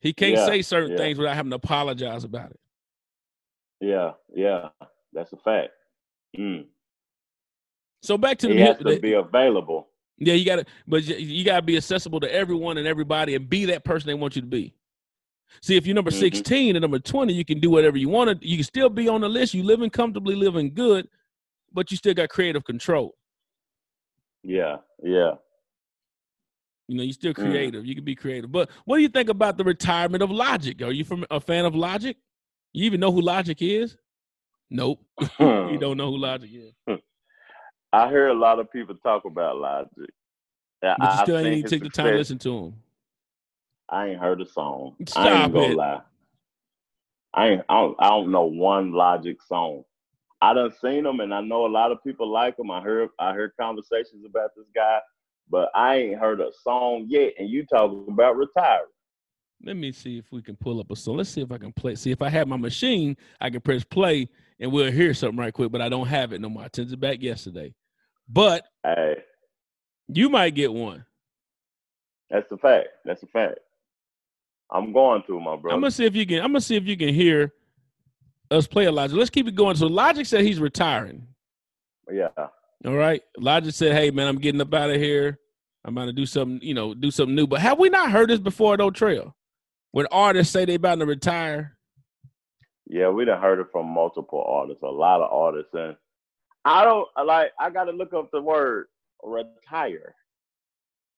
He 0.00 0.12
can't 0.12 0.32
Yeah, 0.36 0.46
say 0.46 0.62
certain 0.62 0.96
things 0.96 1.18
without 1.18 1.36
having 1.36 1.50
to 1.50 1.56
apologize 1.56 2.24
about 2.24 2.50
it. 2.50 2.60
Yeah, 3.80 4.12
yeah, 4.34 4.68
that's 5.12 5.32
a 5.32 5.36
fact. 5.36 5.70
Mm. 6.36 6.66
So 8.02 8.18
back 8.18 8.38
to 8.38 8.48
He 8.48 8.54
the, 8.54 8.60
has 8.64 8.78
the- 8.78 8.94
to 8.96 9.00
be 9.00 9.12
available. 9.12 9.88
yeah, 10.18 10.34
you 10.34 10.44
gotta, 10.44 10.66
but 10.88 11.04
you- 11.04 11.16
you 11.16 11.44
gotta 11.44 11.62
be 11.62 11.76
accessible 11.76 12.18
to 12.20 12.32
everyone 12.34 12.78
and 12.78 12.86
everybody, 12.86 13.34
and 13.36 13.48
be 13.48 13.64
that 13.66 13.84
person 13.84 14.08
they 14.08 14.14
want 14.14 14.34
you 14.34 14.42
to 14.42 14.48
be. 14.48 14.74
See, 15.60 15.76
if 15.76 15.86
you're 15.86 15.94
number 15.94 16.10
Mhm. 16.10 16.18
16 16.18 16.76
and 16.76 16.82
number 16.82 16.98
20, 16.98 17.32
you 17.34 17.44
can 17.44 17.60
do 17.60 17.70
whatever 17.70 17.96
you 17.98 18.08
want 18.08 18.40
to. 18.40 18.48
You 18.48 18.56
can 18.56 18.64
still 18.64 18.88
be 18.88 19.08
on 19.08 19.20
the 19.20 19.28
list. 19.28 19.52
You 19.54 19.62
living 19.62 19.90
comfortably, 19.90 20.34
living 20.34 20.72
good, 20.74 21.08
but 21.74 21.90
you 21.90 21.96
still 21.96 22.14
got 22.14 22.28
creative 22.28 22.64
control. 22.64 23.14
Yeah, 24.42 24.76
yeah. 25.02 25.32
You 26.88 26.96
know, 26.96 27.02
you're 27.04 27.12
still 27.12 27.32
Mm. 27.32 27.42
creative. 27.42 27.86
You 27.86 27.94
can 27.94 28.04
be 28.04 28.14
creative. 28.14 28.50
But 28.52 28.70
what 28.84 28.96
do 28.96 29.02
you 29.02 29.08
think 29.08 29.28
about 29.28 29.56
the 29.56 29.64
retirement 29.64 30.22
of 30.22 30.30
Logic? 30.30 30.80
Are 30.82 30.92
you 30.92 31.04
from 31.04 31.24
a 31.30 31.40
fan 31.40 31.64
of 31.64 31.74
Logic? 31.74 32.16
You 32.72 32.84
even 32.84 33.00
know 33.00 33.12
who 33.12 33.20
Logic 33.20 33.56
is? 33.60 33.96
Nope. 34.70 35.00
you 35.40 35.78
don't 35.78 35.96
know 35.96 36.10
who 36.10 36.18
Logic 36.18 36.50
is. 36.52 36.74
I 37.92 38.08
hear 38.08 38.28
a 38.28 38.34
lot 38.34 38.58
of 38.58 38.70
people 38.72 38.94
talk 38.96 39.24
about 39.24 39.56
Logic. 39.58 40.10
But 40.98 41.12
you 41.12 41.18
still 41.18 41.38
ain't 41.38 41.44
seen 41.44 41.52
even 41.58 41.70
take 41.70 41.82
the 41.82 41.90
time 41.90 42.12
to 42.12 42.18
listen 42.18 42.38
to 42.40 42.58
him. 42.58 42.74
I 43.88 44.08
ain't 44.08 44.20
heard 44.20 44.40
a 44.40 44.46
song. 44.46 44.96
I 45.14 45.28
Stop 45.28 45.44
ain't 45.44 45.52
gonna 45.52 45.72
it. 45.72 45.76
lie. 45.76 46.00
I 47.34 47.48
ain't. 47.48 47.62
I 47.68 47.80
don't, 47.80 47.96
I 47.98 48.08
don't 48.08 48.30
know 48.32 48.44
one 48.44 48.92
Logic 48.92 49.40
song. 49.42 49.84
I 50.42 50.52
done 50.54 50.72
seen 50.82 51.04
them, 51.04 51.20
and 51.20 51.32
I 51.32 51.40
know 51.40 51.66
a 51.66 51.68
lot 51.68 51.92
of 51.92 52.02
people 52.02 52.28
like 52.28 52.58
him. 52.58 52.68
I 52.68 52.80
heard. 52.80 53.10
I 53.20 53.32
heard 53.32 53.52
conversations 53.58 54.26
about 54.28 54.50
this 54.56 54.66
guy, 54.74 54.98
but 55.48 55.70
I 55.72 55.96
ain't 55.98 56.18
heard 56.18 56.40
a 56.40 56.50
song 56.64 57.06
yet. 57.08 57.34
And 57.38 57.48
you 57.48 57.64
talking 57.64 58.06
about 58.08 58.36
retiring? 58.36 58.86
Let 59.64 59.76
me 59.76 59.92
see 59.92 60.18
if 60.18 60.24
we 60.32 60.42
can 60.42 60.56
pull 60.56 60.80
up 60.80 60.90
a 60.90 60.96
song. 60.96 61.18
Let's 61.18 61.30
see 61.30 61.42
if 61.42 61.52
I 61.52 61.58
can 61.58 61.72
play. 61.72 61.94
See 61.94 62.10
if 62.10 62.20
I 62.20 62.28
have 62.28 62.48
my 62.48 62.56
machine, 62.56 63.16
I 63.40 63.50
can 63.50 63.60
press 63.60 63.84
play 63.84 64.28
and 64.58 64.72
we'll 64.72 64.90
hear 64.90 65.14
something 65.14 65.38
right 65.38 65.54
quick. 65.54 65.70
But 65.70 65.80
I 65.80 65.88
don't 65.88 66.08
have 66.08 66.32
it 66.32 66.40
no 66.40 66.48
more. 66.48 66.64
I 66.64 66.68
sent 66.74 66.90
it 66.90 66.98
back 66.98 67.22
yesterday. 67.22 67.72
But 68.28 68.64
Hey, 68.82 69.18
you 70.08 70.28
might 70.28 70.56
get 70.56 70.72
one. 70.72 71.04
that's 72.28 72.50
a 72.50 72.58
fact. 72.58 72.88
That's 73.04 73.22
a 73.22 73.28
fact. 73.28 73.60
I'm 74.72 74.92
going 74.92 75.22
to 75.28 75.38
my 75.38 75.54
brother. 75.54 75.76
I'm 75.76 75.80
gonna 75.80 75.92
see 75.92 76.06
if 76.06 76.16
you 76.16 76.26
can. 76.26 76.38
I'm 76.38 76.48
gonna 76.48 76.60
see 76.60 76.74
if 76.74 76.86
you 76.86 76.96
can 76.96 77.14
hear 77.14 77.52
us 78.52 78.66
play 78.66 78.86
a 78.86 78.92
Logic. 78.92 79.16
Let's 79.16 79.30
keep 79.30 79.48
it 79.48 79.54
going. 79.54 79.76
So 79.76 79.86
Logic 79.86 80.26
said 80.26 80.42
he's 80.44 80.60
retiring. 80.60 81.26
yeah. 82.10 82.28
All 82.84 82.94
right. 82.94 83.22
Logic 83.38 83.72
said, 83.72 83.92
"Hey 83.94 84.10
man, 84.10 84.26
I'm 84.26 84.38
getting 84.38 84.60
up 84.60 84.72
out 84.74 84.90
of 84.90 84.96
here. 84.96 85.38
I'm 85.84 85.96
about 85.96 86.06
to 86.06 86.12
do 86.12 86.26
something. 86.26 86.60
You 86.66 86.74
know, 86.74 86.94
do 86.94 87.10
something 87.10 87.34
new." 87.34 87.46
But 87.46 87.60
have 87.60 87.78
we 87.78 87.88
not 87.88 88.10
heard 88.10 88.28
this 88.30 88.40
before? 88.40 88.76
Though 88.76 88.90
Trail, 88.90 89.36
when 89.92 90.06
artists 90.10 90.52
say 90.52 90.64
they 90.64 90.74
about 90.74 90.98
to 90.98 91.06
retire. 91.06 91.76
Yeah, 92.88 93.08
we 93.08 93.24
done 93.24 93.40
heard 93.40 93.60
it 93.60 93.68
from 93.72 93.86
multiple 93.86 94.44
artists, 94.46 94.82
a 94.82 94.86
lot 94.86 95.22
of 95.22 95.32
artists, 95.32 95.70
and 95.72 95.96
I 96.64 96.84
don't 96.84 97.08
like. 97.24 97.52
I 97.58 97.70
got 97.70 97.84
to 97.84 97.92
look 97.92 98.12
up 98.12 98.30
the 98.32 98.42
word 98.42 98.88
retire 99.22 100.14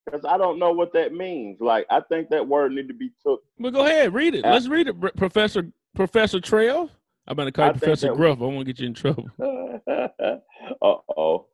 because 0.05 0.25
I 0.25 0.37
don't 0.37 0.59
know 0.59 0.73
what 0.73 0.93
that 0.93 1.15
means. 1.15 1.59
Like, 1.61 1.87
I 1.91 2.01
think 2.01 2.29
that 2.29 2.47
word 2.47 2.73
need 2.73 2.89
to 2.89 2.95
be 2.95 3.11
took. 3.27 3.43
But 3.59 3.73
go 3.73 3.87
ahead, 3.87 4.13
read 4.15 4.35
it. 4.35 4.45
Let's 4.45 4.69
read 4.69 4.89
it, 4.89 5.17
Professor 5.17 5.73
Professor 5.95 6.41
Trail. 6.41 6.91
I'm 7.27 7.33
about 7.33 7.45
to 7.45 7.53
call 7.53 7.71
Professor 7.71 8.09
that- 8.09 8.17
Gruff. 8.17 8.41
I 8.41 8.45
want 8.45 8.59
to 8.61 8.65
get 8.73 8.81
you 8.81 8.87
in 8.87 8.95
trouble. 8.95 9.29
uh 9.41 10.97
oh. 11.17 11.47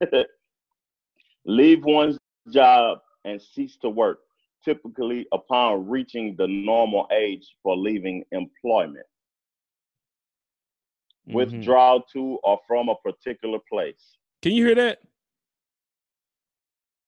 Leave 1.44 1.84
one's 1.84 2.18
job 2.52 2.98
and 3.24 3.40
cease 3.40 3.76
to 3.82 3.88
work, 3.88 4.20
typically 4.64 5.26
upon 5.32 5.88
reaching 5.88 6.34
the 6.36 6.46
normal 6.46 7.06
age 7.12 7.54
for 7.62 7.76
leaving 7.76 8.24
employment. 8.32 9.06
Mhm. 11.28 11.34
Withdraw 11.34 12.00
to 12.12 12.38
or 12.42 12.58
from 12.66 12.88
a 12.88 12.96
particular 12.96 13.58
place. 13.70 14.16
Can 14.40 14.52
you 14.52 14.66
hear 14.66 14.74
that? 14.74 14.98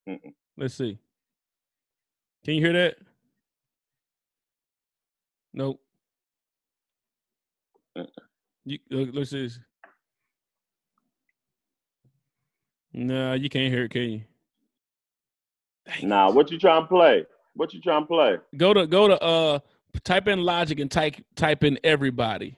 Mm-mm. 0.08 0.34
Let's 0.56 0.74
see. 0.74 0.98
Can 2.44 2.54
you 2.54 2.60
hear 2.60 2.72
that? 2.74 2.96
Nope. 5.52 5.80
You, 8.64 8.78
look, 8.90 9.10
let's 9.12 9.30
see. 9.30 9.50
Nah, 12.92 13.34
you 13.34 13.48
can't 13.48 13.72
hear 13.72 13.84
it, 13.84 13.90
can 13.90 14.02
you? 14.02 14.22
Dang 15.86 16.08
Nah, 16.08 16.30
what 16.30 16.50
you 16.50 16.58
trying 16.58 16.82
to 16.82 16.88
play? 16.88 17.26
What 17.54 17.74
you 17.74 17.80
trying 17.80 18.02
to 18.02 18.06
play? 18.06 18.38
Go 18.56 18.72
to 18.72 18.86
go 18.86 19.08
to 19.08 19.22
uh 19.22 19.58
type 20.02 20.28
in 20.28 20.40
logic 20.42 20.80
and 20.80 20.90
type 20.90 21.16
type 21.36 21.64
in 21.64 21.78
everybody. 21.84 22.56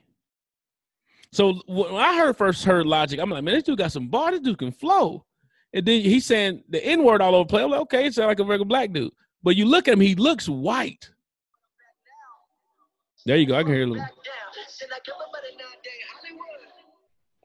So 1.31 1.61
when 1.67 1.93
I 1.95 2.17
heard 2.17 2.37
first 2.37 2.63
heard 2.63 2.85
logic, 2.87 3.19
I'm 3.19 3.29
like, 3.29 3.43
man, 3.43 3.55
this 3.55 3.63
dude 3.63 3.77
got 3.77 3.91
some 3.91 4.07
bar. 4.07 4.31
This 4.31 4.39
dude 4.39 4.57
can 4.57 4.71
flow. 4.71 5.25
And 5.73 5.85
then 5.85 6.01
he's 6.01 6.25
saying 6.25 6.63
the 6.69 6.83
N 6.83 7.03
word 7.03 7.21
all 7.21 7.35
over 7.35 7.43
the 7.43 7.49
place. 7.49 7.63
I'm 7.63 7.71
like, 7.71 7.81
okay, 7.81 8.05
it 8.05 8.13
sounds 8.13 8.27
like 8.27 8.39
a 8.39 8.43
regular 8.43 8.65
black 8.65 8.93
dude. 8.93 9.11
But 9.43 9.55
you 9.55 9.65
look 9.65 9.87
at 9.87 9.93
him, 9.93 9.99
he 9.99 10.15
looks 10.15 10.47
white. 10.47 11.11
There 13.25 13.35
you 13.37 13.45
go. 13.45 13.55
I 13.55 13.63
can 13.63 13.73
hear 13.73 13.87
a 14.83 16.17
little. 16.23 16.45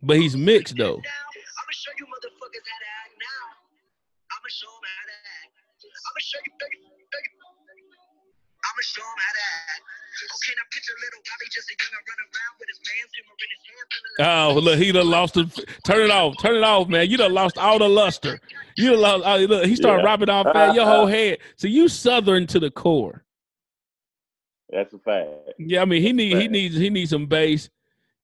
But 0.02 0.16
he's 0.18 0.36
mixed 0.36 0.76
though. 0.76 0.98
I'ma 0.98 1.72
show 1.72 1.92
you 1.98 2.06
motherfuckers 2.06 2.66
how 2.66 2.78
to 2.82 2.88
act 3.06 3.14
now. 3.16 3.44
I'ma 4.34 4.48
show 4.50 4.66
them 4.66 4.82
how 4.82 5.04
to 5.06 5.16
act. 5.40 5.52
I'ma 5.82 6.20
show 6.20 6.38
you, 6.44 6.52
baby, 6.58 6.76
baby. 6.82 7.30
I'ma 8.62 8.82
show 8.82 9.02
them 9.02 9.20
how 9.22 9.32
to 9.32 9.44
act. 9.70 9.82
Okay, 10.22 10.52
now 10.54 10.62
picture 10.70 10.92
little 11.02 11.22
Bobby 11.24 11.46
just 11.50 11.70
a 11.70 11.74
young 11.82 11.96
run 12.04 12.20
around 12.20 12.54
with 12.60 12.68
his 12.68 12.80
man's 12.84 13.12
hammer 13.16 13.36
in 13.42 13.50
his 13.50 13.62
hand. 13.64 13.88
Oh, 14.28 14.60
look, 14.60 14.78
he 14.78 14.92
done 14.92 15.08
lost 15.10 15.34
the. 15.34 15.44
Turn 15.86 16.02
it 16.04 16.10
off. 16.10 16.34
Turn 16.42 16.56
it 16.56 16.62
off, 16.62 16.88
man. 16.88 17.08
You 17.10 17.16
done 17.16 17.32
lost 17.32 17.56
all 17.58 17.78
the 17.78 17.88
luster. 17.88 18.38
You 18.76 18.90
done 18.90 19.00
lost. 19.00 19.24
Oh, 19.24 19.36
look, 19.38 19.64
he 19.66 19.74
started 19.74 20.02
Yeah. 20.02 20.06
rapping 20.10 20.28
off 20.28 20.46
that 20.52 20.74
your 20.74 20.84
whole 20.86 21.06
head. 21.16 21.38
So 21.56 21.66
you 21.66 21.88
southern 21.88 22.46
to 22.48 22.60
the 22.60 22.70
core. 22.70 23.24
That's 24.72 24.94
a 24.94 24.98
fact. 24.98 25.28
Yeah, 25.58 25.82
I 25.82 25.84
mean 25.84 26.02
he 26.02 26.12
need 26.12 26.36
he 26.38 26.48
needs 26.48 26.74
he 26.74 26.88
needs 26.88 27.10
some 27.10 27.26
bass. 27.26 27.68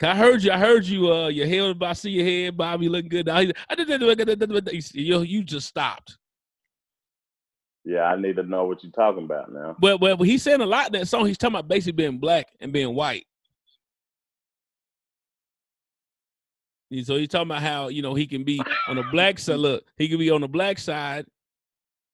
I 0.02 0.16
heard 0.16 0.42
you. 0.42 0.52
I 0.52 0.58
heard 0.58 0.86
you. 0.86 1.12
Uh, 1.12 1.28
your 1.28 1.46
head. 1.46 1.82
I 1.82 1.92
see 1.92 2.10
your 2.10 2.24
head, 2.24 2.56
Bobby. 2.56 2.88
Looking 2.88 3.08
good. 3.08 3.26
Now, 3.26 3.36
I 3.36 3.52
did. 3.74 4.94
You 4.94 5.20
you 5.22 5.44
just 5.44 5.68
stopped. 5.68 6.16
Yeah, 7.84 8.04
I 8.04 8.20
need 8.20 8.36
to 8.36 8.42
know 8.42 8.64
what 8.64 8.82
you're 8.82 8.92
talking 8.92 9.24
about 9.24 9.52
now. 9.52 9.76
But 9.78 9.98
but 9.98 10.20
he's 10.20 10.42
saying 10.42 10.60
a 10.60 10.66
lot 10.66 10.86
in 10.86 10.92
that 11.00 11.08
song. 11.08 11.26
He's 11.26 11.38
talking 11.38 11.56
about 11.56 11.68
basically 11.68 11.92
being 11.92 12.18
black 12.18 12.48
and 12.60 12.72
being 12.72 12.94
white. 12.94 13.26
So 17.02 17.16
he's 17.16 17.28
talking 17.28 17.48
about 17.48 17.62
how 17.62 17.88
you 17.88 18.00
know 18.00 18.14
he 18.14 18.26
can 18.26 18.44
be 18.44 18.60
on 18.88 18.96
the 18.96 19.04
black 19.10 19.38
side. 19.38 19.58
Look, 19.58 19.84
he 19.96 20.08
can 20.08 20.18
be 20.18 20.30
on 20.30 20.40
the 20.40 20.48
black 20.48 20.78
side 20.78 21.26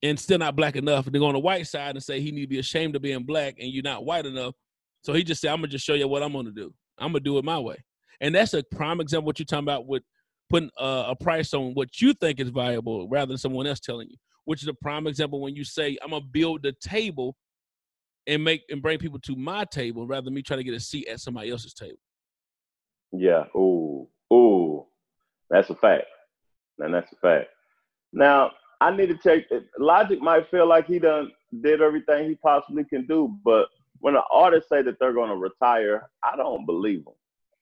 and 0.04 0.20
still 0.20 0.38
not 0.38 0.54
black 0.54 0.76
enough. 0.76 1.06
Then 1.06 1.20
go 1.20 1.26
on 1.26 1.32
the 1.32 1.40
white 1.40 1.66
side 1.66 1.96
and 1.96 2.04
say 2.04 2.20
he 2.20 2.30
need 2.30 2.42
to 2.42 2.46
be 2.46 2.58
ashamed 2.58 2.94
of 2.94 3.02
being 3.02 3.24
black 3.24 3.56
and 3.58 3.70
you're 3.70 3.82
not 3.82 4.04
white 4.04 4.26
enough. 4.26 4.54
So 5.02 5.14
he 5.14 5.24
just 5.24 5.40
said, 5.40 5.50
"I'm 5.50 5.58
gonna 5.58 5.68
just 5.68 5.84
show 5.84 5.94
you 5.94 6.06
what 6.06 6.22
I'm 6.22 6.32
gonna 6.32 6.50
do. 6.50 6.74
I'm 6.98 7.12
gonna 7.12 7.20
do 7.20 7.38
it 7.38 7.44
my 7.44 7.58
way." 7.58 7.82
And 8.20 8.34
that's 8.34 8.54
a 8.54 8.62
prime 8.62 9.00
example. 9.00 9.26
What 9.26 9.38
you're 9.38 9.46
talking 9.46 9.64
about 9.64 9.86
with 9.86 10.02
putting 10.50 10.70
uh, 10.78 11.06
a 11.08 11.16
price 11.16 11.54
on 11.54 11.72
what 11.72 12.00
you 12.00 12.12
think 12.12 12.38
is 12.38 12.50
valuable 12.50 13.08
rather 13.08 13.28
than 13.28 13.38
someone 13.38 13.66
else 13.66 13.80
telling 13.80 14.08
you. 14.10 14.16
Which 14.44 14.62
is 14.62 14.68
a 14.68 14.74
prime 14.74 15.06
example 15.06 15.40
when 15.40 15.56
you 15.56 15.64
say, 15.64 15.96
"I'm 16.02 16.10
gonna 16.10 16.24
build 16.24 16.62
the 16.62 16.72
table." 16.72 17.36
And 18.26 18.42
make 18.42 18.62
and 18.70 18.80
bring 18.80 18.98
people 18.98 19.18
to 19.20 19.36
my 19.36 19.66
table 19.66 20.06
rather 20.06 20.24
than 20.24 20.32
me 20.32 20.40
trying 20.40 20.60
to 20.60 20.64
get 20.64 20.72
a 20.72 20.80
seat 20.80 21.08
at 21.08 21.20
somebody 21.20 21.50
else's 21.50 21.74
table. 21.74 21.98
Yeah. 23.12 23.44
Ooh. 23.54 24.08
Ooh. 24.32 24.86
That's 25.50 25.68
a 25.68 25.74
fact. 25.74 26.06
And 26.78 26.94
that's 26.94 27.12
a 27.12 27.16
fact. 27.16 27.48
Now, 28.14 28.52
I 28.84 28.94
need 28.94 29.06
to 29.06 29.16
take 29.16 29.46
Logic 29.78 30.20
might 30.20 30.50
feel 30.50 30.66
like 30.66 30.86
he 30.86 30.98
done 30.98 31.32
did 31.62 31.80
everything 31.80 32.28
he 32.28 32.34
possibly 32.34 32.84
can 32.84 33.06
do, 33.06 33.34
but 33.42 33.68
when 34.00 34.14
an 34.14 34.22
artist 34.30 34.68
say 34.68 34.82
that 34.82 34.98
they're 35.00 35.14
gonna 35.14 35.36
retire, 35.36 36.10
I 36.22 36.36
don't 36.36 36.66
believe 36.66 37.04
them. 37.06 37.14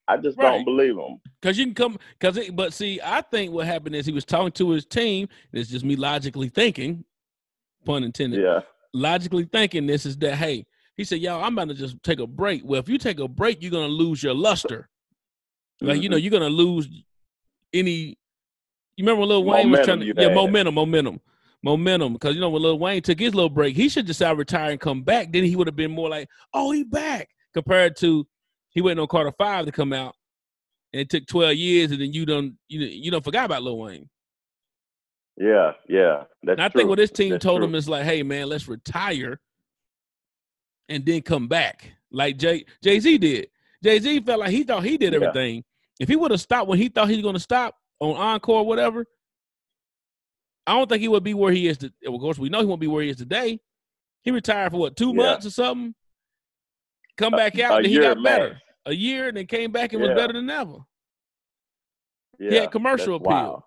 I 0.09 0.17
just 0.17 0.37
Right. 0.37 0.51
don't 0.51 0.65
believe 0.65 0.97
them. 0.97 1.21
Cause 1.41 1.57
you 1.57 1.67
can 1.67 1.75
come, 1.75 1.99
cause 2.19 2.37
it, 2.37 2.57
but 2.57 2.73
see, 2.73 3.01
I 3.05 3.21
think 3.21 3.53
what 3.53 3.67
happened 3.67 3.95
is 3.95 4.05
he 4.05 4.13
was 4.13 4.25
talking 4.25 4.51
to 4.53 4.71
his 4.71 4.85
team. 4.85 5.29
And 5.53 5.61
it's 5.61 5.71
just 5.71 5.85
me 5.85 5.95
logically 5.95 6.49
thinking, 6.49 7.05
pun 7.85 8.03
intended. 8.03 8.43
Yeah. 8.43 8.63
Logically 8.93 9.45
thinking 9.45 9.87
this 9.87 10.05
is 10.05 10.17
that 10.19 10.35
hey, 10.35 10.67
he 10.97 11.05
said, 11.05 11.21
"Y'all, 11.21 11.43
I'm 11.43 11.53
about 11.53 11.69
to 11.69 11.75
just 11.75 12.03
take 12.03 12.19
a 12.19 12.27
break." 12.27 12.63
Well, 12.65 12.81
if 12.81 12.89
you 12.89 12.99
take 12.99 13.21
a 13.21 13.29
break, 13.29 13.63
you're 13.63 13.71
gonna 13.71 13.87
lose 13.87 14.23
your 14.23 14.35
luster. 14.35 14.89
Like 15.81 16.03
you 16.03 16.09
know, 16.09 16.17
you're 16.17 16.33
gonna 16.33 16.49
lose 16.51 16.89
any. 17.73 18.19
You 18.97 19.05
remember 19.05 19.21
when 19.21 19.29
Lil 19.31 19.45
Wayne 19.45 19.71
was 19.71 19.81
trying 19.87 20.01
to 20.01 20.07
yeah 20.07 20.29
had. 20.29 20.35
momentum, 20.35 20.75
momentum, 20.75 21.21
momentum. 21.63 22.13
Because 22.15 22.35
you 22.35 22.41
know 22.41 22.51
when 22.51 22.63
Lil 22.63 22.79
Wayne 22.79 23.03
took 23.03 23.19
his 23.19 23.35
little 23.35 23.49
break, 23.51 23.75
he 23.77 23.89
should 23.89 24.07
just 24.07 24.21
out 24.23 24.37
retire 24.37 24.71
and 24.73 24.81
come 24.81 25.03
back. 25.03 25.33
Then 25.33 25.45
he 25.45 25.57
would 25.57 25.67
have 25.67 25.77
been 25.77 25.91
more 25.91 26.09
like, 26.09 26.29
"Oh, 26.53 26.71
he 26.73 26.85
back." 26.85 27.29
Compared 27.55 27.97
to 27.97 28.27
he 28.71 28.81
waiting 28.81 29.01
on 29.01 29.07
Carter 29.07 29.33
Five 29.39 29.67
to 29.67 29.73
come 29.73 29.93
out, 29.93 30.15
and 30.93 31.01
it 31.01 31.09
took 31.11 31.27
twelve 31.27 31.55
years, 31.55 31.91
and 31.91 32.01
then 32.01 32.13
you 32.13 32.27
don't 32.27 32.57
you 32.69 32.81
you 32.81 33.11
don't 33.11 33.25
forgot 33.25 33.47
about 33.47 33.63
Lil 33.63 33.79
Wayne. 33.79 34.09
Yeah, 35.39 35.73
yeah. 35.89 36.25
That's 36.43 36.57
And 36.59 36.63
I 36.63 36.69
true. 36.69 36.81
think 36.81 36.89
what 36.91 36.99
this 36.99 37.11
team 37.11 37.31
That's 37.31 37.43
told 37.43 37.59
true. 37.61 37.67
him 37.67 37.75
is 37.75 37.89
like, 37.89 38.05
hey 38.05 38.23
man, 38.23 38.49
let's 38.49 38.69
retire 38.69 39.41
and 40.91 41.05
then 41.07 41.23
come 41.23 41.49
back. 41.49 41.91
Like 42.11 42.37
Jay 42.37 42.67
Jay 42.83 43.01
Z 43.01 43.17
did. 43.19 43.49
Jay 43.83 43.99
Z 43.99 44.21
felt 44.21 44.41
like 44.41 44.51
he 44.51 44.63
thought 44.65 44.85
he 44.85 44.99
did 44.99 45.13
Yeah. 45.15 45.21
everything. 45.21 45.65
If 45.99 46.09
he 46.09 46.17
would 46.17 46.31
have 46.31 46.41
stopped 46.41 46.69
when 46.69 46.79
he 46.79 46.89
thought 46.89 47.09
he 47.09 47.17
was 47.17 47.25
gonna 47.25 47.39
stop 47.39 47.75
on 48.03 48.17
encore 48.17 48.65
whatever, 48.67 49.07
I 50.67 50.77
don't 50.77 50.89
think 50.89 51.01
he 51.01 51.09
would 51.09 51.25
be 51.25 51.35
where 51.35 51.53
he 51.53 51.69
is 51.69 51.79
to 51.79 51.93
of 52.07 52.21
course 52.21 52.39
we 52.39 52.49
know 52.49 52.61
he 52.61 52.67
won't 52.67 52.81
be 52.81 52.87
where 52.87 53.03
he 53.03 53.11
is 53.11 53.17
today. 53.17 53.61
He 54.25 54.31
retired 54.31 54.73
for 54.73 54.79
what, 54.79 54.97
two 54.97 55.09
Yeah. 55.09 55.15
months 55.15 55.47
or 55.47 55.51
something? 55.51 55.95
Come 57.17 57.35
A- 57.35 57.37
back 57.37 57.57
a 57.59 57.65
out 57.65 57.79
and 57.79 57.87
he 57.87 57.99
got 57.99 58.23
better. 58.23 58.61
A 58.87 58.93
year 58.95 59.29
and 59.29 59.37
then 59.37 59.47
came 59.47 59.71
back 59.73 59.93
and 59.93 60.03
was 60.03 60.11
better 60.11 60.33
than 60.33 60.51
ever. 60.51 60.79
Yeah, 62.39 62.63
had 62.63 62.73
commercial 62.73 63.17
appeal. 63.17 63.31
wild. 63.31 63.63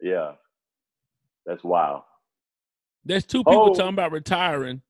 Yeah, 0.00 0.32
that's 1.44 1.62
wild. 1.62 2.02
There's 3.04 3.26
two 3.26 3.40
people 3.44 3.70
Oh. 3.70 3.74
talking 3.74 3.92
about 3.94 4.12
retiring. 4.12 4.80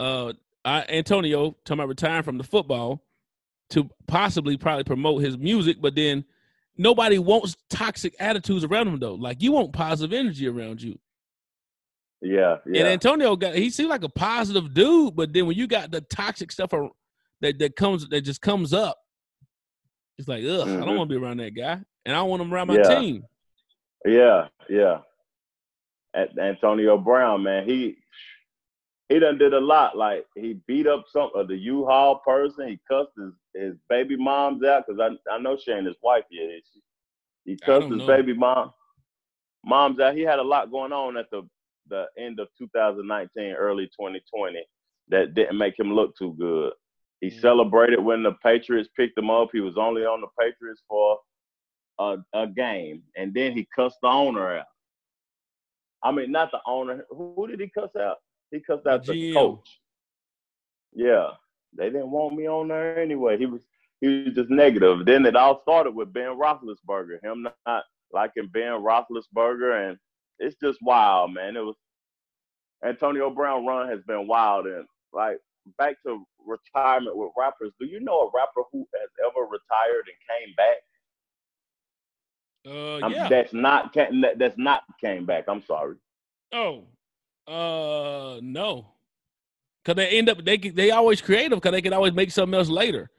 Uh, 0.00 0.34
I, 0.64 0.84
Antonio 0.88 1.52
talking 1.64 1.74
about 1.80 1.88
retiring 1.88 2.22
from 2.24 2.36
the 2.38 2.44
football 2.44 3.04
to 3.70 3.88
possibly 4.06 4.56
probably 4.58 4.84
promote 4.84 5.22
his 5.22 5.38
music, 5.38 5.80
but 5.80 5.94
then 5.94 6.24
nobody 6.78 7.18
wants 7.18 7.56
toxic 7.68 8.14
attitudes 8.18 8.64
around 8.64 8.86
them 8.86 8.98
though. 8.98 9.14
Like 9.14 9.42
you 9.42 9.52
want 9.52 9.72
positive 9.72 10.12
energy 10.18 10.48
around 10.48 10.80
you. 10.80 10.98
Yeah, 12.20 12.56
yeah, 12.66 12.80
And 12.80 12.88
Antonio 12.88 13.36
got 13.36 13.54
he 13.54 13.70
seemed 13.70 13.90
like 13.90 14.02
a 14.02 14.08
positive 14.08 14.74
dude, 14.74 15.14
but 15.14 15.32
then 15.32 15.46
when 15.46 15.56
you 15.56 15.66
got 15.66 15.90
the 15.90 16.00
toxic 16.00 16.50
stuff 16.50 16.70
that 17.40 17.58
that 17.58 17.76
comes 17.76 18.08
that 18.08 18.22
just 18.22 18.40
comes 18.40 18.72
up, 18.72 18.98
it's 20.18 20.26
like 20.26 20.44
ugh, 20.44 20.62
I 20.62 20.64
don't 20.64 20.80
Mhm. 20.88 20.96
want 20.98 21.10
to 21.10 21.18
be 21.18 21.24
around 21.24 21.36
that 21.38 21.54
guy, 21.54 21.74
and 22.04 22.16
I 22.16 22.18
don't 22.18 22.28
want 22.30 22.42
him 22.42 22.52
around 22.52 22.68
my 22.68 22.76
Yeah. 22.76 22.98
team. 23.00 23.24
yeah, 24.04 24.48
yeah. 24.68 25.00
At 26.14 26.36
Antonio 26.38 26.96
Brown, 26.98 27.42
man, 27.44 27.68
he 27.68 27.98
he 29.08 29.18
done 29.18 29.38
did 29.38 29.54
a 29.54 29.60
lot. 29.60 29.96
Like 29.96 30.26
he 30.34 30.60
beat 30.66 30.86
up 30.86 31.04
some 31.10 31.30
of 31.34 31.48
the 31.48 31.56
U-Haul 31.56 32.18
person. 32.18 32.68
He 32.68 32.80
cussed 32.88 33.12
his, 33.16 33.32
his 33.54 33.74
baby 33.88 34.16
moms 34.16 34.62
out 34.64 34.84
because 34.86 35.00
I 35.00 35.32
I 35.34 35.38
know 35.38 35.56
she 35.56 35.72
ain't 35.72 35.86
his 35.86 35.96
wife 36.02 36.24
yet. 36.30 36.50
Is 36.50 36.62
she? 36.72 36.80
He 37.44 37.56
cussed 37.56 37.88
his 37.88 37.98
know. 38.00 38.06
baby 38.06 38.34
mom 38.34 38.72
moms 39.64 39.98
out. 40.00 40.14
He 40.14 40.22
had 40.22 40.38
a 40.38 40.42
lot 40.42 40.70
going 40.70 40.92
on 40.92 41.16
at 41.16 41.30
the 41.30 41.48
the 41.88 42.06
end 42.18 42.38
of 42.38 42.48
2019, 42.58 43.52
early 43.54 43.86
2020 43.86 44.62
that 45.08 45.32
didn't 45.32 45.56
make 45.56 45.78
him 45.78 45.90
look 45.94 46.14
too 46.18 46.34
good. 46.38 46.74
He 47.22 47.28
Mhm. 47.28 47.40
celebrated 47.40 47.98
when 47.98 48.22
the 48.22 48.32
Patriots 48.42 48.90
picked 48.94 49.16
him 49.16 49.30
up. 49.30 49.48
He 49.52 49.60
was 49.60 49.78
only 49.78 50.04
on 50.04 50.20
the 50.20 50.28
Patriots 50.38 50.82
for 50.86 51.18
a, 51.98 52.18
a 52.34 52.46
game, 52.46 53.02
and 53.16 53.32
then 53.32 53.52
he 53.52 53.66
cussed 53.74 53.96
the 54.02 54.08
owner 54.08 54.58
out. 54.58 54.66
I 56.02 56.12
mean, 56.12 56.30
not 56.30 56.50
the 56.52 56.60
owner. 56.66 57.06
Who, 57.10 57.32
who 57.34 57.46
did 57.48 57.60
he 57.60 57.68
cuss 57.68 57.96
out? 57.96 58.18
He 58.50 58.60
that's 58.84 59.06
The 59.06 59.30
out 59.30 59.34
coach. 59.34 59.80
Yeah, 60.94 61.30
they 61.76 61.86
didn't 61.90 62.10
want 62.10 62.34
me 62.34 62.48
on 62.48 62.68
there 62.68 62.98
anyway. 62.98 63.38
He 63.38 63.46
was 63.46 63.62
he 64.00 64.24
was 64.24 64.34
just 64.34 64.50
negative. 64.50 65.04
Then 65.04 65.26
it 65.26 65.36
all 65.36 65.60
started 65.62 65.94
with 65.94 66.12
Ben 66.12 66.38
Roethlisberger, 66.38 67.22
him 67.22 67.46
not 67.66 67.84
liking 68.12 68.48
Ben 68.52 68.72
Roethlisberger, 68.72 69.90
and 69.90 69.98
it's 70.38 70.56
just 70.62 70.78
wild, 70.82 71.34
man. 71.34 71.56
It 71.56 71.60
was 71.60 71.76
Antonio 72.84 73.30
Brown 73.30 73.66
run 73.66 73.88
has 73.88 74.00
been 74.06 74.26
wild, 74.26 74.66
and 74.66 74.86
like 75.12 75.38
back 75.76 75.96
to 76.06 76.24
retirement 76.46 77.16
with 77.16 77.32
rappers. 77.36 77.72
Do 77.78 77.86
you 77.86 78.00
know 78.00 78.20
a 78.20 78.30
rapper 78.34 78.62
who 78.72 78.86
has 78.94 79.10
ever 79.26 79.44
retired 79.44 80.06
and 80.06 80.16
came 80.28 80.54
back? 80.56 80.76
Uh, 82.66 83.08
yeah. 83.08 83.28
That's 83.28 83.52
not 83.52 83.94
that's 84.38 84.58
not 84.58 84.82
came 85.00 85.26
back. 85.26 85.44
I'm 85.48 85.62
sorry. 85.66 85.96
Oh, 86.52 86.84
uh, 87.48 88.40
no, 88.42 88.94
because 89.84 89.96
they 89.96 90.18
end 90.18 90.28
up 90.28 90.44
they 90.44 90.58
they 90.58 90.90
always 90.90 91.20
creative 91.20 91.58
because 91.58 91.72
they 91.72 91.82
can 91.82 91.92
always 91.94 92.12
make 92.14 92.30
something 92.30 92.58
else 92.58 92.68
later. 92.68 93.10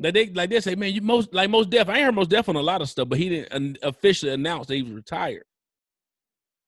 Like 0.00 0.14
they 0.14 0.26
like 0.30 0.50
they 0.50 0.60
say, 0.60 0.74
man, 0.76 0.92
you 0.92 1.02
most 1.02 1.32
like 1.34 1.50
Mos 1.50 1.66
Def. 1.66 1.88
I 1.88 1.96
ain't 1.96 2.04
heard 2.06 2.14
Mos 2.14 2.28
Def 2.28 2.48
on 2.48 2.56
a 2.56 2.62
lot 2.62 2.82
of 2.82 2.88
stuff, 2.90 3.08
but 3.08 3.18
he 3.18 3.30
didn't 3.30 3.78
officially 3.82 4.32
announce 4.32 4.66
that 4.68 4.76
he 4.76 4.82
was 4.82 4.92
retired. 4.92 5.44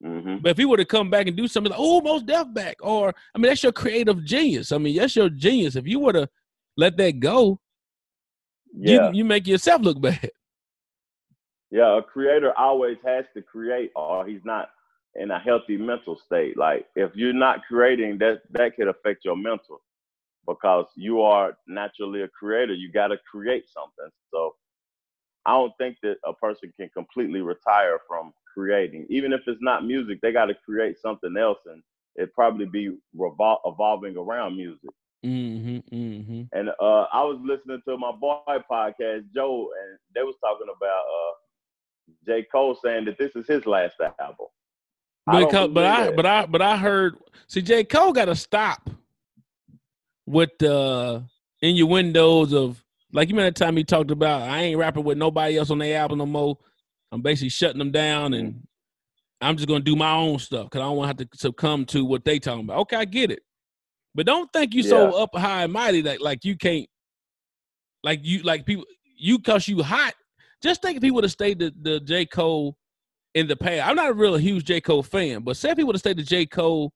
hmm 0.03 0.39
But 0.41 0.51
if 0.53 0.59
he 0.59 0.65
were 0.67 0.77
to 0.77 0.85
come 0.85 1.11
back 1.11 1.27
and 1.27 1.37
do 1.37 1.49
something 1.49 1.71
like, 1.71 1.81
oh, 1.81 2.01
Mos 2.03 2.23
Def 2.23 2.53
back, 2.55 2.77
or 2.81 3.15
I 3.35 3.39
mean, 3.39 3.51
that's 3.51 3.63
your 3.63 3.73
creative 3.73 4.25
genius. 4.25 4.73
I 4.73 4.79
mean, 4.79 4.97
that's 4.97 5.17
your 5.17 5.31
genius. 5.31 5.77
If 5.77 5.87
you 5.87 6.01
were 6.01 6.13
to 6.15 6.29
let 6.77 6.97
that 6.99 7.21
go, 7.21 7.61
Yeah, 8.77 9.11
you 9.11 9.11
you 9.13 9.25
make 9.25 9.47
yourself 9.47 9.83
look 9.83 10.01
bad. 10.01 10.31
yeah. 11.71 11.99
A 11.99 12.03
creator 12.03 12.53
always 12.59 12.99
has 13.05 13.25
to 13.35 13.43
create, 13.43 13.93
or 13.97 14.27
he's 14.27 14.45
not 14.45 14.71
in 15.19 15.31
a 15.31 15.39
healthy 15.39 15.77
mental 15.77 16.19
state. 16.19 16.57
Like 16.57 16.87
if 16.97 17.15
you're 17.15 17.33
not 17.33 17.65
creating, 17.67 18.19
that 18.19 18.43
that 18.51 18.77
could 18.77 18.89
affect 18.89 19.25
your 19.25 19.37
mental 19.37 19.83
because 20.47 20.87
you 20.97 21.23
are 21.23 21.57
naturally 21.67 22.23
a 22.23 22.29
creator. 22.29 22.75
You 22.75 22.91
got 22.93 23.09
to 23.09 23.19
create 23.31 23.65
something. 23.69 24.11
So 24.33 24.55
I 25.45 25.53
don't 25.53 25.73
think 25.79 25.99
that 26.03 26.17
a 26.25 26.33
person 26.33 26.73
can 26.79 26.89
completely 26.91 27.41
retire 27.41 27.99
from 28.09 28.33
creating, 28.53 29.07
even 29.09 29.33
if 29.33 29.43
it's 29.47 29.63
not 29.63 29.85
music. 29.85 30.21
They 30.21 30.33
got 30.33 30.47
to 30.47 30.55
create 30.55 30.99
something 30.99 31.37
else, 31.39 31.59
and 31.67 31.83
it 32.17 32.35
probably 32.35 32.67
be 32.67 32.97
revol- 33.17 33.61
evolving 33.65 34.17
around 34.17 34.57
music. 34.57 34.91
Mm-hmm, 35.25 35.95
mm-hmm. 35.95 36.43
And 36.53 36.69
uh, 36.81 37.07
I 37.13 37.23
was 37.23 37.39
listening 37.43 37.83
to 37.89 37.97
my 37.97 38.13
boy 38.13 38.41
podcast, 38.71 39.25
Joe, 39.35 39.69
and 39.83 39.99
they 40.15 40.23
was 40.23 40.37
talking 40.41 40.69
about 40.75 41.05
uh, 41.05 41.33
J. 42.27 42.47
Cole 42.51 42.79
saying 42.83 43.07
that 43.07 43.19
this 43.19 43.33
is 43.35 43.47
his 43.47 43.67
last 43.67 43.95
album. 44.19 44.47
I 45.27 45.45
but 45.45 45.55
I, 45.57 45.67
that. 46.07 46.17
but 46.17 46.27
I, 46.27 46.47
but 46.47 46.63
I 46.63 46.77
heard. 46.77 47.17
See, 47.49 47.63
J. 47.63 47.85
Cole 47.85 48.13
got 48.13 48.27
to 48.27 48.37
stop 48.37 48.91
with 50.27 50.51
the 50.59 51.25
innuendos 51.63 52.53
of 52.53 52.83
like 53.13 53.29
you 53.29 53.35
remember 53.35 53.51
that 53.51 53.65
time 53.65 53.77
he 53.77 53.85
talked 53.85 54.11
about 54.11 54.43
I 54.43 54.63
ain't 54.63 54.79
rapping 54.79 55.05
with 55.05 55.17
nobody 55.17 55.57
else 55.57 55.71
on 55.71 55.79
their 55.79 55.99
album 55.99 56.19
no 56.19 56.27
more. 56.27 56.59
I'm 57.13 57.23
basically 57.23 57.49
shutting 57.51 57.79
them 57.79 57.93
down 57.93 58.35
and 58.35 58.67
I'm 59.41 59.57
just 59.57 59.69
gonna 59.69 59.81
do 59.81 59.97
my 59.97 60.13
own 60.13 60.39
stuff 60.39 60.67
because 60.67 60.81
I 60.81 60.85
don't 60.85 60.97
want 60.97 61.19
to 61.19 61.23
have 61.23 61.31
to 61.31 61.39
succumb 61.39 61.85
to 61.87 62.05
what 62.05 62.25
they 62.25 62.39
talking 62.39 62.65
about. 62.65 62.79
Okay, 62.81 62.97
I 62.97 63.05
get 63.05 63.31
it, 63.31 63.41
but 64.15 64.27
don't 64.27 64.53
think 64.53 64.75
you 64.75 64.83
so 64.83 65.13
up 65.23 65.35
high 65.35 65.65
and 65.65 65.73
mighty 65.73 66.03
that 66.03 66.21
like 66.21 66.45
you 66.45 66.57
can't, 66.57 66.89
like 68.03 68.21
you 68.23 68.43
like 68.43 68.67
people 68.67 68.85
you 69.17 69.39
cause 69.39 69.69
you 69.69 69.83
hot. 69.83 70.15
Just 70.63 70.83
think 70.83 70.97
if 70.97 71.03
he 71.03 71.11
would 71.11 71.25
have 71.25 71.31
stayed 71.33 71.59
the, 71.59 71.73
the 71.83 72.01
J 72.01 72.27
Cole 72.27 72.77
in 73.37 73.47
the 73.47 73.55
past. 73.55 73.87
I'm 73.87 73.97
not 73.97 74.09
a 74.09 74.15
real 74.15 74.37
huge 74.37 74.65
J 74.65 74.81
Cole 74.81 75.03
fan, 75.03 75.43
but 75.43 75.59
say 75.59 75.71
if 75.71 75.77
he 75.77 75.85
would 75.85 75.95
have 75.95 76.01
stayed 76.01 76.17
to 76.17 76.25
J 76.25 76.47
Cole 76.47 76.91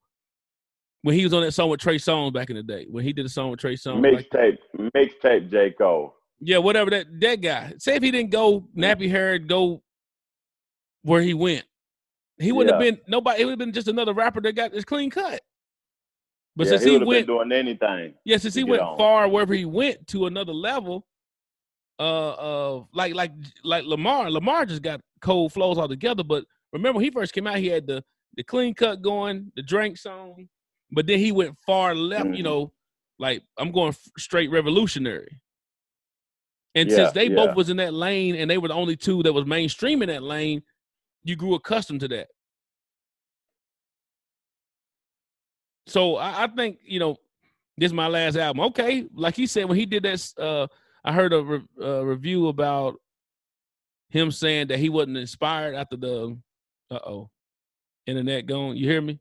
when 1.03 1.15
he 1.15 1.23
was 1.23 1.35
on 1.35 1.43
that 1.43 1.53
song 1.53 1.69
with 1.69 1.81
Trey 1.81 1.97
Songz 1.97 2.33
back 2.33 2.49
in 2.49 2.57
the 2.57 2.63
day 2.63 2.87
when 2.91 3.05
he 3.05 3.13
did 3.13 3.27
a 3.27 3.29
song 3.29 3.51
with 3.51 3.61
Trey 3.61 3.77
Songz. 3.77 4.03
like- 4.03 4.27
mixtape, 4.31 4.59
mixtape, 4.97 5.51
J. 5.51 5.71
Cole. 5.73 6.15
yeah, 6.41 6.57
whatever 6.57 6.91
that 6.91 7.07
that 7.21 7.43
guy. 7.43 7.75
Say 7.79 7.95
if 7.95 8.03
he 8.03 8.11
didn't 8.11 8.31
go 8.31 8.61
mm-hmm. 8.61 8.83
nappy 8.83 9.11
haired, 9.11 9.49
go 9.49 9.83
where 11.03 11.21
he 11.21 11.35
went, 11.35 11.65
he 12.39 12.53
wouldn't 12.53 12.75
have 12.75 12.81
been 12.81 12.99
nobody. 13.07 13.43
It 13.43 13.45
would 13.45 13.53
have 13.53 13.59
been 13.59 13.73
just 13.73 13.89
another 13.89 14.15
rapper 14.15 14.41
that 14.41 14.57
got 14.57 14.73
his 14.73 14.87
clean 14.87 15.11
cut. 15.11 15.43
But 16.57 16.67
yeah, 16.67 16.71
since 16.71 16.85
he 16.85 16.91
he, 16.99 17.05
went, 17.05 17.27
been 17.27 17.37
doing 17.37 17.53
anything. 17.53 18.15
yeah, 18.25 18.39
since 18.39 18.55
he 18.55 18.65
went 18.65 18.83
on. 18.83 18.97
far 18.97 19.29
wherever 19.29 19.53
he 19.53 19.67
went 19.67 20.07
to 20.09 20.27
another 20.27 20.53
level, 20.55 21.07
uh, 22.01 22.31
uh, 22.31 22.85
like 22.95 23.15
like 23.15 23.33
like 23.63 23.85
Lamar. 23.85 24.31
Lamar 24.31 24.65
just 24.67 24.83
got 24.83 25.03
cold 25.21 25.53
flows 25.53 25.79
altogether. 25.79 26.25
But 26.25 26.47
remember, 26.73 26.97
when 26.97 27.05
he 27.05 27.11
first 27.11 27.35
came 27.35 27.47
out, 27.47 27.59
he 27.59 27.69
had 27.69 27.87
the 27.87 28.03
the 28.37 28.43
clean 28.43 28.75
cut 28.75 29.03
going, 29.03 29.53
the 29.55 29.63
drink 29.63 29.99
song, 29.99 30.49
but 30.91 31.07
then 31.07 31.19
he 31.19 31.31
went 31.33 31.57
far 31.67 31.95
left. 31.95 32.31
You 32.33 32.43
Mhm. 32.43 32.45
know, 32.45 32.73
like 33.19 33.43
I'm 33.59 33.71
going 33.71 33.95
straight 34.19 34.51
revolutionary. 34.51 35.41
And 36.75 36.91
Yeah, 36.91 36.97
since 36.97 37.13
they 37.13 37.29
yeah. 37.29 37.35
both 37.37 37.55
was 37.55 37.69
in 37.69 37.77
that 37.79 37.93
lane, 37.93 38.37
and 38.37 38.51
they 38.51 38.59
were 38.59 38.69
the 38.69 38.75
only 38.75 38.97
two 38.97 39.23
that 39.25 39.33
was 39.33 39.45
mainstream 39.47 40.03
in 40.03 40.09
that 40.09 40.23
lane, 40.23 40.63
you 41.25 41.37
grew 41.37 41.55
accustomed 41.55 42.01
to 42.01 42.09
that. 42.09 42.29
So 45.87 46.17
I, 46.17 46.45
I 46.45 46.47
think 46.47 46.79
you 46.85 47.01
know 47.01 47.17
this 47.77 47.89
is 47.89 47.93
my 47.95 48.07
last 48.07 48.37
album. 48.37 48.61
Okay, 48.67 49.07
like 49.15 49.35
he 49.37 49.47
said 49.47 49.67
when 49.67 49.79
he 49.79 49.87
did 49.87 50.05
that, 50.05 50.33
uh, 50.39 50.67
I 51.05 51.13
heard 51.13 51.33
a 51.33 51.43
re- 51.43 51.63
uh, 51.81 52.05
review 52.05 52.49
about 52.49 52.97
him 54.11 54.31
saying 54.31 54.69
that 54.69 54.79
he 54.79 54.89
wasn't 54.89 55.17
inspired 55.17 55.75
after 55.75 55.97
the 55.97 56.37
uh 56.91 56.99
oh 57.07 57.31
internet 58.07 58.47
gone. 58.47 58.77
You 58.77 58.89
hear 58.89 59.01
me? 59.01 59.21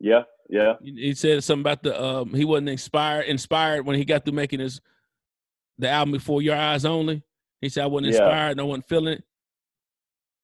Yeah, 0.00 0.22
yeah, 0.48 0.74
He 0.82 1.14
said 1.14 1.44
something 1.44 1.60
about 1.60 1.82
the 1.82 2.02
um 2.02 2.32
he 2.34 2.44
wasn't 2.44 2.70
inspired 2.70 3.26
inspired 3.26 3.84
when 3.84 3.96
he 3.96 4.04
got 4.04 4.24
through 4.24 4.34
making 4.34 4.60
his 4.60 4.80
the 5.78 5.88
album 5.88 6.12
before 6.12 6.42
your 6.42 6.56
eyes 6.56 6.84
only. 6.84 7.22
He 7.60 7.68
said 7.68 7.84
I 7.84 7.86
wasn't 7.86 8.14
Yeah. 8.14 8.20
inspired, 8.22 8.56
no 8.56 8.66
one 8.66 8.80
feeling 8.82 9.14
it. 9.18 9.24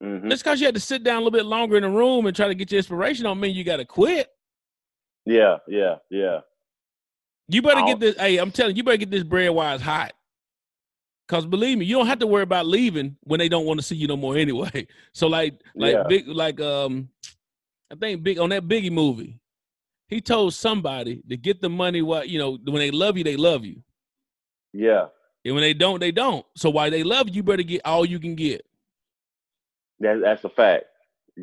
hmm 0.03 0.29
Just 0.29 0.45
because 0.45 0.61
you 0.61 0.67
had 0.67 0.75
to 0.75 0.81
sit 0.81 1.03
down 1.03 1.17
a 1.17 1.19
little 1.21 1.31
bit 1.31 1.47
longer 1.47 1.77
in 1.77 1.83
the 1.83 1.89
room 1.89 2.27
and 2.27 2.37
try 2.37 2.49
to 2.49 2.55
get 2.55 2.71
your 2.71 2.79
inspiration 2.79 3.25
don't 3.25 3.41
mean 3.41 3.57
you 3.57 3.65
got 3.65 3.79
to 3.79 3.87
quit. 3.87 4.29
yeah, 5.25 5.57
yeah, 5.67 5.97
yeah. 6.11 6.41
You 7.49 7.63
better 7.63 7.83
get 7.83 8.01
this. 8.01 8.17
Hey, 8.17 8.39
I'm 8.39 8.51
telling 8.53 8.75
you, 8.77 8.79
you 8.81 8.85
better 8.85 8.97
get 8.97 9.11
this 9.11 9.25
bread 9.25 9.51
while 9.51 9.75
it's 9.75 9.85
hot. 9.85 10.13
Cause 11.29 11.47
believe 11.47 11.79
me, 11.79 11.87
you 11.87 11.97
don't 11.97 12.07
have 12.07 12.21
to 12.21 12.27
worry 12.27 12.43
about 12.45 12.67
leaving 12.67 13.17
when 13.25 13.39
they 13.41 13.49
don't 13.49 13.67
want 13.67 13.81
to 13.81 13.87
see 13.87 13.97
you 13.97 14.07
no 14.09 14.17
more 14.17 14.37
anyway. 14.39 14.87
So 15.13 15.27
like, 15.29 15.61
like 15.79 15.95
Yeah. 15.95 16.05
big, 16.07 16.29
like 16.29 16.61
um, 16.61 17.09
I 17.93 17.97
think 17.97 18.23
big 18.23 18.39
on 18.39 18.51
that 18.51 18.69
Biggie 18.69 18.93
movie, 18.93 19.41
he 20.09 20.21
told 20.21 20.55
somebody 20.55 21.23
to 21.29 21.37
get 21.37 21.61
the 21.63 21.71
money. 21.71 22.03
What 22.03 22.29
you 22.29 22.39
know, 22.39 22.59
when 22.65 22.77
they 22.77 22.91
love 22.93 23.17
you, 23.19 23.25
they 23.25 23.37
love 23.37 23.65
you, 23.65 23.83
Yeah, 24.73 25.07
and 25.45 25.55
when 25.55 25.63
they 25.63 25.75
don't, 25.75 26.01
they 26.01 26.13
don't. 26.13 26.47
So 26.57 26.71
why 26.71 26.91
they 26.91 27.03
love 27.05 27.29
you, 27.29 27.37
you 27.37 27.43
better 27.43 27.63
get 27.65 27.83
all 27.85 28.05
you 28.07 28.21
can 28.21 28.35
get. 28.37 28.65
that, 30.01 30.21
that's 30.23 30.45
a 30.45 30.49
fact. 30.49 30.85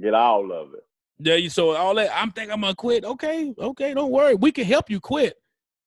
Get 0.02 0.14
all 0.14 0.52
of 0.52 0.74
it. 0.74 0.86
Yeah, 1.20 1.36
you 1.36 1.50
so 1.50 1.72
all 1.76 1.96
that. 1.96 2.12
I'm 2.16 2.32
thinking 2.32 2.54
I'm 2.54 2.62
gonna 2.62 2.76
quit. 2.76 3.06
Okay, 3.06 3.54
okay, 3.58 3.94
don't 3.94 4.12
worry. 4.12 4.36
We 4.36 4.52
can 4.52 4.66
help 4.66 4.90
you 4.90 5.00
quit, 5.02 5.38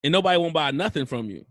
and 0.06 0.12
nobody 0.12 0.38
won't 0.38 0.54
buy 0.54 0.70
nothing 0.70 1.04
from 1.04 1.28
you. 1.28 1.44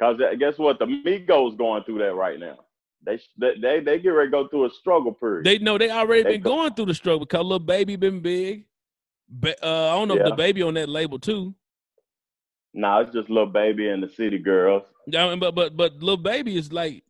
Cause 0.00 0.16
uh, 0.20 0.34
guess 0.34 0.58
what? 0.58 0.78
The 0.80 0.86
Migos 0.86 1.56
going 1.56 1.84
through 1.84 1.98
that 1.98 2.14
right 2.14 2.38
now. 2.38 2.58
They 3.06 3.20
they 3.38 3.80
they, 3.80 3.98
get 4.00 4.08
ready 4.08 4.28
to 4.28 4.32
go 4.32 4.48
through 4.48 4.64
a 4.66 4.70
struggle 4.70 5.12
period. 5.12 5.44
They 5.46 5.58
know 5.58 5.78
they 5.78 5.90
already 5.90 6.22
They 6.24 6.32
been 6.32 6.40
go- 6.42 6.56
going 6.56 6.74
through 6.74 6.86
the 6.86 6.94
struggle 6.94 7.20
because 7.20 7.44
Lil 7.44 7.58
Baby 7.60 7.96
been 7.96 8.20
big. 8.20 8.64
Ba- 9.28 9.56
uh, 9.64 9.92
I 9.92 9.98
don't 9.98 10.08
know 10.08 10.16
if 10.16 10.24
the 10.24 10.34
baby 10.34 10.62
on 10.62 10.74
that 10.74 10.88
label 10.88 11.18
too. 11.18 11.54
nah, 12.72 13.00
it's 13.00 13.12
just 13.12 13.30
Lil 13.30 13.46
Baby 13.46 13.88
and 13.88 14.02
the 14.02 14.08
city 14.08 14.38
girls. 14.38 14.82
Yeah, 15.06 15.26
I 15.26 15.30
mean, 15.30 15.38
but 15.38 15.54
but 15.54 15.76
but 15.76 16.02
Lil 16.02 16.16
Baby 16.16 16.56
is 16.56 16.72
like 16.72 17.04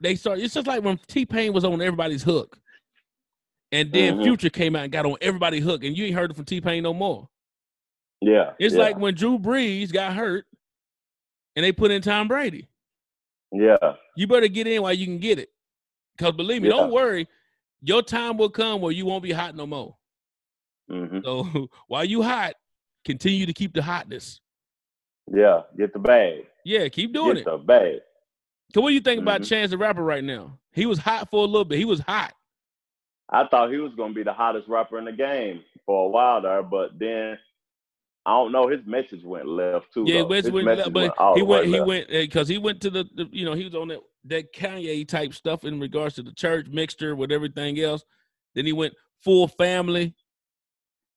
they 0.00 0.14
start. 0.14 0.38
It's 0.38 0.54
just 0.54 0.66
like 0.66 0.82
when 0.82 0.98
T 1.08 1.26
Pain 1.26 1.52
was 1.52 1.64
on 1.64 1.82
everybody's 1.82 2.22
hook, 2.22 2.58
and 3.72 3.92
then 3.92 4.16
Mhm. 4.18 4.24
Future 4.24 4.50
came 4.50 4.74
out 4.76 4.84
and 4.84 4.92
got 4.92 5.04
on 5.04 5.16
everybody's 5.20 5.64
hook, 5.64 5.84
and 5.84 5.96
you 5.96 6.06
ain't 6.06 6.14
heard 6.14 6.30
it 6.30 6.34
from 6.36 6.44
T 6.46 6.60
Pain 6.60 6.82
no 6.84 6.94
more. 6.94 7.28
Yeah, 8.20 8.52
It's 8.58 8.74
yeah, 8.74 8.80
like 8.82 8.98
when 8.98 9.14
Drew 9.14 9.38
Brees 9.38 9.92
got 9.92 10.12
hurt, 10.14 10.46
and 11.56 11.64
they 11.64 11.72
put 11.72 11.90
in 11.90 12.02
Tom 12.02 12.28
Brady. 12.28 12.68
yeah, 13.52 13.76
You 14.16 14.26
better 14.26 14.48
get 14.48 14.66
in 14.66 14.82
while 14.82 14.92
you 14.92 15.06
can 15.06 15.18
get 15.18 15.38
it, 15.38 15.50
because 16.16 16.32
believe 16.34 16.62
me, 16.62 16.68
Yeah. 16.68 16.76
don't 16.76 16.92
worry, 16.92 17.28
your 17.82 18.02
time 18.02 18.36
will 18.36 18.50
come 18.50 18.80
where 18.82 18.92
you 18.92 19.06
won't 19.06 19.22
be 19.22 19.32
hot 19.32 19.54
no 19.56 19.66
more. 19.66 19.96
hmm 20.88 21.20
So 21.24 21.68
while 21.86 22.04
you 22.04 22.22
hot, 22.22 22.54
continue 23.04 23.46
to 23.46 23.52
keep 23.54 23.72
the 23.72 23.82
hotness. 23.82 24.40
yeah. 25.32 25.62
Get 25.78 25.92
the 25.94 25.98
bag. 25.98 26.46
Yeah, 26.64 26.88
keep 26.88 27.12
doing 27.14 27.36
Get 27.36 27.38
it. 27.38 27.44
the 27.46 27.56
bag. 27.56 28.00
So 28.74 28.82
what 28.82 28.90
do 28.90 28.94
you 28.94 29.00
think 29.00 29.22
about 29.22 29.40
Mhm. 29.40 29.48
Chance 29.48 29.70
the 29.70 29.78
Rapper 29.78 30.02
right 30.04 30.22
now? 30.22 30.58
He 30.72 30.84
was 30.86 30.98
hot 30.98 31.30
for 31.30 31.42
a 31.42 31.46
little 31.46 31.64
bit. 31.64 31.78
He 31.78 31.84
was 31.86 32.00
hot. 32.00 32.34
I 33.30 33.46
thought 33.46 33.70
he 33.70 33.78
was 33.78 33.94
gonna 33.96 34.12
be 34.12 34.22
the 34.24 34.32
hottest 34.32 34.68
rapper 34.68 34.98
in 34.98 35.04
the 35.06 35.12
game 35.12 35.64
for 35.86 36.04
a 36.06 36.08
while 36.08 36.40
there, 36.42 36.62
but 36.62 36.98
then 36.98 37.38
I 38.26 38.32
don't 38.32 38.52
know. 38.52 38.68
His 38.68 38.80
message 38.86 39.24
went 39.24 39.48
left 39.48 39.92
too. 39.94 40.04
Yeah, 40.06 40.22
went, 40.22 40.44
message 40.64 40.92
but 40.92 41.18
all 41.18 41.34
he 41.34 41.42
went. 41.42 41.66
He 41.66 41.72
left. 41.72 41.86
went 41.86 42.08
because 42.10 42.48
he 42.48 42.58
went 42.58 42.80
to 42.82 42.90
the, 42.90 43.04
the. 43.14 43.28
You 43.32 43.44
know, 43.44 43.54
he 43.54 43.64
was 43.64 43.74
on 43.74 43.88
that 43.88 44.00
that 44.26 44.54
Kanye 44.54 45.08
type 45.08 45.32
stuff 45.32 45.64
in 45.64 45.80
regards 45.80 46.14
to 46.16 46.22
the 46.22 46.32
church 46.32 46.66
mixture 46.68 47.16
with 47.16 47.32
everything 47.32 47.80
else. 47.80 48.04
Then 48.54 48.66
he 48.66 48.72
went 48.72 48.94
full 49.24 49.48
family. 49.48 50.14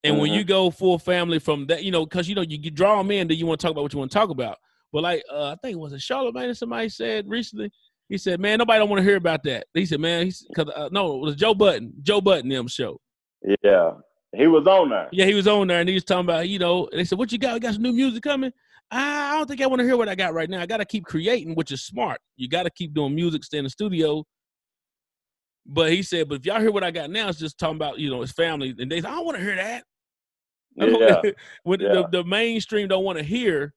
And 0.06 0.20
when 0.20 0.32
Mhm. 0.32 0.36
you 0.36 0.44
go 0.44 0.70
full 0.70 1.00
family 1.00 1.40
from 1.40 1.66
that, 1.68 1.84
you 1.84 1.92
know, 1.92 2.06
because 2.06 2.28
you 2.28 2.36
know 2.36 2.42
you, 2.42 2.58
you 2.62 2.72
draw 2.72 2.98
them 2.98 3.12
in, 3.12 3.28
then 3.28 3.38
you 3.38 3.46
want 3.46 3.60
to 3.62 3.66
talk 3.66 3.72
about 3.72 3.84
what 3.84 3.94
you 3.94 4.00
want 4.00 4.12
to 4.12 4.18
talk 4.18 4.30
about. 4.30 4.58
But 4.92 5.04
like, 5.04 5.24
uh, 5.32 5.52
I 5.52 5.56
think 5.62 5.74
it 5.76 5.80
was 5.80 5.94
a 5.94 6.00
Charlemagne 6.00 6.54
somebody 6.54 6.90
said 6.90 7.28
recently. 7.30 7.72
He 8.10 8.18
said, 8.18 8.40
"Man, 8.40 8.60
nobody 8.60 8.80
don't 8.80 8.90
want 8.90 9.00
to 9.00 9.04
hear 9.04 9.16
about 9.16 9.44
that." 9.44 9.66
He 9.74 9.86
said, 9.86 10.02
"Man, 10.02 10.30
because 10.50 10.70
uh, 10.76 10.90
no, 10.92 11.16
it 11.16 11.20
was 11.22 11.36
Joe 11.36 11.54
Budden, 11.54 11.94
Joe 12.02 12.20
Budden 12.22 12.50
them 12.50 12.68
show." 12.68 13.00
Yeah, 13.64 13.92
he 14.36 14.48
was 14.48 14.66
on 14.68 14.90
there. 14.90 15.10
Yeah, 15.12 15.26
he 15.26 15.34
was 15.34 15.48
on 15.48 15.68
there 15.68 15.80
and 15.80 15.88
he 15.88 15.96
was 15.96 16.04
talking 16.04 16.26
about, 16.26 16.50
you 16.50 16.60
know, 16.60 16.90
they 16.92 17.04
said, 17.04 17.20
What 17.20 17.32
you 17.32 17.38
got? 17.38 17.54
We 17.54 17.60
got 17.60 17.74
some 17.74 17.84
new 17.84 17.94
music 17.94 18.24
coming? 18.24 18.52
I 18.92 19.38
don't 19.38 19.48
think 19.48 19.62
I 19.62 19.68
want 19.68 19.80
to 19.80 19.86
hear 19.86 19.98
what 19.98 20.10
I 20.10 20.16
got 20.16 20.34
right 20.34 20.50
now. 20.50 20.62
I 20.62 20.66
got 20.66 20.78
to 20.78 20.86
keep 20.86 21.06
creating, 21.06 21.56
which 21.56 21.72
is 21.72 21.84
smart. 21.84 22.20
You 22.36 22.48
got 22.48 22.64
to 22.64 22.70
keep 22.70 22.94
doing 22.94 23.16
music, 23.16 23.44
stay 23.44 23.58
in 23.58 23.64
the 23.64 23.70
studio. 23.70 24.24
But 25.66 25.92
he 25.92 26.04
said, 26.04 26.30
But 26.30 26.40
if 26.40 26.46
y'all 26.46 26.60
hear 26.60 26.72
what 26.72 26.84
I 26.84 26.92
got 26.92 27.10
now, 27.10 27.30
it's 27.30 27.40
just 27.40 27.58
talking 27.58 27.76
about, 27.76 28.00
you 28.00 28.10
know, 28.10 28.22
his 28.22 28.32
family. 28.32 28.76
And 28.78 28.92
they 28.92 29.02
said, 29.02 29.12
I 29.12 29.16
don't 29.16 29.26
want 29.26 29.38
to 29.38 29.44
hear 29.44 29.56
that. 29.56 29.84
Yeah, 30.76 31.22
when 31.64 31.80
yeah. 31.80 31.94
the, 31.94 32.08
the 32.12 32.24
mainstream 32.24 32.88
don't 32.88 33.04
want 33.04 33.20
to 33.20 33.24
hear 33.24 33.74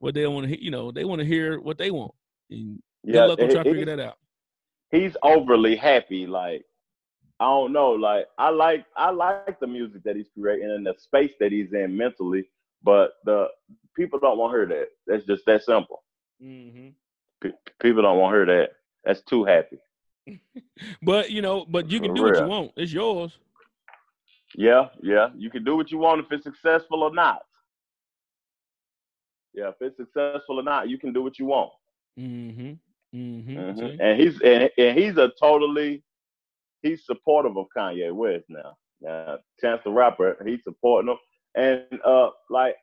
what 0.00 0.14
they 0.14 0.22
don't 0.22 0.34
want 0.34 0.44
to 0.44 0.48
hear, 0.48 0.58
you 0.60 0.70
know, 0.70 0.90
they 0.90 1.04
want 1.04 1.20
to 1.20 1.26
hear 1.26 1.60
what 1.60 1.78
they 1.78 1.90
want. 1.90 2.12
And 2.50 2.82
good 3.06 3.14
yeah. 3.14 3.24
luck 3.24 3.40
on 3.40 3.48
trying 3.48 3.64
to 3.64 3.70
figure 3.70 3.86
that 3.86 4.00
out. 4.00 4.18
He's 4.90 5.16
overly 5.22 5.76
happy. 5.76 6.26
Like 6.26 6.64
I 7.44 7.48
don't 7.48 7.72
know. 7.72 7.90
Like 7.90 8.26
I 8.38 8.48
like 8.48 8.86
I 8.96 9.10
like 9.10 9.60
the 9.60 9.66
music 9.66 10.02
that 10.04 10.16
he's 10.16 10.30
creating 10.38 10.70
and 10.70 10.86
the 10.86 10.94
space 10.98 11.32
that 11.40 11.52
he's 11.52 11.72
in 11.74 11.96
mentally, 11.96 12.44
but 12.82 13.12
the 13.24 13.48
people 13.94 14.18
don't 14.18 14.38
want 14.38 14.52
to 14.52 14.58
hear 14.58 14.66
that. 14.66 14.88
That's 15.06 15.26
just 15.26 15.44
that 15.46 15.62
simple. 15.62 16.02
Mm-hmm. 16.42 16.88
P- 17.42 17.52
people 17.82 18.02
don't 18.02 18.18
want 18.18 18.32
to 18.32 18.36
hear 18.38 18.46
that. 18.46 18.70
That's 19.04 19.22
too 19.22 19.44
happy. 19.44 19.78
But, 21.02 21.30
you 21.30 21.42
know, 21.42 21.66
but 21.68 21.90
you 21.90 22.00
can 22.00 22.10
For 22.10 22.16
do 22.16 22.22
what 22.22 22.38
you 22.40 22.46
want. 22.46 22.72
It's 22.76 22.92
yours. 22.92 23.38
Yeah, 24.56 24.88
yeah. 25.02 25.28
You 25.36 25.50
can 25.50 25.64
do 25.64 25.76
what 25.76 25.90
you 25.92 25.98
want 25.98 26.20
if 26.20 26.32
it's 26.32 26.44
successful 26.44 27.02
or 27.02 27.12
not. 27.12 27.42
Yeah, 29.52 29.68
if 29.68 29.74
it's 29.80 29.98
successful 29.98 30.60
or 30.60 30.62
not, 30.62 30.88
you 30.88 30.98
can 30.98 31.12
do 31.12 31.22
what 31.22 31.38
you 31.38 31.46
want. 31.46 31.72
Mm-hmm. 32.18 32.72
Mm-hmm. 33.14 33.58
Mhm. 33.58 33.96
And 34.00 34.20
he's 34.20 34.40
and, 34.40 34.70
and 34.78 34.98
he's 34.98 35.16
a 35.18 35.30
totally 35.40 36.02
he's 36.84 37.04
supportive 37.04 37.56
of 37.56 37.66
Kanye 37.76 38.12
West 38.12 38.44
now. 38.48 38.76
Now, 39.00 39.38
Chance 39.60 39.80
the 39.84 39.90
Rapper, 39.90 40.36
he's 40.46 40.62
supporting 40.62 41.10
him. 41.10 41.18
And 41.56 42.00
uh 42.04 42.30
like 42.50 42.76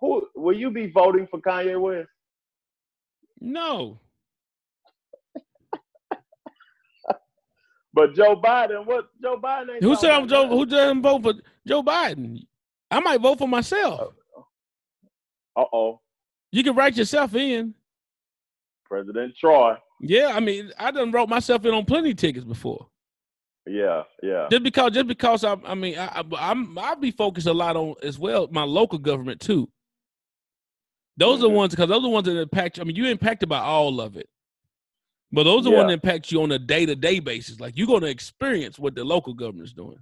who 0.00 0.26
will 0.34 0.56
you 0.56 0.70
be 0.70 0.90
voting 0.90 1.28
for 1.30 1.40
Kanye 1.40 1.80
West? 1.80 2.08
No. 3.40 4.00
But 7.94 8.14
Joe 8.14 8.40
Biden, 8.40 8.86
what 8.86 9.08
Joe 9.20 9.38
Biden 9.38 9.74
ain't 9.74 9.82
Who 9.82 9.94
said 9.96 10.12
I'm 10.12 10.26
Joe? 10.26 10.48
Who 10.48 10.64
doesn't 10.64 11.02
vote 11.02 11.22
for 11.22 11.34
Joe 11.68 11.82
Biden? 11.82 12.38
I 12.90 13.00
might 13.00 13.20
vote 13.20 13.36
for 13.38 13.46
myself. 13.46 14.14
Uh-oh. 15.54 16.00
You 16.50 16.64
can 16.64 16.74
write 16.74 16.96
yourself 16.96 17.34
in. 17.34 17.74
President 18.86 19.36
Troy. 19.36 19.76
Yeah, 20.00 20.32
I 20.34 20.40
mean, 20.40 20.72
I 20.78 20.90
done 20.90 21.10
wrote 21.12 21.28
myself 21.28 21.66
in 21.66 21.74
on 21.74 21.84
plenty 21.84 22.12
of 22.12 22.16
tickets 22.16 22.46
before. 22.46 22.88
Yeah, 23.66 24.02
yeah. 24.22 24.48
Just 24.50 24.62
because, 24.62 24.92
just 24.92 25.06
because 25.06 25.44
I, 25.44 25.56
I 25.64 25.74
mean, 25.74 25.98
I, 25.98 26.06
I, 26.06 26.50
I'm 26.50 26.76
I'll 26.78 26.96
be 26.96 27.12
focused 27.12 27.46
a 27.46 27.52
lot 27.52 27.76
on 27.76 27.94
as 28.02 28.18
well 28.18 28.48
my 28.50 28.64
local 28.64 28.98
government 28.98 29.40
too. 29.40 29.68
Those 31.16 31.38
are 31.38 31.42
the 31.42 31.48
ones 31.50 31.72
because 31.72 31.88
those 31.88 31.98
are 31.98 32.02
the 32.02 32.08
ones 32.08 32.26
that 32.26 32.36
impact. 32.36 32.80
I 32.80 32.84
mean, 32.84 32.96
you 32.96 33.06
impacted 33.06 33.48
by 33.48 33.60
all 33.60 34.00
of 34.00 34.16
it, 34.16 34.28
but 35.30 35.44
those 35.44 35.60
are 35.60 35.70
the 35.70 35.76
ones 35.76 35.88
that 35.88 35.94
impact 35.94 36.32
you 36.32 36.42
on 36.42 36.50
a 36.50 36.58
day 36.58 36.86
to 36.86 36.96
day 36.96 37.20
basis. 37.20 37.60
Like 37.60 37.76
you're 37.76 37.86
going 37.86 38.02
to 38.02 38.08
experience 38.08 38.78
what 38.78 38.94
the 38.94 39.04
local 39.04 39.34
government's 39.34 39.72
doing. 39.72 39.98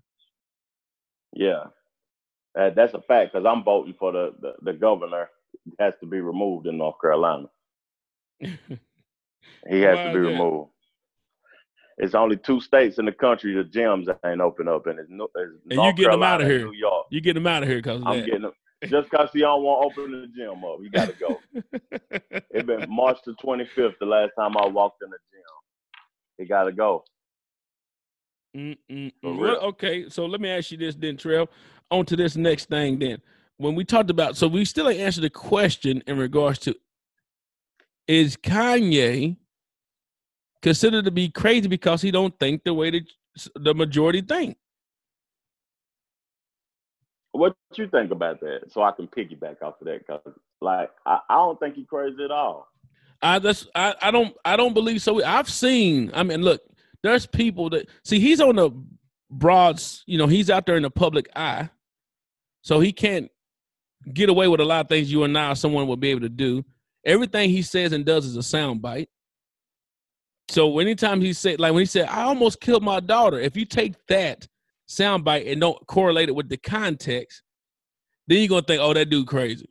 Yeah. 1.35 1.65
That, 2.55 2.75
that's 2.75 2.95
a 2.95 3.01
fact 3.03 3.33
because 3.33 3.47
I'm 3.47 3.63
voting 3.63 3.95
for 3.99 4.13
the, 4.13 4.35
the, 4.41 4.55
the 4.63 4.73
governor 4.73 5.29
has 5.79 5.95
to 6.01 6.07
be 6.07 6.21
removed 6.21 6.67
in 6.67 6.79
North 6.79 6.97
Carolina. 7.01 7.47
He 9.69 9.81
has 9.83 9.97
Why 9.97 10.05
to 10.05 10.13
be 10.13 10.19
removed. 10.19 10.71
It's 12.01 12.15
only 12.15 12.39
two 12.39 12.61
states 12.61 12.99
in 12.99 13.05
the 13.05 13.13
country 13.13 13.55
the 13.55 13.63
gyms 13.63 14.09
ain't 14.25 14.41
open 14.41 14.69
up, 14.69 14.87
and 14.87 14.99
it's, 14.99 15.11
no, 15.11 15.29
it's 15.35 15.53
you 15.69 15.77
North 15.77 15.97
getting 15.97 16.13
'em 16.13 16.21
Carolina 16.21 16.35
outta 16.35 16.45
and 16.45 16.53
here. 16.53 16.65
New 16.65 16.79
York. 16.79 17.07
You 17.11 17.21
get 17.21 17.35
them 17.35 17.47
out 17.47 17.63
of 17.63 17.69
here 17.69 17.79
because 17.79 18.03
I'm 18.07 18.21
that. 18.21 18.25
getting 18.25 18.43
them 18.43 18.53
just 18.85 19.11
because 19.11 19.29
he 19.35 19.41
don't 19.41 19.63
want 19.63 19.95
to 19.95 20.03
open 20.03 20.13
the 20.13 20.27
gym 20.29 20.65
up. 20.65 20.79
He 20.83 20.89
got 20.89 21.09
to 21.09 21.15
go. 21.21 21.41
it 22.51 22.67
been 22.67 22.87
March 22.89 23.19
the 23.27 23.33
25th 23.33 23.99
the 24.01 24.07
last 24.07 24.31
time 24.39 24.57
I 24.57 24.67
walked 24.67 25.03
in 25.03 25.11
the 25.11 25.19
gym. 25.31 25.43
He 26.39 26.47
got 26.47 26.65
to 26.65 26.73
go. 26.73 27.05
Mm-mm-mm. 28.57 29.13
Well, 29.23 29.61
okay, 29.61 30.09
so 30.09 30.25
let 30.25 30.41
me 30.41 30.49
ask 30.49 30.73
you 30.73 30.79
this 30.79 30.95
then, 30.95 31.19
Trev. 31.19 31.49
On 31.91 32.07
to 32.07 32.17
this 32.17 32.37
next 32.37 32.71
thing 32.71 32.99
then. 32.99 33.21
When 33.59 33.75
we 33.75 33.85
talked 33.85 34.09
about, 34.09 34.37
so 34.37 34.49
we 34.49 34.65
still 34.65 34.89
ain't 34.89 35.01
answered 35.01 35.21
the 35.21 35.31
question 35.31 36.03
in 36.07 36.17
regards 36.17 36.59
to 36.61 36.75
is 38.09 38.37
Kanye 38.37 39.37
considered 40.63 41.05
to 41.05 41.11
be 41.11 41.29
crazy 41.29 41.69
because 41.69 42.03
he 42.03 42.11
don't 42.11 42.39
think 42.39 42.65
the 42.65 42.75
way 42.75 42.91
that 42.91 43.03
the 43.55 43.75
majority 43.75 44.21
think? 44.21 44.57
What 47.33 47.55
you 47.77 47.89
think 47.89 48.11
about 48.11 48.41
that? 48.41 48.73
So 48.73 48.83
I 48.83 48.93
can 48.93 49.07
piggyback 49.07 49.63
off 49.63 49.81
of 49.81 49.87
that 49.87 50.07
because, 50.07 50.21
like, 50.61 50.91
I, 51.07 51.21
I 51.29 51.35
don't 51.37 51.59
think 51.61 51.77
he 51.77 51.85
crazy 51.85 52.25
at 52.25 52.31
all. 52.31 52.69
I 53.23 53.39
just 53.39 53.69
I, 53.75 53.95
I 54.01 54.11
don't 54.11 54.35
I 54.45 54.57
don't 54.57 54.75
believe 54.75 55.03
so. 55.03 55.23
I've 55.23 55.49
seen. 55.49 56.11
I 56.15 56.23
mean, 56.23 56.43
look, 56.43 56.63
there's 57.03 57.27
people 57.27 57.71
that 57.71 57.89
see 58.05 58.19
he's 58.19 58.41
on 58.41 58.57
the 58.57 58.71
broads. 59.31 60.03
You 60.07 60.19
know, 60.19 60.27
he's 60.27 60.51
out 60.51 60.67
there 60.67 60.77
in 60.77 60.83
the 60.83 60.91
public 60.91 61.29
eye, 61.37 61.71
so 62.63 62.81
he 62.81 62.93
can't 62.93 63.31
get 64.13 64.31
away 64.31 64.49
with 64.49 64.61
a 64.61 64.65
lot 64.65 64.81
of 64.81 64.89
things 64.89 65.13
you 65.13 65.25
and 65.25 65.33
now 65.33 65.55
someone 65.55 65.87
would 65.87 66.01
be 66.01 66.11
able 66.11 66.23
to 66.23 66.29
do. 66.29 66.65
Everything 67.05 67.51
he 67.51 67.63
says 67.63 67.93
and 67.93 68.05
does 68.05 68.25
is 68.25 68.37
a 68.37 68.43
sound 68.43 68.83
bite. 68.83 69.09
So 70.51 70.79
anytime 70.81 71.21
he 71.21 71.33
said, 71.33 71.61
like 71.61 71.73
when 71.73 71.83
he 71.83 71.87
said, 71.87 72.09
"I 72.09 72.23
almost 72.23 72.61
killed 72.61 72.83
my 72.83 73.01
daughter," 73.01 73.39
if 73.39 73.57
you 73.57 73.65
take 73.65 73.95
that 74.09 74.49
sound 74.87 75.25
bite 75.25 75.47
and 75.47 75.61
don't 75.61 75.87
correlate 75.87 76.29
it 76.29 76.35
with 76.35 76.49
the 76.49 76.57
context, 76.57 77.43
then 78.27 78.39
you're 78.39 78.49
gonna 78.49 78.63
think, 78.63 78.83
"Oh, 78.83 78.93
that 78.93 79.09
dude 79.11 79.29
crazy." 79.29 79.69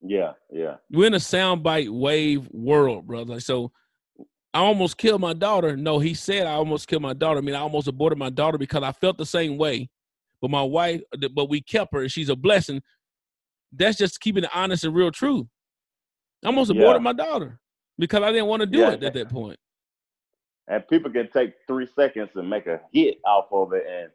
Yeah, 0.00 0.32
yeah. 0.50 0.78
We're 0.90 1.06
in 1.06 1.14
a 1.14 1.18
soundbite 1.18 1.88
wave 1.88 2.48
world, 2.50 3.06
brother. 3.06 3.38
So 3.38 3.70
I 4.52 4.58
almost 4.58 4.98
killed 4.98 5.20
my 5.20 5.32
daughter. 5.32 5.76
No, 5.76 6.00
he 6.00 6.14
said 6.14 6.46
I 6.46 6.54
almost 6.54 6.88
killed 6.88 7.02
my 7.02 7.12
daughter. 7.14 7.38
I 7.38 7.42
mean, 7.42 7.54
I 7.54 7.60
almost 7.60 7.86
aborted 7.86 8.18
my 8.18 8.30
daughter 8.30 8.58
because 8.58 8.82
I 8.82 8.90
felt 8.92 9.16
the 9.18 9.24
same 9.26 9.56
way. 9.56 9.88
But 10.40 10.50
my 10.50 10.62
wife, 10.62 11.02
but 11.32 11.48
we 11.48 11.60
kept 11.62 11.94
her, 11.94 12.02
and 12.02 12.10
she's 12.10 12.28
a 12.28 12.34
blessing. 12.36 12.82
That's 13.70 13.96
just 13.96 14.20
keeping 14.20 14.42
it 14.42 14.50
honest 14.52 14.82
and 14.82 14.94
real 14.94 15.12
true. 15.12 15.48
I 16.42 16.48
almost 16.48 16.72
aborted 16.72 17.00
Yeah. 17.00 17.04
my 17.04 17.12
daughter 17.12 17.60
because 17.96 18.22
I 18.24 18.32
didn't 18.32 18.48
want 18.48 18.60
to 18.60 18.66
do 18.66 18.80
Yeah. 18.80 18.90
it 18.90 19.02
at 19.04 19.14
that 19.14 19.28
point. 19.28 19.60
And 20.68 20.86
people 20.88 21.10
can 21.12 21.30
take 21.32 21.54
three 21.68 21.88
seconds 21.96 22.30
and 22.36 22.50
make 22.50 22.66
a 22.66 22.80
hit 22.92 23.18
off 23.26 23.46
of 23.52 23.72
it 23.74 23.86
and 23.88 24.10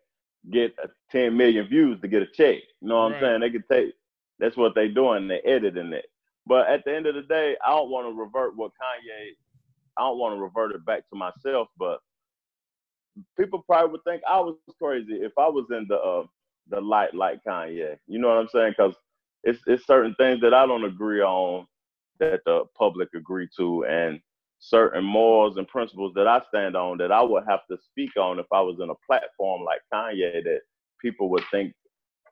get 0.52 0.76
a 0.84 0.90
10 1.12 1.38
million 1.38 1.68
views 1.68 2.02
to 2.02 2.08
get 2.10 2.24
a 2.24 2.28
check. 2.28 2.60
You 2.82 2.90
know 2.90 3.04
what 3.04 3.14
Right. 3.14 3.16
I'm 3.16 3.22
saying? 3.22 3.42
They 3.42 3.52
can 3.52 3.66
take 3.72 3.94
that's 4.40 4.58
what 4.58 4.76
they 4.76 4.88
doing, 4.90 5.28
they 5.28 5.40
editing 5.42 5.94
it. 5.94 6.08
But 6.48 6.68
at 6.70 6.86
the 6.86 6.96
end 6.96 7.08
of 7.08 7.16
the 7.16 7.24
day, 7.24 7.58
I 7.66 7.72
don't 7.72 7.92
want 7.92 8.08
to 8.08 8.20
revert 8.20 8.58
what 8.58 8.72
Kanye 8.74 9.32
I 9.98 10.02
don't 10.04 10.20
want 10.20 10.36
to 10.36 10.42
revert 10.42 10.74
it 10.74 10.86
back 10.86 11.10
to 11.10 11.16
myself, 11.16 11.68
but 11.78 12.00
people 13.38 13.64
probably 13.68 13.92
would 13.94 14.04
think 14.06 14.22
I 14.30 14.40
was 14.42 14.56
crazy 14.82 15.14
if 15.16 15.34
I 15.40 15.48
was 15.48 15.66
in 15.72 15.86
the 15.90 15.98
uh, 15.98 16.26
the 16.70 16.82
light 16.82 17.14
like 17.16 17.42
Kanye. 17.48 17.98
You 18.08 18.20
know 18.20 18.30
what 18.30 18.38
I'm 18.38 18.50
saying? 18.50 18.76
Because 18.78 18.96
it's 19.44 19.62
it's 19.68 19.86
certain 19.88 20.16
things 20.16 20.42
that 20.42 20.54
I 20.54 20.66
don't 20.68 20.86
agree 20.86 21.22
on 21.22 21.68
that 22.20 22.42
the 22.46 22.66
public 22.78 23.10
agree 23.16 23.50
to, 23.58 23.86
and 23.86 24.20
certain 24.60 25.04
morals 25.04 25.58
and 25.58 25.68
principles 25.68 26.14
that 26.16 26.28
I 26.28 26.42
stand 26.50 26.76
on 26.76 26.98
that 26.98 27.12
I 27.12 27.22
would 27.22 27.44
have 27.48 27.62
to 27.70 27.78
speak 27.92 28.18
on 28.18 28.40
if 28.40 28.48
I 28.52 28.62
was 28.62 28.78
in 28.82 28.90
a 28.90 28.96
platform 29.06 29.64
like 29.64 29.82
Kanye 29.94 30.44
that 30.44 30.62
people 31.02 31.30
would 31.30 31.44
think 31.52 31.74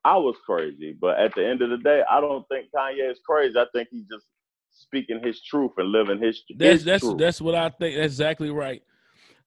I 0.04 0.18
was 0.18 0.36
crazy. 0.46 0.96
But 1.00 1.20
at 1.20 1.34
the 1.36 1.46
end 1.46 1.62
of 1.62 1.70
the 1.70 1.78
day, 1.78 2.04
I 2.10 2.22
don't 2.22 2.48
think 2.48 2.68
Kanye 2.76 3.12
is 3.12 3.20
crazy. 3.26 3.58
I 3.58 3.66
think 3.74 3.90
he's 3.92 4.06
just 4.12 4.26
speaking 4.72 5.22
his 5.24 5.42
truth 5.44 5.72
and 5.78 5.92
living 5.92 6.22
his, 6.22 6.44
That's 6.58 6.84
his 6.84 6.86
that's 6.86 7.00
truth. 7.02 7.18
that's 7.20 7.42
what 7.42 7.56
I 7.56 7.70
think. 7.70 7.96
That's 7.96 8.14
exactly 8.14 8.50
right. 8.50 8.82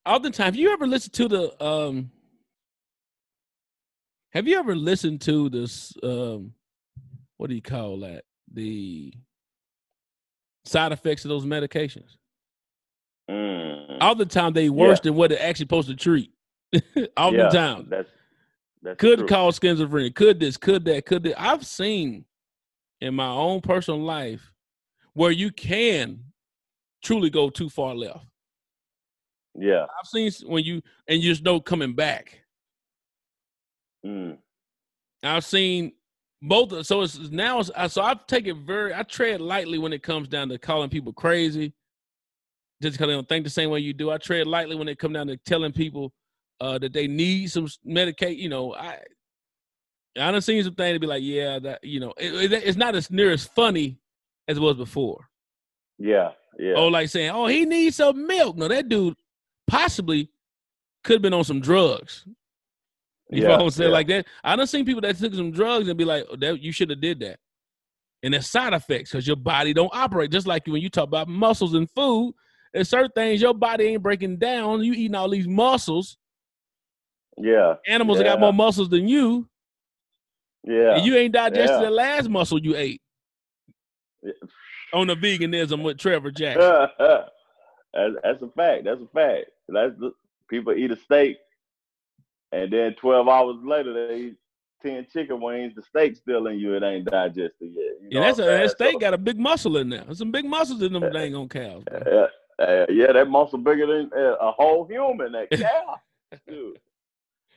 Oftentimes, 0.06 0.56
you 0.56 0.72
ever 0.72 0.86
listen 0.86 1.12
to 1.12 1.28
the 1.28 1.64
um 1.64 2.10
have 4.30 4.46
you 4.46 4.58
ever 4.58 4.76
listened 4.76 5.20
to 5.22 5.48
this 5.48 5.92
um 6.02 6.52
what 7.36 7.48
do 7.48 7.54
you 7.54 7.62
call 7.62 8.00
that? 8.00 8.24
The 8.52 9.12
side 10.64 10.92
effects 10.92 11.24
of 11.24 11.28
those 11.28 11.44
medications. 11.46 12.17
Mm. 13.30 13.98
All 14.00 14.14
the 14.14 14.26
time 14.26 14.52
they 14.52 14.70
worse 14.70 14.98
Yeah. 14.98 15.10
than 15.10 15.14
what 15.16 15.30
they're 15.30 15.42
actually 15.42 15.64
supposed 15.64 15.88
to 15.88 15.96
treat. 15.96 16.32
All 17.16 17.32
Yeah, 17.34 17.44
the 17.44 17.48
time. 17.50 17.86
That's 17.90 18.08
that's 18.82 18.98
Could 19.00 19.18
true. 19.20 19.28
cause 19.28 19.58
schizophrenia, 19.58 20.14
could 20.14 20.38
this, 20.40 20.56
could 20.56 20.84
that, 20.84 21.04
could 21.04 21.24
that. 21.24 21.40
I've 21.40 21.66
seen 21.66 22.24
in 23.00 23.14
my 23.14 23.28
own 23.28 23.60
personal 23.60 24.00
life 24.00 24.52
where 25.14 25.32
you 25.32 25.50
can 25.50 26.20
truly 27.02 27.28
go 27.28 27.50
too 27.50 27.68
far 27.68 27.94
left. 27.94 28.24
Yeah. 29.54 29.82
I've 29.84 30.06
seen 30.06 30.30
when 30.48 30.64
you 30.64 30.80
and 31.08 31.20
you 31.22 31.30
just 31.32 31.42
know 31.44 31.60
coming 31.60 31.94
back. 31.94 32.40
Mm. 34.06 34.38
I've 35.24 35.44
seen 35.44 35.92
both. 36.40 36.86
So 36.86 37.02
it's 37.02 37.18
now. 37.30 37.58
It's, 37.60 37.70
so 37.92 38.02
I 38.02 38.14
take 38.28 38.46
it 38.46 38.56
very. 38.58 38.94
I 38.94 39.02
tread 39.02 39.40
lightly 39.40 39.78
when 39.78 39.92
it 39.92 40.02
comes 40.04 40.28
down 40.28 40.48
to 40.50 40.58
calling 40.58 40.88
people 40.90 41.12
crazy, 41.12 41.72
just 42.82 42.94
because 42.96 43.08
they 43.08 43.14
don't 43.14 43.28
think 43.28 43.44
the 43.44 43.50
same 43.50 43.70
way 43.70 43.80
you 43.80 43.92
do. 43.92 44.10
I 44.10 44.18
tread 44.18 44.46
lightly 44.46 44.76
when 44.76 44.88
it 44.88 44.98
come 44.98 45.12
down 45.12 45.26
to 45.28 45.36
telling 45.38 45.72
people 45.72 46.12
uh, 46.60 46.78
that 46.78 46.92
they 46.92 47.06
need 47.06 47.50
some 47.50 47.66
medicate. 47.86 48.38
You 48.38 48.48
know, 48.48 48.74
I 48.74 48.98
I 50.18 50.30
done 50.32 50.40
seen 50.40 50.62
some 50.64 50.74
things 50.74 50.96
to 50.96 51.00
be 51.00 51.06
like, 51.06 51.22
yeah, 51.22 51.58
that 51.60 51.84
you 51.84 52.00
know, 52.00 52.12
it, 52.16 52.52
it- 52.52 52.64
it's 52.64 52.76
not 52.78 52.94
as 52.94 53.10
near 53.10 53.30
as 53.30 53.44
funny 53.46 53.98
as 54.46 54.56
it 54.56 54.60
was 54.60 54.76
before. 54.76 55.28
Yeah. 55.98 56.32
Yeah. 56.58 56.74
Oh, 56.76 56.88
like 56.88 57.08
saying, 57.08 57.30
oh, 57.30 57.46
he 57.46 57.64
needs 57.64 57.96
some 57.96 58.26
milk. 58.26 58.56
No, 58.56 58.66
that 58.68 58.88
dude 58.88 59.16
possibly 59.68 60.30
could 61.04 61.14
have 61.14 61.22
been 61.22 61.34
on 61.34 61.44
some 61.44 61.60
drugs. 61.60 62.24
You 63.30 63.42
know 63.42 63.48
Yeah, 63.50 63.56
what 63.56 63.62
I'm 63.64 63.70
saying? 63.70 63.90
yeah. 63.90 63.94
Like 63.94 64.06
that. 64.08 64.26
I 64.42 64.56
done 64.56 64.66
seen 64.66 64.84
people 64.84 65.02
that 65.02 65.16
took 65.18 65.34
some 65.34 65.50
drugs 65.52 65.86
and 65.86 65.96
be 65.98 66.04
like, 66.04 66.24
oh, 66.30 66.36
that 66.36 66.60
you 66.60 66.72
should 66.72 66.90
have 66.90 67.00
did 67.00 67.20
that. 67.20 67.38
And 68.22 68.34
there's 68.34 68.48
side 68.48 68.72
effects 68.72 69.12
because 69.12 69.26
your 69.26 69.36
body 69.36 69.72
don't 69.72 69.94
operate. 69.94 70.32
Just 70.32 70.46
like 70.48 70.66
when 70.66 70.82
you 70.82 70.88
talk 70.88 71.06
about 71.06 71.28
muscles 71.28 71.74
and 71.74 71.88
food, 71.90 72.34
there's 72.74 72.88
certain 72.88 73.10
things 73.14 73.40
your 73.40 73.54
body 73.54 73.84
ain't 73.84 74.02
breaking 74.02 74.36
down. 74.38 74.82
You 74.82 74.92
eating 74.92 75.14
all 75.14 75.28
these 75.28 75.48
muscles. 75.48 76.16
yeah. 77.36 77.74
Animals 77.86 78.18
that 78.18 78.24
got 78.24 78.40
more 78.40 78.52
muscles 78.52 78.88
than 78.88 79.06
you, 79.08 79.48
Yeah. 80.64 80.96
and 80.96 81.06
you 81.06 81.16
ain't 81.16 81.32
digested 81.34 81.78
Yeah. 81.80 81.84
the 81.84 81.90
last 81.90 82.28
muscle 82.28 82.58
you 82.58 82.76
ate. 82.76 83.00
Yeah. 84.22 84.32
On 84.92 85.06
the 85.06 85.14
veganism 85.14 85.82
with 85.82 85.98
Trevor 85.98 86.30
Jackson. 86.32 86.88
that's, 86.98 88.14
that's 88.22 88.42
a 88.42 88.48
fact. 88.56 88.84
That's 88.84 89.00
a 89.00 89.06
fact. 89.14 89.46
That's 89.68 89.94
the, 89.98 90.12
people 90.48 90.72
eat 90.72 90.90
a 90.90 90.96
steak, 90.96 91.36
and 92.52 92.72
then 92.72 92.94
twelve 92.94 93.28
hours 93.28 93.56
later 93.62 93.92
they 93.92 94.16
eat 94.16 94.36
ten 94.82 95.06
chicken 95.12 95.40
wings. 95.40 95.74
The 95.76 95.82
steak's 95.82 96.18
still 96.20 96.46
in 96.46 96.58
you. 96.58 96.74
It 96.74 96.82
ain't 96.82 97.04
digested 97.04 97.52
yet. 97.60 97.74
You 97.74 98.08
Yeah, 98.10 98.20
that's 98.20 98.38
a, 98.38 98.42
that 98.44 98.70
steak 98.70 98.98
got 99.00 99.12
a 99.14 99.18
big 99.18 99.38
muscle 99.38 99.76
in 99.76 99.90
there. 99.90 100.04
There's 100.04 100.18
some 100.18 100.30
big 100.30 100.46
muscles 100.46 100.80
in 100.82 100.92
them 100.94 101.02
dang 101.12 101.34
on 101.34 101.48
cows. 101.48 101.84
bro. 101.84 102.28
Uh, 102.58 102.86
yeah, 102.88 103.12
that 103.12 103.28
muscle 103.28 103.58
bigger 103.58 103.86
than 103.86 104.10
uh, 104.16 104.36
a 104.40 104.52
whole 104.52 104.86
human. 104.86 105.32
That 105.32 105.50
cow, 105.52 105.96
dude. 106.46 106.78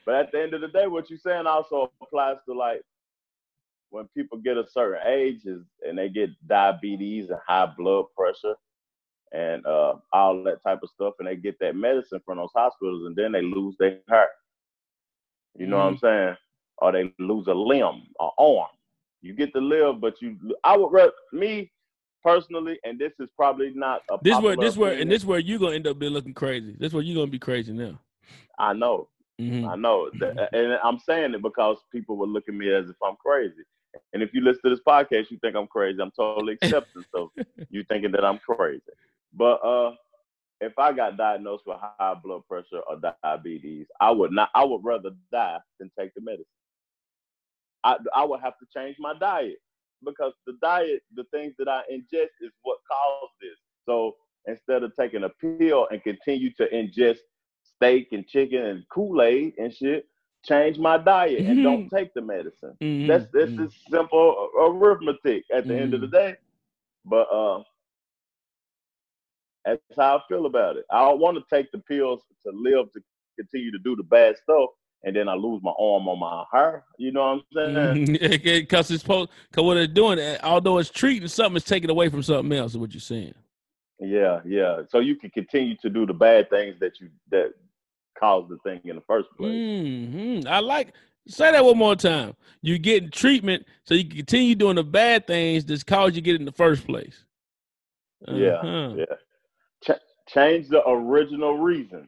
But 0.06 0.16
at 0.16 0.32
the 0.32 0.42
end 0.42 0.54
of 0.54 0.62
the 0.62 0.68
day, 0.68 0.88
what 0.88 1.10
you're 1.10 1.20
saying 1.20 1.48
also 1.48 1.92
applies 2.02 2.38
to 2.48 2.54
like 2.54 2.82
when 3.90 4.08
people 4.16 4.38
get 4.38 4.58
a 4.58 4.66
certain 4.70 5.06
age 5.06 5.46
is, 5.46 5.62
and 5.88 5.98
they 5.98 6.10
get 6.10 6.30
diabetes 6.48 7.30
and 7.30 7.40
high 7.48 7.72
blood 7.78 8.06
pressure 8.16 8.56
and 9.34 9.66
uh, 9.66 9.96
all 10.12 10.44
that 10.44 10.62
type 10.64 10.80
of 10.84 10.90
stuff, 10.90 11.14
and 11.20 11.28
they 11.28 11.36
get 11.36 11.58
that 11.60 11.76
medicine 11.76 12.22
from 12.26 12.38
those 12.38 12.50
hospitals, 12.56 13.06
and 13.06 13.16
then 13.16 13.32
they 13.32 13.42
lose 13.42 13.76
their 13.80 14.00
heart. 14.10 14.30
You 15.58 15.68
know 15.68 15.78
what 15.78 15.86
I'm 15.88 15.98
saying? 15.98 16.36
Or 16.78 16.92
they 16.92 17.14
lose 17.20 17.48
a 17.48 17.54
limb, 17.54 18.04
or 18.20 18.34
arm. 18.38 18.68
You 19.22 19.34
get 19.34 19.54
to 19.54 19.62
live, 19.62 20.02
but 20.02 20.22
you. 20.22 20.38
I 20.64 20.76
would 20.76 20.92
rather 20.92 21.12
me 21.32 21.72
personally, 22.24 22.80
and 22.84 22.98
this 23.00 23.14
is 23.20 23.30
probably 23.36 23.72
not 23.76 24.02
a. 24.12 24.18
This 24.22 24.40
where 24.40 24.56
this 24.56 24.78
where 24.78 24.94
and 25.00 25.10
this 25.12 25.26
where 25.26 25.40
you 25.40 25.60
gonna 25.60 25.76
end 25.76 25.88
up 25.88 26.00
being 26.00 26.14
looking 26.14 26.34
crazy. 26.34 26.76
This 26.80 26.94
where 26.94 27.04
you 27.04 27.16
gonna 27.16 27.28
be 27.32 27.40
crazy 27.40 27.74
now. 27.74 28.00
I 28.60 28.74
know. 28.74 29.08
Mhm. 29.40 29.68
I 29.68 29.76
know, 29.76 30.10
Th- 30.12 30.36
and 30.54 30.74
I'm 30.84 31.00
saying 31.00 31.34
it 31.34 31.42
because 31.42 31.78
people 31.92 32.16
would 32.18 32.30
look 32.30 32.48
at 32.48 32.54
me 32.54 32.72
as 32.72 32.90
if 32.90 32.96
I'm 33.04 33.16
crazy. 33.16 33.64
And 34.14 34.22
if 34.22 34.34
you 34.34 34.42
listen 34.42 34.62
to 34.66 34.70
this 34.70 34.84
podcast, 34.88 35.32
you 35.32 35.40
think 35.40 35.56
I'm 35.56 35.66
crazy. 35.68 36.00
I'm 36.00 36.12
totally 36.12 36.54
accepting. 36.62 37.04
so 37.14 37.32
you 37.70 37.84
thinking 37.86 38.12
that 38.12 38.24
I'm 38.24 38.38
crazy. 38.38 38.84
But 39.34 39.56
uh, 39.66 39.96
if 40.60 40.78
I 40.78 40.94
got 40.94 41.18
diagnosed 41.18 41.64
with 41.66 41.78
high 41.80 42.14
blood 42.24 42.44
pressure 42.48 42.82
or 42.88 43.02
diabetes, 43.24 43.88
I 44.00 44.12
would 44.12 44.32
not. 44.32 44.50
I 44.54 44.64
would 44.64 44.84
rather 44.84 45.10
die 45.32 45.58
than 45.80 45.90
take 45.98 46.14
the 46.14 46.22
medicine. 46.22 46.46
I 47.84 47.98
I 48.16 48.24
would 48.26 48.42
have 48.42 48.58
to 48.60 48.66
change 48.76 48.98
my 49.00 49.14
diet 49.18 49.58
because 50.06 50.34
the 50.46 50.58
diet, 50.62 51.02
the 51.16 51.24
things 51.32 51.54
that 51.58 51.68
I 51.68 51.82
ingest, 51.92 52.36
is 52.42 52.52
what 52.64 52.78
caused 52.90 53.34
this. 53.42 53.58
So 53.86 54.16
instead 54.48 54.84
of 54.84 54.94
taking 54.96 55.24
a 55.24 55.30
pill 55.30 55.88
and 55.92 56.02
continue 56.04 56.52
to 56.56 56.68
ingest 56.70 57.20
steak 57.64 58.10
and 58.12 58.28
chicken 58.28 58.64
and 58.64 58.84
Kool 58.90 59.22
Aid 59.22 59.54
and 59.58 59.74
shit, 59.74 60.08
change 60.46 60.78
my 60.80 60.98
diet 60.98 61.46
and 61.48 61.62
don't 61.64 61.88
take 61.94 62.14
the 62.14 62.22
medicine. 62.22 62.78
Mhm. 62.82 63.08
That's 63.08 63.26
that's 63.34 63.54
Mhm. 63.54 63.64
just 63.66 63.90
simple 63.90 64.50
arithmetic 64.60 65.44
at 65.54 65.68
the 65.68 65.78
end 65.78 65.94
of 65.94 66.02
the 66.02 66.08
Mhm. 66.08 66.12
day. 66.12 66.36
But 67.06 67.28
uh, 67.32 67.64
that's 69.66 69.82
how 69.98 70.18
I 70.18 70.22
feel 70.28 70.46
about 70.46 70.78
it. 70.78 70.86
I 70.92 71.00
don't 71.02 71.20
want 71.20 71.38
to 71.38 71.56
take 71.56 71.72
the 71.72 71.80
pills 71.80 72.24
to 72.46 72.52
live 72.54 72.92
to 72.94 73.02
continue 73.38 73.72
to 73.72 73.80
do 73.80 73.96
the 73.96 74.04
bad 74.04 74.38
stuff, 74.38 74.70
and 75.04 75.16
then 75.16 75.28
I 75.28 75.34
lose 75.34 75.62
my 75.64 75.72
arm 75.72 76.08
on 76.08 76.20
my 76.20 76.44
hair. 76.54 76.84
You 76.98 77.12
know 77.12 77.42
what 77.54 77.64
I'm 77.64 78.06
saying? 78.16 78.18
Because 78.44 78.92
it's 78.92 79.02
supposed, 79.02 79.30
because 79.50 79.64
what 79.64 79.76
they're 79.76 79.88
doing, 79.88 80.20
eh, 80.20 80.38
although 80.44 80.78
it's 80.78 80.90
treating 80.90 81.28
something, 81.28 81.58
it's 81.58 81.66
taking 81.66 81.90
away 81.90 82.10
from 82.10 82.24
something 82.24 82.58
else. 82.58 82.72
Is 82.72 82.78
what 82.78 82.94
you're 82.94 83.02
saying. 83.02 83.34
Yeah, 84.00 84.40
yeah. 84.46 84.82
So 84.90 85.00
you 85.00 85.16
can 85.16 85.30
continue 85.30 85.76
to 85.78 85.90
do 85.90 86.06
the 86.06 86.14
bad 86.14 86.50
things 86.50 86.80
that 86.80 87.00
you 87.00 87.10
that 87.32 87.54
caused 88.18 88.50
the 88.50 88.58
thing 88.64 88.82
in 88.86 88.96
the 88.96 89.04
first 89.08 89.30
place. 89.38 89.52
hmm 89.52 90.42
I 90.48 90.60
like. 90.60 90.94
Say 91.28 91.52
that 91.52 91.64
one 91.64 91.78
more 91.78 91.96
time. 91.96 92.36
You're 92.64 92.80
getting 92.80 93.12
treatment, 93.12 93.66
so 93.86 93.94
you 93.94 94.04
can 94.06 94.18
continue 94.18 94.56
doing 94.56 94.76
the 94.76 94.84
bad 94.84 95.28
things 95.28 95.64
that's 95.66 95.84
caused 95.84 96.16
you 96.16 96.22
get 96.22 96.36
in 96.40 96.46
the 96.46 96.52
first 96.52 96.86
place. 96.88 97.26
Yeah, 98.28 98.54
Uh-huh. 98.54 98.96
yeah. 98.98 99.16
Ch- 99.84 100.02
change 100.34 100.68
the 100.70 100.82
original 100.88 101.58
reason. 101.60 102.08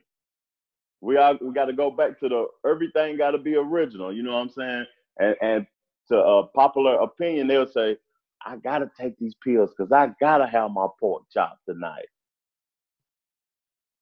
We 1.03 1.17
are 1.17 1.37
we 1.41 1.53
got 1.53 1.65
to 1.65 1.73
go 1.73 1.91
back 1.91 2.19
to 2.21 2.29
the 2.29 2.47
everything 2.69 3.17
got 3.17 3.31
to 3.31 3.39
be 3.39 3.55
original. 3.55 4.13
You 4.13 4.23
know 4.23 4.33
what 4.33 4.41
I'm 4.41 4.49
saying? 4.49 4.85
And 5.19 5.35
and 5.41 5.67
to 6.09 6.17
a 6.17 6.47
popular 6.47 6.95
opinion, 6.95 7.47
they'll 7.47 7.67
say, 7.67 7.97
"I 8.45 8.57
gotta 8.57 8.89
take 8.99 9.17
these 9.17 9.35
pills 9.35 9.71
because 9.77 9.91
I 9.91 10.13
gotta 10.19 10.47
have 10.47 10.71
my 10.71 10.87
pork 10.99 11.23
chop 11.31 11.59
tonight." 11.67 12.07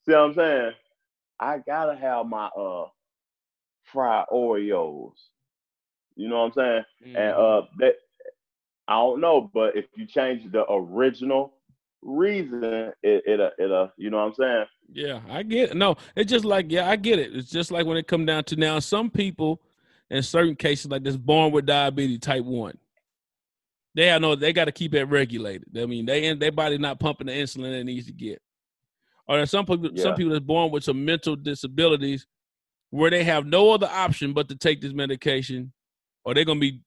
See 0.05 0.11
what 0.13 0.21
I'm 0.21 0.33
saying? 0.33 0.73
I 1.39 1.59
gotta 1.59 1.95
have 1.95 2.27
my 2.27 2.47
uh 2.47 2.87
fried 3.83 4.25
Oreos. 4.31 5.13
You 6.15 6.29
know 6.29 6.39
what 6.39 6.45
I'm 6.47 6.53
saying? 6.53 6.83
and 7.15 7.33
Mhm. 7.33 7.37
uh 7.37 7.61
that 7.79 7.95
I 8.87 8.95
don't 8.95 9.21
know, 9.21 9.49
but 9.53 9.75
if 9.77 9.85
you 9.95 10.05
change 10.05 10.51
the 10.51 10.65
original 10.71 11.53
reason, 12.01 12.63
it 12.63 12.95
it 13.03 13.53
it 13.57 13.71
uh, 13.71 13.87
you 13.97 14.09
know 14.09 14.17
what 14.17 14.27
I'm 14.27 14.33
saying? 14.35 14.65
Yeah, 14.93 15.19
I 15.29 15.43
get 15.43 15.71
it. 15.71 15.77
No, 15.77 15.95
it's 16.15 16.31
just 16.31 16.45
like 16.45 16.71
yeah, 16.71 16.89
I 16.89 16.95
get 16.95 17.19
it. 17.19 17.35
It's 17.35 17.49
just 17.49 17.71
like 17.71 17.85
when 17.85 17.97
it 17.97 18.07
come 18.07 18.25
down 18.25 18.43
to 18.45 18.55
now, 18.55 18.79
some 18.79 19.09
people 19.09 19.61
in 20.09 20.21
certain 20.21 20.55
cases 20.55 20.91
like 20.91 21.03
this 21.03 21.17
born 21.17 21.51
with 21.51 21.65
diabetes 21.65 22.19
type 22.19 22.43
one. 22.43 22.77
They 23.95 24.07
have 24.07 24.21
no 24.21 24.35
they 24.35 24.53
got 24.53 24.65
to 24.65 24.71
keep 24.71 24.93
it 24.93 25.05
regulated. 25.05 25.77
I 25.77 25.85
mean, 25.85 26.05
they 26.05 26.33
their 26.33 26.51
body 26.51 26.77
not 26.77 26.99
pumping 26.99 27.27
the 27.27 27.33
insulin 27.33 27.79
it 27.79 27.83
needs 27.83 28.07
to 28.07 28.13
get. 28.13 28.41
Or 29.27 29.37
there's 29.37 29.51
some 29.51 29.65
people 29.65 29.89
Yeah. 29.93 30.03
some 30.03 30.15
people 30.15 30.33
that's 30.33 30.45
born 30.45 30.71
with 30.71 30.83
some 30.83 31.03
mental 31.03 31.35
disabilities 31.35 32.27
where 32.89 33.09
they 33.09 33.23
have 33.23 33.45
no 33.45 33.71
other 33.71 33.87
option 33.87 34.33
but 34.33 34.49
to 34.49 34.55
take 34.55 34.81
this 34.81 34.93
medication 34.93 35.71
or 36.25 36.33
they're 36.33 36.45
gonna 36.45 36.59
be 36.59 36.81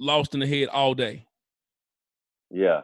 lost 0.00 0.34
in 0.34 0.40
the 0.40 0.46
head 0.46 0.68
all 0.68 0.94
day. 0.94 1.26
Yeah, 2.50 2.82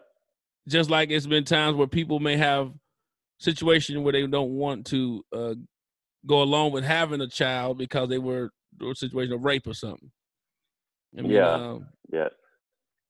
just 0.69 0.91
like 0.91 1.11
it's 1.11 1.27
been 1.27 1.45
times 1.45 1.77
where 1.77 1.87
people 1.87 2.21
may 2.21 2.37
have 2.37 2.73
situation 3.39 4.03
where 4.03 4.13
they 4.13 4.27
don't 4.27 4.51
want 4.53 4.87
to 4.87 5.25
uh, 5.35 5.55
go 6.27 6.43
along 6.43 6.73
with 6.73 6.85
having 6.85 7.21
a 7.21 7.27
child 7.29 7.79
because 7.79 8.09
they 8.09 8.19
were 8.19 8.51
a 8.81 8.95
situation 8.95 9.33
of 9.35 9.43
rape 9.45 9.67
or 9.67 9.75
something. 9.75 10.11
I 11.19 11.23
mean, 11.23 11.33
Yeah. 11.33 11.51
um, 11.51 11.87
yeah, 12.13 12.29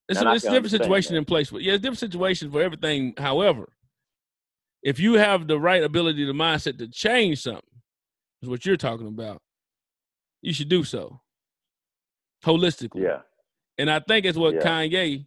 it's, 0.09 0.21
a, 0.21 0.33
it's 0.33 0.45
can 0.45 0.53
different 0.55 0.71
situation 0.71 1.13
that. 1.15 1.19
in 1.19 1.25
place. 1.25 1.51
But 1.51 1.63
yeah, 1.63 1.75
it's 1.75 1.83
different 1.83 1.99
situations 1.99 2.53
for 2.53 2.63
everything. 2.63 3.15
However, 3.19 3.69
if 4.83 4.99
you 4.99 5.15
have 5.15 5.47
the 5.47 5.61
right 5.61 5.83
ability, 5.83 6.25
the 6.25 6.33
mindset 6.33 6.79
to 6.79 6.89
change 6.89 7.43
something, 7.43 7.63
is 8.43 8.49
what 8.49 8.67
you're 8.67 8.77
talking 8.77 9.07
about. 9.07 9.41
You 10.41 10.53
should 10.53 10.69
do 10.69 10.83
so 10.83 11.21
holistically. 12.45 13.03
yeah. 13.03 13.21
And 13.79 13.91
I 13.91 14.01
think 14.01 14.27
it's 14.27 14.37
what 14.37 14.55
Yeah. 14.55 14.63
Kanye. 14.63 15.27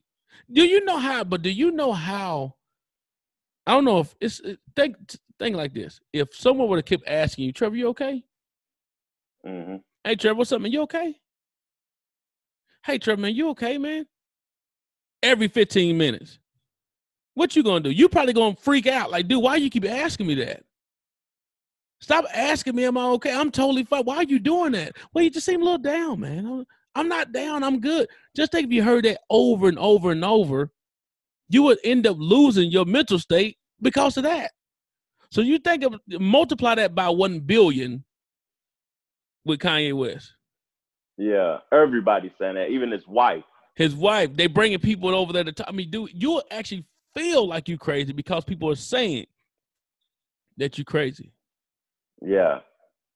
Do 0.51 0.63
you 0.65 0.83
know 0.85 0.97
how? 0.97 1.23
But 1.23 1.41
do 1.41 1.49
you 1.49 1.71
know 1.71 1.93
how? 1.93 2.55
I 3.67 3.73
don't 3.73 3.85
know 3.85 3.99
if 3.99 4.15
it's 4.21 4.41
think 4.75 4.95
think 5.39 5.55
like 5.55 5.73
this. 5.73 5.99
If 6.13 6.35
someone 6.35 6.69
would 6.69 6.77
have 6.77 6.85
kept 6.85 7.07
asking 7.07 7.45
you, 7.45 7.51
Trevor, 7.53 7.75
you 7.75 7.87
okay? 7.89 8.23
hmm 9.45 9.77
Hey, 10.03 10.15
Trevor, 10.15 10.37
what's 10.39 10.51
up, 10.51 10.61
man? 10.61 10.71
You 10.71 10.81
okay? 10.83 11.15
Hey, 12.85 12.99
Trevor, 12.99 13.21
man, 13.21 13.35
you 13.35 13.49
okay, 13.49 13.77
man? 13.77 14.05
Every 15.23 15.47
15 15.47 15.97
minutes. 15.97 16.39
What 17.35 17.55
you 17.55 17.63
gonna 17.63 17.81
do? 17.81 17.91
You 17.91 18.09
probably 18.09 18.33
gonna 18.33 18.55
freak 18.55 18.87
out. 18.87 19.11
Like, 19.11 19.27
dude, 19.27 19.43
why 19.43 19.55
you 19.57 19.69
keep 19.69 19.85
asking 19.85 20.27
me 20.27 20.35
that? 20.35 20.63
Stop 22.01 22.25
asking 22.33 22.75
me, 22.75 22.85
am 22.85 22.97
I 22.97 23.05
okay? 23.05 23.33
I'm 23.33 23.51
totally 23.51 23.83
fine. 23.83 24.03
Why 24.03 24.17
are 24.17 24.23
you 24.23 24.39
doing 24.39 24.73
that? 24.73 24.95
Well, 25.13 25.23
you 25.23 25.29
just 25.29 25.45
seem 25.45 25.61
a 25.61 25.65
little 25.65 25.79
down, 25.79 26.19
man. 26.19 26.65
I'm- 26.95 27.07
not 27.07 27.31
down. 27.31 27.63
I'm 27.63 27.79
good. 27.79 28.07
Just 28.35 28.51
think 28.51 28.67
if 28.67 28.73
you 28.73 28.83
heard 28.83 29.05
that 29.05 29.19
over 29.29 29.67
and 29.67 29.77
over 29.77 30.11
and 30.11 30.23
over, 30.23 30.71
you 31.49 31.63
would 31.63 31.77
end 31.83 32.07
up 32.07 32.17
losing 32.19 32.71
your 32.71 32.85
mental 32.85 33.19
state 33.19 33.57
because 33.81 34.17
of 34.17 34.23
that. 34.23 34.51
So 35.29 35.41
you 35.41 35.59
think 35.59 35.83
of 35.83 35.95
multiply 36.07 36.75
that 36.75 36.95
by 36.95 37.09
one 37.09 37.41
billion 37.41 38.05
with 39.43 39.59
Kanye 39.59 39.93
West. 39.93 40.33
Yeah, 41.17 41.59
everybody's 41.71 42.31
saying 42.39 42.55
that. 42.55 42.69
Even 42.69 42.91
his 42.91 43.05
wife. 43.07 43.43
His 43.75 43.93
wife, 43.93 44.35
they 44.35 44.47
bringing 44.47 44.79
people 44.79 45.13
over 45.13 45.33
there 45.33 45.43
to 45.43 45.51
talk. 45.51 45.67
I 45.67 45.71
mean, 45.71 45.91
dude, 45.91 46.11
you'll 46.13 46.43
actually 46.49 46.85
feel 47.13 47.47
like 47.47 47.67
you 47.67 47.77
crazy 47.77 48.13
because 48.13 48.43
people 48.45 48.69
are 48.69 48.75
saying 48.75 49.25
that 50.57 50.77
you 50.77 50.85
crazy. 50.85 51.33
Yeah, 52.21 52.59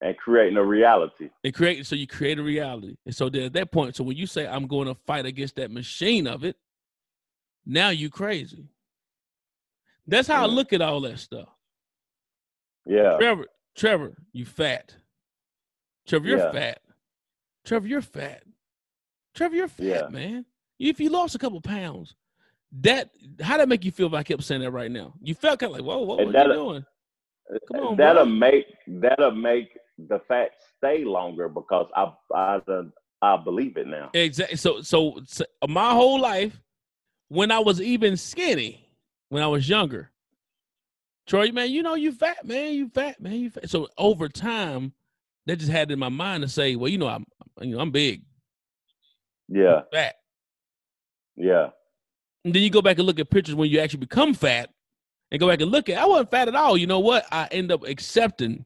and 0.01 0.15
creating 0.17 0.57
a 0.57 0.63
reality. 0.63 1.29
They 1.43 1.51
create 1.51 1.85
so 1.85 1.95
you 1.95 2.07
create 2.07 2.39
a 2.39 2.43
reality. 2.43 2.95
And 3.05 3.13
so 3.15 3.29
then 3.29 3.43
at 3.43 3.53
that 3.53 3.71
point, 3.71 3.95
so 3.95 4.03
when 4.03 4.15
you 4.17 4.25
say 4.27 4.47
I'm 4.47 4.67
going 4.67 4.87
to 4.87 4.95
fight 4.95 5.25
against 5.25 5.55
that 5.57 5.71
machine 5.71 6.25
of 6.27 6.43
it, 6.43 6.55
now 7.65 7.89
you 7.89 8.09
crazy. 8.09 8.67
That's 10.07 10.27
how 10.27 10.45
I 10.45 10.47
Mm. 10.47 10.53
look 10.55 10.73
at 10.73 10.81
all 10.81 11.01
that 11.01 11.19
stuff. 11.19 11.49
Yeah, 12.85 13.17
Trevor, 13.19 13.45
Trevor, 13.75 14.15
you 14.31 14.45
fat. 14.45 14.95
Trevor, 16.07 16.27
you're 16.27 16.37
Yeah. 16.39 16.51
fat. 16.51 16.81
Trevor, 17.65 17.87
you're 17.87 18.01
fat. 18.01 18.43
Trevor, 19.35 19.55
you're 19.55 19.67
fat, 19.67 19.83
Yeah. 19.85 20.07
man. 20.09 20.45
If 20.79 20.99
you 20.99 21.09
lost 21.09 21.35
a 21.35 21.37
couple 21.37 21.61
pounds, 21.61 22.15
that 22.71 23.11
how 23.41 23.57
that 23.57 23.67
make 23.67 23.83
you 23.85 23.91
feel 23.91 24.07
if 24.07 24.13
I 24.13 24.23
kept 24.23 24.43
saying 24.43 24.61
that 24.61 24.71
right 24.71 24.89
now? 24.89 25.13
You 25.21 25.35
felt 25.35 25.59
kind 25.59 25.71
of 25.71 25.77
like, 25.77 25.85
whoa, 25.85 25.99
whoa, 25.99 26.17
And 26.17 26.33
what 26.33 26.41
you 26.43 26.47
that- 26.47 26.53
doing? 26.53 26.85
Come 27.71 27.79
on, 27.87 27.97
that'll 27.97 28.25
bro. 28.25 28.33
make 28.33 28.65
that'll 28.87 29.31
make 29.31 29.75
the 30.07 30.19
fat 30.27 30.51
stay 30.77 31.03
longer 31.03 31.49
because 31.49 31.87
I 31.95 32.11
I 32.33 32.59
I 33.21 33.37
believe 33.37 33.77
it 33.77 33.87
now. 33.87 34.09
Exactly. 34.13 34.57
So, 34.57 34.81
so, 34.81 35.19
so 35.25 35.43
my 35.67 35.91
whole 35.91 36.19
life, 36.21 36.61
when 37.27 37.51
I 37.51 37.59
was 37.59 37.81
even 37.81 38.15
skinny, 38.15 38.87
when 39.27 39.43
I 39.43 39.47
was 39.47 39.67
younger, 39.67 40.09
Troy, 41.27 41.51
man, 41.51 41.69
you 41.69 41.83
know 41.83 41.95
you 41.95 42.11
fat, 42.13 42.45
man, 42.45 42.73
you 42.73 42.89
fat, 42.89 43.21
man, 43.21 43.33
you 43.33 43.49
fat. 43.49 43.69
So 43.69 43.87
over 43.97 44.29
time, 44.29 44.93
that 45.45 45.57
just 45.57 45.71
had 45.71 45.91
in 45.91 45.99
my 45.99 46.09
mind 46.09 46.43
to 46.43 46.47
say, 46.49 46.75
well, 46.75 46.89
you 46.89 46.97
know, 46.97 47.07
I'm, 47.07 47.25
you 47.61 47.75
know, 47.75 47.81
I'm 47.81 47.91
big, 47.91 48.23
Yeah, 49.49 49.81
fat. 49.91 50.15
yeah, 51.35 51.69
And 52.45 52.53
then 52.55 52.63
you 52.63 52.69
go 52.69 52.81
back 52.81 52.97
and 52.97 53.05
look 53.05 53.19
at 53.19 53.29
pictures 53.29 53.55
when 53.55 53.69
you 53.69 53.79
actually 53.79 53.99
become 53.99 54.33
fat, 54.33 54.69
and 55.31 55.39
go 55.39 55.47
back 55.47 55.61
and 55.61 55.69
look 55.71 55.89
at. 55.89 55.97
I 55.97 56.05
wasn't 56.05 56.31
fat 56.31 56.47
at 56.47 56.55
all. 56.55 56.77
You 56.77 56.87
know 56.87 56.99
what? 56.99 57.25
I 57.31 57.47
end 57.51 57.71
up 57.71 57.83
accepting. 57.85 58.65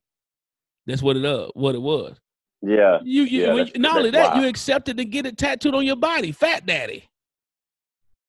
That's 0.86 1.02
what 1.02 1.16
it 1.18 1.26
uh, 1.26 1.48
what 1.54 1.76
it 1.76 1.82
was. 1.82 2.18
yeah, 2.62 3.00
You, 3.04 3.24
you, 3.24 3.42
Yeah, 3.44 3.54
you- 3.54 3.72
not 3.80 3.98
only 3.98 4.12
that, 4.12 4.36
you 4.36 4.48
accepted 4.48 4.98
to 4.98 5.06
get 5.06 5.26
it 5.26 5.38
tattooed 5.38 5.76
on 5.76 5.86
your 5.86 5.96
body, 5.96 6.32
fat 6.32 6.66
daddy. 6.66 7.04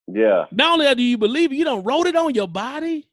yeah. 0.07 0.45
Not 0.51 0.73
only 0.79 0.93
do 0.95 1.03
you 1.03 1.17
believe 1.17 1.51
it, 1.51 1.55
you 1.55 1.65
don't 1.65 1.83
wrote 1.83 2.07
it 2.07 2.15
on 2.15 2.33
your 2.33 2.47
body. 2.47 3.07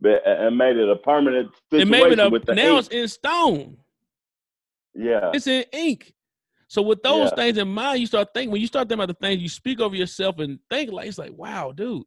But 0.00 0.22
and 0.26 0.56
made 0.58 0.76
it 0.76 0.88
a 0.88 0.96
permanent 0.96 1.46
and 1.46 1.54
situation 1.70 1.90
maybe 1.90 2.14
the, 2.16 2.30
with 2.30 2.44
the 2.44 2.54
now 2.54 2.76
ink. 2.76 2.78
it's 2.80 2.88
in 2.88 3.08
stone. 3.08 3.76
Yeah, 4.94 5.30
It's 5.34 5.46
in 5.46 5.64
ink. 5.72 6.12
So 6.68 6.82
with 6.82 7.02
those 7.02 7.30
Yeah. 7.30 7.34
things 7.36 7.58
in 7.58 7.68
mind, 7.68 8.00
you 8.00 8.06
start 8.06 8.28
thinking 8.34 8.50
when 8.50 8.60
you 8.60 8.66
start 8.66 8.88
thinking 8.88 9.02
about 9.04 9.18
the 9.18 9.26
things 9.26 9.40
you 9.42 9.48
speak 9.48 9.80
over 9.80 9.94
yourself 9.94 10.38
and 10.38 10.58
think 10.70 10.90
like 10.92 11.08
it's 11.08 11.18
like, 11.18 11.32
wow, 11.34 11.72
dude. 11.72 12.02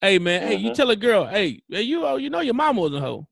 Hey 0.00 0.18
man, 0.18 0.42
hey, 0.42 0.54
you 0.56 0.70
Mhm. 0.70 0.74
tell 0.74 0.90
a 0.90 0.96
girl, 0.96 1.24
hey, 1.26 1.62
you 1.68 2.04
oh, 2.06 2.16
you 2.16 2.28
know 2.30 2.40
your 2.40 2.54
mama 2.54 2.80
was 2.82 2.92
a 2.94 3.00
hoe. 3.00 3.26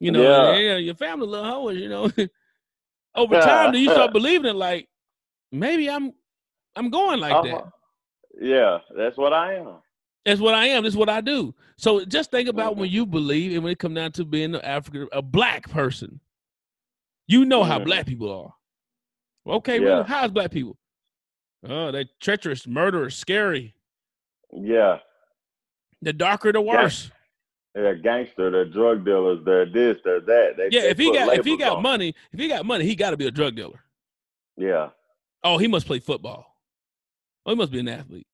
You 0.00 0.10
know, 0.10 0.22
Yeah. 0.22 0.58
yeah, 0.58 0.76
your 0.76 0.94
family 0.94 1.26
little 1.26 1.44
hoes, 1.50 1.76
you 1.76 1.88
know. 1.88 2.10
over 3.14 3.38
time, 3.40 3.72
then 3.72 3.82
you 3.82 3.90
start 3.90 4.12
believing 4.14 4.50
it 4.50 4.56
like 4.56 4.88
maybe 5.52 5.88
I'm 5.90 6.12
I'm 6.76 6.88
going 6.90 7.20
like 7.20 7.42
that. 7.42 7.64
Yeah, 8.40 8.78
that's 8.96 9.16
what 9.18 9.32
I 9.32 9.54
am. 9.56 9.76
That's 10.24 10.40
what 10.40 10.54
I 10.54 10.66
am. 10.66 10.84
That's 10.84 10.96
what 10.96 11.08
I 11.08 11.20
do. 11.20 11.54
So 11.76 12.04
just 12.04 12.30
think 12.30 12.48
about 12.48 12.74
Mhm. 12.74 12.78
when 12.78 12.90
you 12.90 13.04
believe, 13.06 13.52
and 13.54 13.62
when 13.64 13.72
it 13.72 13.78
comes 13.78 13.96
down 13.96 14.12
to 14.12 14.24
being 14.24 14.54
an 14.54 14.60
African, 14.62 15.08
a 15.12 15.20
black 15.22 15.68
person, 15.70 16.20
you 17.26 17.44
know 17.44 17.62
how 17.64 17.78
Mhm. 17.78 17.84
black 17.84 18.06
people 18.06 18.30
are. 19.46 19.54
Okay, 19.56 19.80
Yeah. 19.80 19.86
really? 19.86 20.04
How's 20.04 20.30
black 20.30 20.50
people? 20.50 20.76
Oh, 21.68 21.90
they're 21.90 22.04
treacherous, 22.20 22.66
murderous, 22.66 23.16
scary. 23.16 23.74
Yeah, 24.52 25.00
The 26.02 26.12
darker, 26.14 26.52
the 26.52 26.60
worse. 26.62 27.10
They're 27.74 27.94
gangster, 27.96 28.50
they're 28.50 28.64
drug 28.68 29.04
dealers, 29.04 29.40
they're 29.44 29.66
this, 29.66 29.98
they're 30.04 30.20
that. 30.20 30.54
They, 30.56 30.68
Yeah, 30.70 30.80
they 30.82 30.88
if 30.90 30.98
he 30.98 31.12
got 31.12 31.36
if 31.38 31.44
he 31.44 31.56
got 31.56 31.76
on. 31.78 31.82
money, 31.82 32.14
if 32.32 32.40
he 32.40 32.48
got 32.48 32.64
money, 32.66 32.84
he 32.84 32.94
got 32.96 33.10
to 33.10 33.16
be 33.16 33.26
a 33.26 33.30
drug 33.30 33.54
dealer. 33.56 33.80
Yeah, 34.56 34.90
Oh, 35.42 35.56
he 35.58 35.68
must 35.68 35.86
play 35.86 36.00
football. 36.00 36.44
Oh, 37.46 37.50
he 37.52 37.56
must 37.56 37.72
be 37.72 37.80
an 37.80 37.88
athlete. 37.88 38.26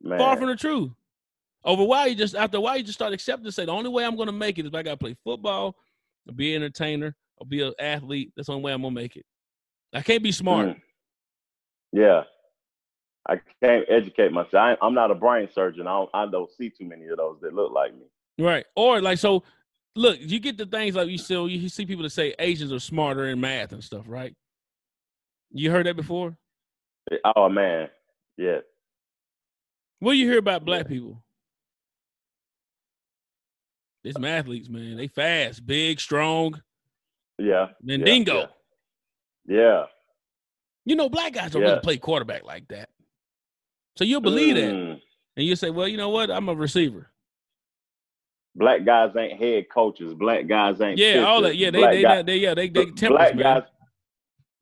man. 0.00 0.18
Far 0.18 0.36
from 0.36 0.46
the 0.48 0.56
truth. 0.56 0.90
Over 1.62 1.84
why 1.84 2.06
you 2.06 2.14
just 2.14 2.34
after 2.34 2.56
a 2.56 2.60
while, 2.60 2.76
you 2.78 2.82
just 2.82 2.98
start 2.98 3.12
accepting. 3.12 3.50
Say 3.50 3.66
the 3.66 3.72
only 3.72 3.90
way 3.90 4.04
I'm 4.04 4.16
going 4.16 4.28
to 4.28 4.32
make 4.32 4.58
it 4.58 4.62
is 4.62 4.68
if 4.68 4.74
I 4.74 4.82
got 4.82 4.92
to 4.92 4.96
play 4.96 5.14
football, 5.24 5.76
or 6.26 6.32
be 6.34 6.54
an 6.54 6.62
entertainer, 6.62 7.14
or 7.36 7.46
be 7.46 7.60
an 7.62 7.74
athlete. 7.78 8.32
That's 8.34 8.46
the 8.46 8.52
only 8.54 8.64
way 8.64 8.72
I'm 8.72 8.80
going 8.80 8.94
to 8.94 9.00
make 9.00 9.16
it. 9.16 9.26
I 9.92 10.00
can't 10.00 10.22
be 10.22 10.32
smart. 10.32 10.68
Mm. 10.68 10.80
Yeah. 11.92 12.22
I 13.28 13.40
can't 13.62 13.84
educate 13.88 14.32
myself. 14.32 14.54
I, 14.54 14.76
I'm 14.82 14.94
not 14.94 15.10
a 15.10 15.14
brain 15.14 15.48
surgeon. 15.54 15.86
I 15.86 15.92
don't, 15.92 16.10
I 16.14 16.26
don't 16.26 16.50
see 16.56 16.70
too 16.70 16.86
many 16.86 17.06
of 17.08 17.18
those 17.18 17.38
that 17.42 17.54
look 17.54 17.72
like 17.72 17.92
me. 17.94 18.06
Right. 18.38 18.64
Or 18.74 19.00
like 19.02 19.18
so 19.18 19.42
look, 19.94 20.18
you 20.20 20.40
get 20.40 20.56
the 20.56 20.66
things 20.66 20.94
like 20.94 21.08
you 21.08 21.18
still 21.18 21.48
you 21.48 21.68
see 21.68 21.84
people 21.86 22.02
that 22.04 22.10
say 22.10 22.34
Asians 22.38 22.72
are 22.72 22.78
smarter 22.80 23.26
in 23.26 23.40
math 23.40 23.72
and 23.72 23.84
stuff, 23.84 24.04
right? 24.06 24.34
You 25.52 25.70
heard 25.70 25.86
that 25.86 25.96
before? 25.96 26.36
Oh 27.36 27.48
man, 27.48 27.88
yeah. 28.36 28.58
What 29.98 30.12
do 30.12 30.18
you 30.18 30.26
hear 30.28 30.38
about 30.38 30.64
black 30.64 30.88
people? 30.88 31.22
It's 34.02 34.18
athletes, 34.22 34.68
man. 34.68 34.96
They 34.96 35.08
fast, 35.08 35.66
big, 35.66 36.00
strong, 36.00 36.62
Yeah. 37.38 37.68
Mandingo. 37.82 38.48
Yeah. 39.46 39.86
You 40.86 40.96
know, 40.96 41.10
black 41.10 41.34
guys 41.34 41.50
don't 41.50 41.62
Yeah. 41.62 41.68
really 41.68 41.80
play 41.80 41.96
quarterback 41.98 42.44
like 42.44 42.66
that. 42.68 42.88
So 43.96 44.04
you'll 44.04 44.20
believe 44.20 44.56
that. 44.56 44.72
Mm. 44.72 45.00
And 45.36 45.46
you 45.46 45.56
say, 45.56 45.70
Well, 45.70 45.88
you 45.88 45.96
know 45.96 46.10
what? 46.10 46.30
I'm 46.30 46.48
a 46.48 46.54
receiver. 46.54 47.10
Black 48.56 48.84
guys 48.84 49.14
ain't 49.16 49.38
head 49.40 49.66
coaches. 49.72 50.12
Black 50.14 50.46
guys 50.46 50.80
ain't 50.80 50.98
Yeah, 50.98 51.24
all 51.24 51.40
that. 51.42 51.56
Yeah, 51.56 51.70
they 51.70 51.78
Black 51.78 51.92
they, 51.92 52.02
guy- 52.02 52.22
they, 52.22 52.36
yeah, 52.36 52.54
they 52.54 52.68
they 52.68 52.86
Black 52.86 53.34
man. 53.36 53.42
guys, 53.42 53.62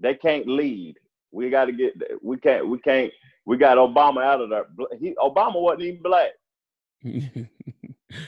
they 0.00 0.14
can't 0.14 0.46
lead. 0.46 0.96
We 1.32 1.50
got 1.50 1.66
to 1.66 1.72
get. 1.72 1.94
We 2.22 2.36
can't. 2.36 2.68
We 2.68 2.78
can't. 2.78 3.12
We 3.46 3.56
got 3.56 3.78
Obama 3.78 4.22
out 4.22 4.40
of 4.42 4.50
there. 4.50 4.66
He 4.98 5.14
Obama 5.14 5.60
wasn't 5.60 5.82
even 5.82 6.02
black. 6.02 6.30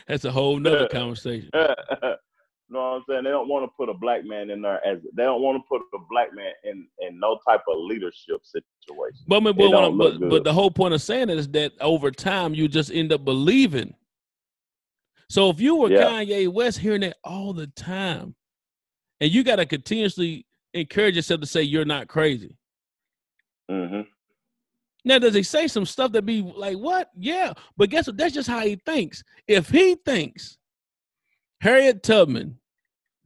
That's 0.09 0.25
a 0.25 0.31
whole 0.33 0.59
nother 0.59 0.89
conversation. 0.93 1.51
know 2.71 2.79
what 2.79 2.97
I'm 2.97 3.05
saying? 3.09 3.25
They 3.25 3.31
don't 3.31 3.49
want 3.49 3.65
to 3.65 3.73
put 3.77 3.89
a 3.89 3.95
black 3.95 4.25
man 4.25 4.51
in 4.51 4.63
there 4.63 4.85
as 4.87 4.99
they 5.15 5.23
don't 5.25 5.43
want 5.43 5.59
to 5.59 5.69
put 5.69 5.83
a 5.95 5.99
black 6.11 6.35
man 6.35 6.53
in 6.65 6.87
in 7.01 7.19
no 7.19 7.39
type 7.49 7.63
of 7.69 7.79
leadership 7.79 8.41
situation. 8.45 9.25
But 9.27 9.41
but, 9.41 9.57
but, 9.57 9.97
but, 9.97 10.29
but 10.29 10.45
the 10.45 10.53
whole 10.53 10.71
point 10.71 10.95
of 10.95 11.03
saying 11.03 11.31
it 11.31 11.39
is 11.39 11.49
that 11.49 11.73
over 11.81 12.11
time 12.11 12.55
you 12.55 12.69
just 12.69 12.91
end 12.91 13.13
up 13.13 13.25
believing. 13.25 13.95
So 15.29 15.51
if 15.51 15.61
you 15.61 15.77
were 15.77 15.91
yeah. 15.91 16.05
Kanye 16.05 16.49
West 16.53 16.79
hearing 16.79 17.03
that 17.03 17.17
all 17.25 17.53
the 17.53 17.69
time, 17.69 18.35
and 19.21 19.31
you 19.31 19.45
got 19.45 19.57
to 19.57 19.67
continuously 19.67 20.47
encourage 20.75 21.17
yourself 21.17 21.41
to 21.41 21.47
say 21.47 21.63
you're 21.63 21.85
not 21.85 22.09
crazy. 22.09 22.57
Mm-hmm. 23.71 24.03
Now, 25.05 25.19
does 25.19 25.35
he 25.35 25.43
say 25.43 25.67
some 25.67 25.87
stuff 25.87 26.13
that 26.13 26.27
be 26.27 26.43
like, 26.43 26.77
what? 26.77 27.11
Yeah. 27.17 27.53
But 27.77 27.91
guess 27.91 28.07
what? 28.07 28.17
That's 28.17 28.35
just 28.35 28.49
how 28.49 28.61
he 28.61 28.77
thinks. 28.85 29.23
If 29.49 29.69
he 29.71 29.97
thinks 30.05 30.59
Harriet 31.61 32.03
Tubman 32.03 32.59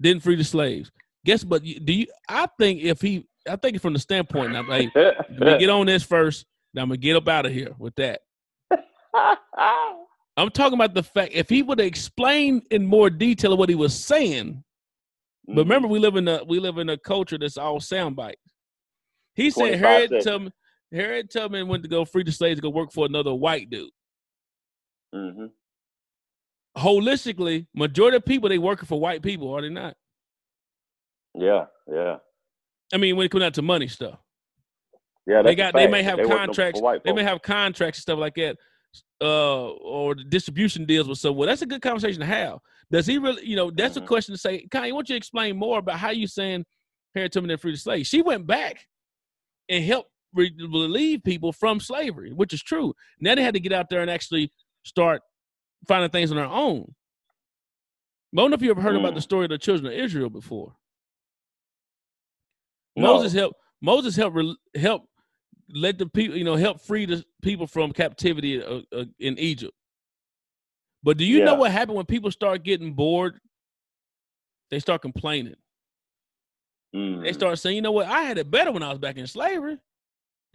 didn't 0.00 0.22
free 0.22 0.36
the 0.36 0.44
slaves, 0.44 0.90
guess 1.24 1.44
what? 1.44 1.62
Do 1.62 1.92
you 1.92 2.06
I 2.28 2.48
think 2.58 2.82
if 2.82 3.00
he 3.00 3.26
I 3.48 3.56
think 3.56 3.80
from 3.80 3.92
the 3.92 3.98
standpoint 3.98 4.52
now, 4.52 4.66
like, 4.66 4.90
let 4.94 5.30
me 5.30 5.58
get 5.58 5.70
on 5.70 5.86
this 5.86 6.02
first. 6.02 6.46
Now 6.72 6.82
I'm 6.82 6.88
gonna 6.88 6.98
get 6.98 7.16
up 7.16 7.28
out 7.28 7.46
of 7.46 7.52
here 7.52 7.74
with 7.78 7.94
that. 7.96 8.20
I'm 10.36 10.50
talking 10.50 10.74
about 10.74 10.94
the 10.94 11.02
fact 11.02 11.32
if 11.32 11.48
he 11.48 11.62
would 11.62 11.80
explain 11.80 12.62
in 12.70 12.84
more 12.84 13.10
detail 13.10 13.56
what 13.56 13.68
he 13.68 13.74
was 13.74 13.94
saying. 13.94 14.64
Mm-hmm. 15.48 15.54
But 15.54 15.62
remember, 15.62 15.88
we 15.88 15.98
live 15.98 16.16
in 16.16 16.26
a 16.26 16.42
we 16.44 16.58
live 16.58 16.78
in 16.78 16.88
a 16.88 16.96
culture 16.96 17.38
that's 17.38 17.56
all 17.56 17.78
soundbite. 17.78 18.34
He 19.34 19.50
said 19.50 19.78
Harriet 19.78 20.24
Tubman 20.24 20.52
Harriet 20.92 21.30
Tubman 21.30 21.68
went 21.68 21.82
to 21.82 21.88
go 21.88 22.04
free 22.04 22.22
the 22.22 22.32
slaves 22.32 22.58
to 22.58 22.62
go 22.62 22.70
work 22.70 22.92
for 22.92 23.06
another 23.06 23.34
white 23.34 23.68
dude. 23.70 23.90
Mm-hmm. 25.14 25.46
Holistically, 26.76 27.66
majority 27.74 28.16
of 28.16 28.24
people 28.24 28.48
they 28.48 28.58
working 28.58 28.86
for 28.86 28.98
white 28.98 29.22
people, 29.22 29.52
are 29.52 29.62
they 29.62 29.68
not? 29.68 29.96
Yeah, 31.34 31.66
yeah. 31.90 32.16
I 32.92 32.96
mean, 32.96 33.16
when 33.16 33.26
it 33.26 33.30
comes 33.30 33.44
out 33.44 33.54
to 33.54 33.62
money 33.62 33.88
stuff. 33.88 34.18
Yeah, 35.26 35.42
they 35.42 35.54
got. 35.54 35.74
They 35.74 35.86
may 35.86 36.02
have 36.02 36.18
they 36.18 36.26
contracts. 36.26 36.80
They 37.04 37.12
may 37.12 37.22
have 37.22 37.42
contracts 37.42 37.98
and 37.98 38.02
stuff 38.02 38.18
like 38.18 38.34
that, 38.34 38.58
uh, 39.22 39.68
or 39.70 40.14
distribution 40.14 40.84
deals 40.84 41.08
with 41.08 41.18
someone. 41.18 41.48
That's 41.48 41.62
a 41.62 41.66
good 41.66 41.80
conversation 41.80 42.20
to 42.20 42.26
have. 42.26 42.58
Does 42.90 43.06
he 43.06 43.18
really? 43.18 43.46
You 43.46 43.56
know, 43.56 43.70
that's 43.70 43.94
mm-hmm. 43.94 44.04
a 44.04 44.08
question 44.08 44.34
to 44.34 44.38
say. 44.38 44.66
Kanye, 44.68 44.82
why 44.82 44.88
don't 44.90 45.08
you 45.08 45.16
explain 45.16 45.56
more 45.56 45.78
about 45.78 45.98
how 45.98 46.10
you 46.10 46.26
saying 46.26 46.64
Harriet 47.14 47.32
Tubman 47.32 47.50
and 47.50 47.60
free 47.60 47.72
the 47.72 47.78
slaves? 47.78 48.08
She 48.08 48.20
went 48.20 48.46
back 48.46 48.86
and 49.68 49.82
helped 49.82 50.10
relieve 50.34 51.22
people 51.24 51.52
from 51.52 51.80
slavery, 51.80 52.32
which 52.32 52.52
is 52.52 52.62
true. 52.62 52.94
Now 53.20 53.34
they 53.34 53.42
had 53.42 53.54
to 53.54 53.60
get 53.60 53.72
out 53.72 53.88
there 53.88 54.02
and 54.02 54.10
actually 54.10 54.52
start 54.84 55.22
finding 55.86 56.10
things 56.10 56.30
on 56.30 56.36
their 56.36 56.46
own. 56.46 56.94
I 58.32 58.40
don't 58.40 58.50
know 58.50 58.54
if 58.54 58.62
you 58.62 58.70
ever 58.70 58.80
heard 58.80 58.96
mm. 58.96 59.00
about 59.00 59.14
the 59.14 59.20
mm. 59.20 59.24
story 59.24 59.44
of 59.44 59.50
the 59.50 59.58
children 59.58 59.92
of 59.92 59.98
Israel 59.98 60.28
before. 60.28 60.74
No. 62.96 63.14
Moses 63.14 63.32
helped. 63.32 63.56
Moses 63.80 64.16
helped 64.16 64.38
help 64.74 65.02
let 65.68 65.98
the 65.98 66.06
people, 66.06 66.36
you 66.36 66.44
know, 66.44 66.56
help 66.56 66.80
free 66.80 67.06
the 67.06 67.24
people 67.42 67.66
from 67.66 67.92
captivity 67.92 68.62
uh, 68.62 68.80
uh, 68.92 69.04
in 69.18 69.38
Egypt. 69.38 69.74
But 71.02 71.16
do 71.16 71.24
you 71.24 71.38
yeah. 71.38 71.44
know 71.44 71.54
what 71.54 71.70
happened 71.70 71.96
when 71.96 72.06
people 72.06 72.30
start 72.30 72.64
getting 72.64 72.94
bored? 72.94 73.38
They 74.70 74.78
start 74.80 75.02
complaining. 75.02 75.56
Mm. 76.94 77.22
They 77.22 77.32
start 77.32 77.58
saying, 77.58 77.76
"You 77.76 77.82
know 77.82 77.92
what? 77.92 78.06
I 78.06 78.22
had 78.22 78.38
it 78.38 78.50
better 78.50 78.72
when 78.72 78.82
I 78.82 78.88
was 78.88 78.98
back 78.98 79.16
in 79.16 79.26
slavery." 79.26 79.78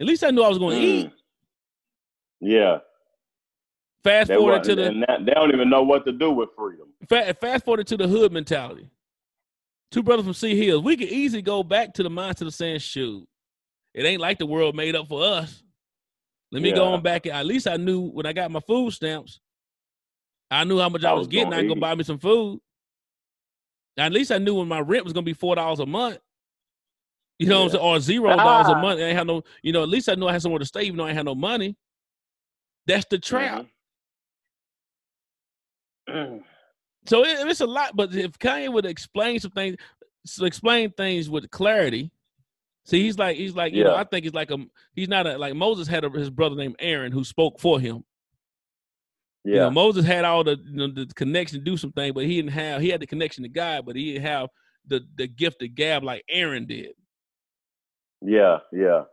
At 0.00 0.06
least 0.06 0.24
I 0.24 0.30
knew 0.30 0.42
I 0.42 0.48
was 0.48 0.58
going 0.58 0.80
to 0.80 0.82
mm. 0.82 0.88
eat. 0.88 1.12
Yeah. 2.40 2.78
Fast 4.02 4.28
they 4.28 4.36
forward 4.36 4.64
to 4.64 4.74
the. 4.74 4.86
And 4.86 5.26
they 5.26 5.32
don't 5.32 5.52
even 5.52 5.68
know 5.68 5.82
what 5.82 6.06
to 6.06 6.12
do 6.12 6.30
with 6.30 6.48
freedom. 6.56 6.88
Fast 7.08 7.64
forward 7.64 7.86
to 7.86 7.96
the 7.96 8.08
hood 8.08 8.32
mentality. 8.32 8.90
Two 9.90 10.02
brothers 10.02 10.24
from 10.24 10.34
Sea 10.34 10.56
Hills. 10.56 10.82
We 10.82 10.96
could 10.96 11.08
easily 11.08 11.42
go 11.42 11.62
back 11.62 11.94
to 11.94 12.02
the 12.02 12.08
mindset 12.08 12.46
of 12.46 12.54
saying, 12.54 12.78
shoot, 12.78 13.26
it 13.92 14.04
ain't 14.04 14.20
like 14.20 14.38
the 14.38 14.46
world 14.46 14.76
made 14.76 14.94
up 14.94 15.08
for 15.08 15.24
us. 15.24 15.62
Let 16.52 16.62
me 16.62 16.70
yeah. 16.70 16.76
go 16.76 16.84
on 16.92 17.02
back. 17.02 17.26
At 17.26 17.46
least 17.46 17.66
I 17.66 17.76
knew 17.76 18.00
when 18.00 18.26
I 18.26 18.32
got 18.32 18.50
my 18.50 18.60
food 18.60 18.92
stamps, 18.92 19.40
I 20.50 20.64
knew 20.64 20.78
how 20.78 20.88
much 20.88 21.04
I, 21.04 21.10
I 21.10 21.12
was, 21.12 21.26
getting. 21.26 21.52
I 21.52 21.60
could 21.60 21.68
go 21.68 21.74
buy 21.74 21.94
me 21.94 22.04
some 22.04 22.18
food. 22.18 22.60
At 23.96 24.12
least 24.12 24.32
I 24.32 24.38
knew 24.38 24.54
when 24.54 24.68
my 24.68 24.80
rent 24.80 25.04
was 25.04 25.12
going 25.12 25.24
to 25.24 25.32
be 25.32 25.38
$4 25.38 25.78
a 25.78 25.86
month. 25.86 26.18
You 27.38 27.46
know 27.46 27.54
yeah. 27.54 27.58
what 27.58 27.64
I'm 27.64 27.70
saying? 27.70 27.84
Or 27.84 28.00
zero 28.00 28.36
dollars 28.36 28.68
a 28.68 28.76
month. 28.76 29.00
I 29.00 29.04
ain't 29.04 29.16
have 29.16 29.26
no, 29.26 29.42
you 29.62 29.72
know, 29.72 29.82
at 29.82 29.88
least 29.88 30.08
I 30.08 30.14
know 30.14 30.28
I 30.28 30.32
had 30.32 30.42
somewhere 30.42 30.58
to 30.58 30.64
stay, 30.64 30.82
even 30.82 30.98
though 30.98 31.06
I 31.06 31.12
had 31.12 31.24
no 31.24 31.34
money. 31.34 31.76
That's 32.86 33.06
the 33.10 33.18
trap. 33.18 33.60
Mm-hmm. 33.60 33.68
So 37.06 37.24
it, 37.24 37.46
it's 37.48 37.60
a 37.60 37.66
lot, 37.66 37.96
but 37.96 38.14
if 38.14 38.38
Kanye 38.38 38.72
would 38.72 38.86
explain 38.86 39.40
some 39.40 39.50
things, 39.52 39.76
explain 40.40 40.90
things 40.92 41.30
with 41.30 41.50
clarity. 41.50 42.10
See, 42.84 43.02
he's 43.02 43.18
like 43.18 43.36
he's 43.36 43.54
like 43.54 43.72
you 43.72 43.80
yeah. 43.82 43.88
know 43.88 43.96
I 43.96 44.04
think 44.04 44.24
he's 44.24 44.34
like 44.34 44.50
a 44.50 44.58
he's 44.94 45.08
not 45.08 45.26
a 45.26 45.38
like 45.38 45.54
Moses 45.54 45.86
had 45.86 46.04
a, 46.04 46.10
his 46.10 46.30
brother 46.30 46.56
named 46.56 46.76
Aaron 46.78 47.12
who 47.12 47.24
spoke 47.24 47.60
for 47.60 47.78
him. 47.78 48.04
Yeah, 49.44 49.54
you 49.54 49.60
know, 49.60 49.70
Moses 49.70 50.04
had 50.04 50.24
all 50.24 50.44
the 50.44 50.58
you 50.64 50.76
know, 50.76 50.92
the 50.92 51.06
connection 51.14 51.58
to 51.58 51.64
do 51.64 51.76
some 51.76 51.92
things, 51.92 52.14
but 52.14 52.24
he 52.24 52.36
didn't 52.36 52.52
have 52.52 52.80
he 52.80 52.88
had 52.88 53.00
the 53.00 53.06
connection 53.06 53.42
to 53.44 53.48
God, 53.48 53.86
but 53.86 53.96
he 53.96 54.12
didn't 54.12 54.26
have 54.26 54.48
the 54.86 55.00
the 55.16 55.26
gift 55.26 55.62
of 55.62 55.74
gab 55.74 56.02
like 56.02 56.24
Aaron 56.28 56.66
did. 56.66 56.92
Yeah, 58.22 58.58
yeah. 58.72 59.04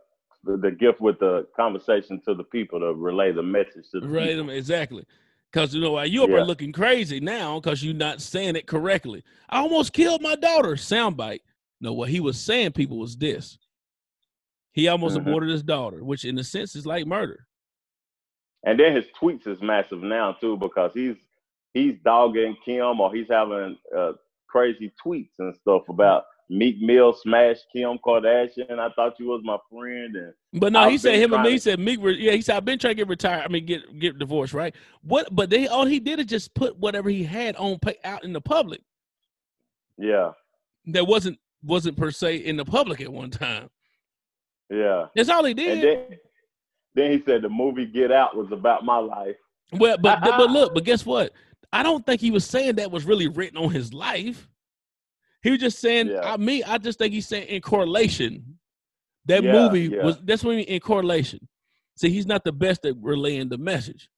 The, 0.44 0.56
the 0.56 0.70
gift 0.70 1.00
with 1.00 1.18
the 1.18 1.46
conversation 1.56 2.20
to 2.26 2.34
the 2.34 2.44
people 2.44 2.80
to 2.80 2.94
relay 2.94 3.32
the 3.32 3.42
message 3.42 3.90
to 3.92 4.00
the 4.00 4.08
relay 4.08 4.34
them 4.34 4.50
exactly. 4.50 5.04
Because 5.52 5.74
you 5.74 5.80
know 5.80 5.92
why 5.92 6.04
you 6.04 6.24
are 6.24 6.28
yeah. 6.28 6.42
looking 6.42 6.72
crazy 6.72 7.20
now 7.20 7.58
because 7.58 7.82
you're 7.82 7.94
not 7.94 8.20
saying 8.20 8.56
it 8.56 8.66
correctly. 8.66 9.24
I 9.48 9.60
almost 9.60 9.92
killed 9.92 10.20
my 10.20 10.36
daughter. 10.36 10.72
Soundbite. 10.72 11.40
No, 11.80 11.92
what 11.92 12.10
he 12.10 12.20
was 12.20 12.38
saying, 12.38 12.72
people, 12.72 12.98
was 12.98 13.16
this. 13.16 13.58
He 14.72 14.88
almost 14.88 15.16
mm-hmm. 15.16 15.28
aborted 15.28 15.50
his 15.50 15.62
daughter, 15.62 16.04
which 16.04 16.24
in 16.24 16.38
a 16.38 16.44
sense 16.44 16.76
is 16.76 16.86
like 16.86 17.06
murder. 17.06 17.46
And 18.64 18.78
then 18.78 18.94
his 18.94 19.06
tweets 19.20 19.46
is 19.46 19.62
massive 19.62 20.02
now 20.02 20.32
too 20.32 20.56
because 20.56 20.92
he's 20.92 21.16
he's 21.72 21.94
dogging 22.04 22.56
Kim 22.64 23.00
or 23.00 23.14
he's 23.14 23.28
having 23.30 23.76
uh, 23.96 24.12
crazy 24.48 24.92
tweets 25.04 25.30
and 25.38 25.54
stuff 25.54 25.88
about 25.88 26.24
Meek 26.50 26.80
Mill 26.80 27.12
smashed 27.12 27.66
Kim 27.72 27.98
Kardashian. 27.98 28.78
I 28.78 28.88
thought 28.94 29.18
you 29.18 29.26
was 29.26 29.42
my 29.44 29.58
friend, 29.70 30.16
and 30.16 30.32
but 30.54 30.72
no, 30.72 30.80
I've 30.80 30.92
he 30.92 30.98
said 30.98 31.16
him 31.16 31.34
and 31.34 31.42
me. 31.42 31.52
He 31.52 31.58
said 31.58 31.78
Meek. 31.78 32.00
Yeah, 32.02 32.32
he 32.32 32.40
said 32.40 32.56
I've 32.56 32.64
been 32.64 32.78
trying 32.78 32.92
to 32.92 32.96
get 32.96 33.08
retired. 33.08 33.44
I 33.44 33.48
mean, 33.48 33.66
get 33.66 33.98
get 33.98 34.18
divorced, 34.18 34.54
right? 34.54 34.74
What? 35.02 35.34
But 35.34 35.50
they 35.50 35.68
all 35.68 35.84
he 35.84 36.00
did 36.00 36.20
is 36.20 36.26
just 36.26 36.54
put 36.54 36.78
whatever 36.78 37.10
he 37.10 37.22
had 37.22 37.54
on 37.56 37.78
pay, 37.78 37.96
out 38.02 38.24
in 38.24 38.32
the 38.32 38.40
public. 38.40 38.80
Yeah, 39.98 40.32
that 40.86 41.06
wasn't 41.06 41.38
wasn't 41.62 41.98
per 41.98 42.10
se 42.10 42.36
in 42.36 42.56
the 42.56 42.64
public 42.64 43.02
at 43.02 43.12
one 43.12 43.30
time. 43.30 43.68
Yeah, 44.70 45.06
that's 45.14 45.28
all 45.28 45.44
he 45.44 45.52
did. 45.52 45.82
Then, 45.82 46.18
then, 46.94 47.10
he 47.12 47.22
said 47.26 47.42
the 47.42 47.50
movie 47.50 47.86
Get 47.86 48.10
Out 48.10 48.36
was 48.36 48.50
about 48.52 48.84
my 48.84 48.98
life. 48.98 49.36
Well, 49.72 49.98
but 49.98 50.22
but 50.22 50.38
look, 50.50 50.72
but 50.72 50.84
guess 50.84 51.04
what? 51.04 51.32
I 51.74 51.82
don't 51.82 52.06
think 52.06 52.22
he 52.22 52.30
was 52.30 52.46
saying 52.46 52.76
that 52.76 52.90
was 52.90 53.04
really 53.04 53.28
written 53.28 53.58
on 53.58 53.70
his 53.70 53.92
life. 53.92 54.48
He 55.42 55.50
was 55.50 55.60
just 55.60 55.78
saying, 55.78 56.08
yeah. 56.08 56.32
I 56.32 56.36
me, 56.36 56.62
I 56.64 56.78
just 56.78 56.98
think 56.98 57.12
he's 57.12 57.28
saying 57.28 57.48
in 57.48 57.60
correlation. 57.60 58.58
That 59.26 59.42
yeah, 59.42 59.52
movie 59.52 59.94
yeah. 59.94 60.04
was 60.04 60.18
that's 60.24 60.42
what 60.42 60.52
I 60.52 60.56
mean 60.56 60.64
in 60.66 60.80
correlation. 60.80 61.46
See, 61.96 62.10
he's 62.10 62.26
not 62.26 62.44
the 62.44 62.52
best 62.52 62.84
at 62.86 62.94
relaying 63.00 63.48
the 63.48 63.58
message. 63.58 64.08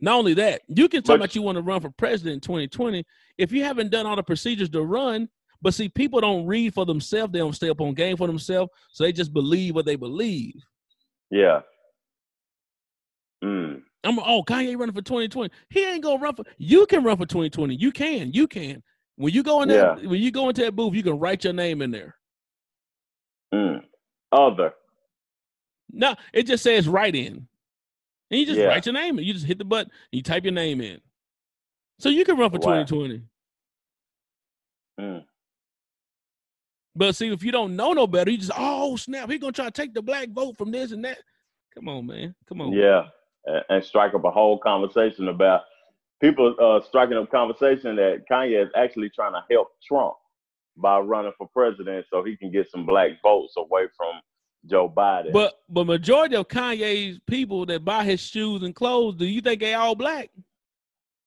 Not 0.00 0.16
only 0.16 0.34
that, 0.34 0.62
you 0.68 0.88
can 0.88 1.02
talk 1.02 1.14
but, 1.14 1.14
about 1.14 1.34
you 1.34 1.42
want 1.42 1.56
to 1.56 1.62
run 1.62 1.80
for 1.80 1.90
president 1.90 2.34
in 2.34 2.40
2020 2.40 3.04
if 3.38 3.52
you 3.52 3.64
haven't 3.64 3.90
done 3.90 4.06
all 4.06 4.16
the 4.16 4.22
procedures 4.22 4.68
to 4.70 4.82
run. 4.82 5.28
But 5.62 5.72
see, 5.72 5.88
people 5.88 6.20
don't 6.20 6.46
read 6.46 6.74
for 6.74 6.84
themselves; 6.84 7.32
they 7.32 7.38
don't 7.38 7.54
stay 7.54 7.70
up 7.70 7.80
on 7.80 7.94
game 7.94 8.18
for 8.18 8.26
themselves, 8.26 8.70
so 8.90 9.04
they 9.04 9.12
just 9.12 9.32
believe 9.32 9.74
what 9.74 9.86
they 9.86 9.96
believe. 9.96 10.54
Yeah. 11.30 11.60
Mm. 13.42 13.82
I'm 14.04 14.18
oh 14.18 14.42
Kanye 14.42 14.76
running 14.78 14.94
for 14.94 15.02
2020. 15.02 15.50
He 15.70 15.84
ain't 15.84 16.02
gonna 16.02 16.20
run 16.20 16.34
for. 16.34 16.44
You 16.58 16.86
can 16.86 17.02
run 17.02 17.16
for 17.16 17.26
2020. 17.26 17.74
You 17.76 17.92
can. 17.92 18.32
You 18.32 18.46
can. 18.46 18.82
When 19.16 19.32
you 19.32 19.42
go 19.42 19.62
in 19.62 19.68
there, 19.68 19.96
yeah. 19.98 20.08
when 20.08 20.20
you 20.20 20.30
go 20.30 20.48
into 20.48 20.62
that 20.62 20.74
booth, 20.74 20.94
you 20.94 21.02
can 21.02 21.18
write 21.18 21.44
your 21.44 21.52
name 21.52 21.82
in 21.82 21.90
there. 21.90 22.16
Mm. 23.54 23.82
Other. 24.32 24.72
No, 25.92 26.16
it 26.32 26.44
just 26.44 26.64
says 26.64 26.88
write 26.88 27.14
in. 27.14 27.46
And 28.30 28.40
you 28.40 28.46
just 28.46 28.58
yeah. 28.58 28.66
write 28.66 28.86
your 28.86 28.94
name 28.94 29.18
in. 29.18 29.24
You 29.24 29.32
just 29.32 29.46
hit 29.46 29.58
the 29.58 29.64
button, 29.64 29.92
you 30.10 30.22
type 30.22 30.44
your 30.44 30.52
name 30.52 30.80
in. 30.80 31.00
So 32.00 32.08
you 32.08 32.24
can 32.24 32.36
run 32.36 32.50
for 32.50 32.58
wow. 32.58 32.82
2020. 32.82 33.22
Mm. 35.00 35.24
But 36.96 37.14
see, 37.14 37.28
if 37.28 37.42
you 37.42 37.52
don't 37.52 37.76
know 37.76 37.92
no 37.92 38.06
better, 38.06 38.30
you 38.30 38.38
just, 38.38 38.52
oh 38.56 38.96
snap, 38.96 39.30
he's 39.30 39.40
gonna 39.40 39.52
try 39.52 39.66
to 39.66 39.70
take 39.70 39.94
the 39.94 40.02
black 40.02 40.30
vote 40.30 40.56
from 40.56 40.70
this 40.70 40.92
and 40.92 41.04
that. 41.04 41.18
Come 41.74 41.88
on, 41.88 42.06
man. 42.06 42.34
Come 42.48 42.60
on. 42.60 42.72
Yeah. 42.72 43.06
And 43.68 43.84
strike 43.84 44.14
up 44.14 44.24
a 44.24 44.30
whole 44.30 44.58
conversation 44.58 45.28
about 45.28 45.62
people 46.24 46.54
uh, 46.60 46.80
striking 46.86 47.16
up 47.16 47.30
conversation 47.30 47.96
that 47.96 48.24
Kanye 48.30 48.62
is 48.64 48.70
actually 48.76 49.10
trying 49.10 49.32
to 49.34 49.42
help 49.50 49.68
Trump 49.86 50.14
by 50.76 50.98
running 50.98 51.32
for 51.36 51.46
president 51.48 52.06
so 52.10 52.24
he 52.24 52.36
can 52.36 52.50
get 52.50 52.70
some 52.70 52.86
black 52.86 53.10
votes 53.22 53.54
away 53.58 53.82
from 53.96 54.14
Joe 54.66 54.88
Biden. 54.88 55.32
But 55.32 55.60
but 55.68 55.84
majority 55.86 56.36
of 56.36 56.48
Kanye's 56.48 57.20
people 57.26 57.66
that 57.66 57.84
buy 57.84 58.04
his 58.04 58.20
shoes 58.20 58.62
and 58.62 58.74
clothes, 58.74 59.16
do 59.16 59.26
you 59.26 59.40
think 59.42 59.60
they 59.60 59.74
all 59.74 59.94
black? 59.94 60.30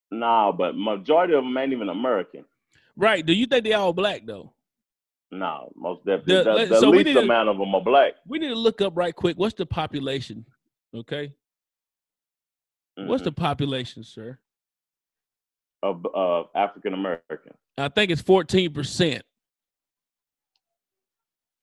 nah, 0.10 0.52
but 0.54 0.74
majority 0.76 1.34
of 1.34 1.44
them 1.44 1.58
ain't 1.58 1.74
even 1.74 1.90
American. 1.90 2.46
Right. 2.96 3.26
Do 3.26 3.34
you 3.34 3.46
think 3.46 3.66
they 3.66 3.74
all 3.74 3.92
black 3.94 4.22
though? 4.26 4.54
No, 5.32 5.72
most 5.76 6.06
definitely. 6.06 6.36
The- 6.44 6.60
The, 6.60 6.66
the 6.76 6.80
so 6.80 6.90
least 6.90 7.10
to- 7.14 7.20
amount 7.20 7.50
of 7.50 7.58
them 7.58 7.76
are 7.76 7.82
black. 7.84 8.14
We 8.26 8.40
need 8.40 8.48
to 8.50 8.56
look 8.56 8.82
up 8.82 8.96
right 8.98 9.14
quick. 9.16 9.38
What's 9.38 9.54
the 9.56 9.66
population? 9.66 10.46
Okay. 10.96 11.34
What's 12.96 13.22
Mhm. 13.22 13.26
the 13.26 13.32
population, 13.34 14.04
sir? 14.04 14.40
Of 15.84 16.06
uh, 16.16 16.44
African 16.56 16.94
American 16.94 17.54
I 17.78 17.90
think 17.90 18.12
it's 18.12 18.22
14%. 18.22 19.22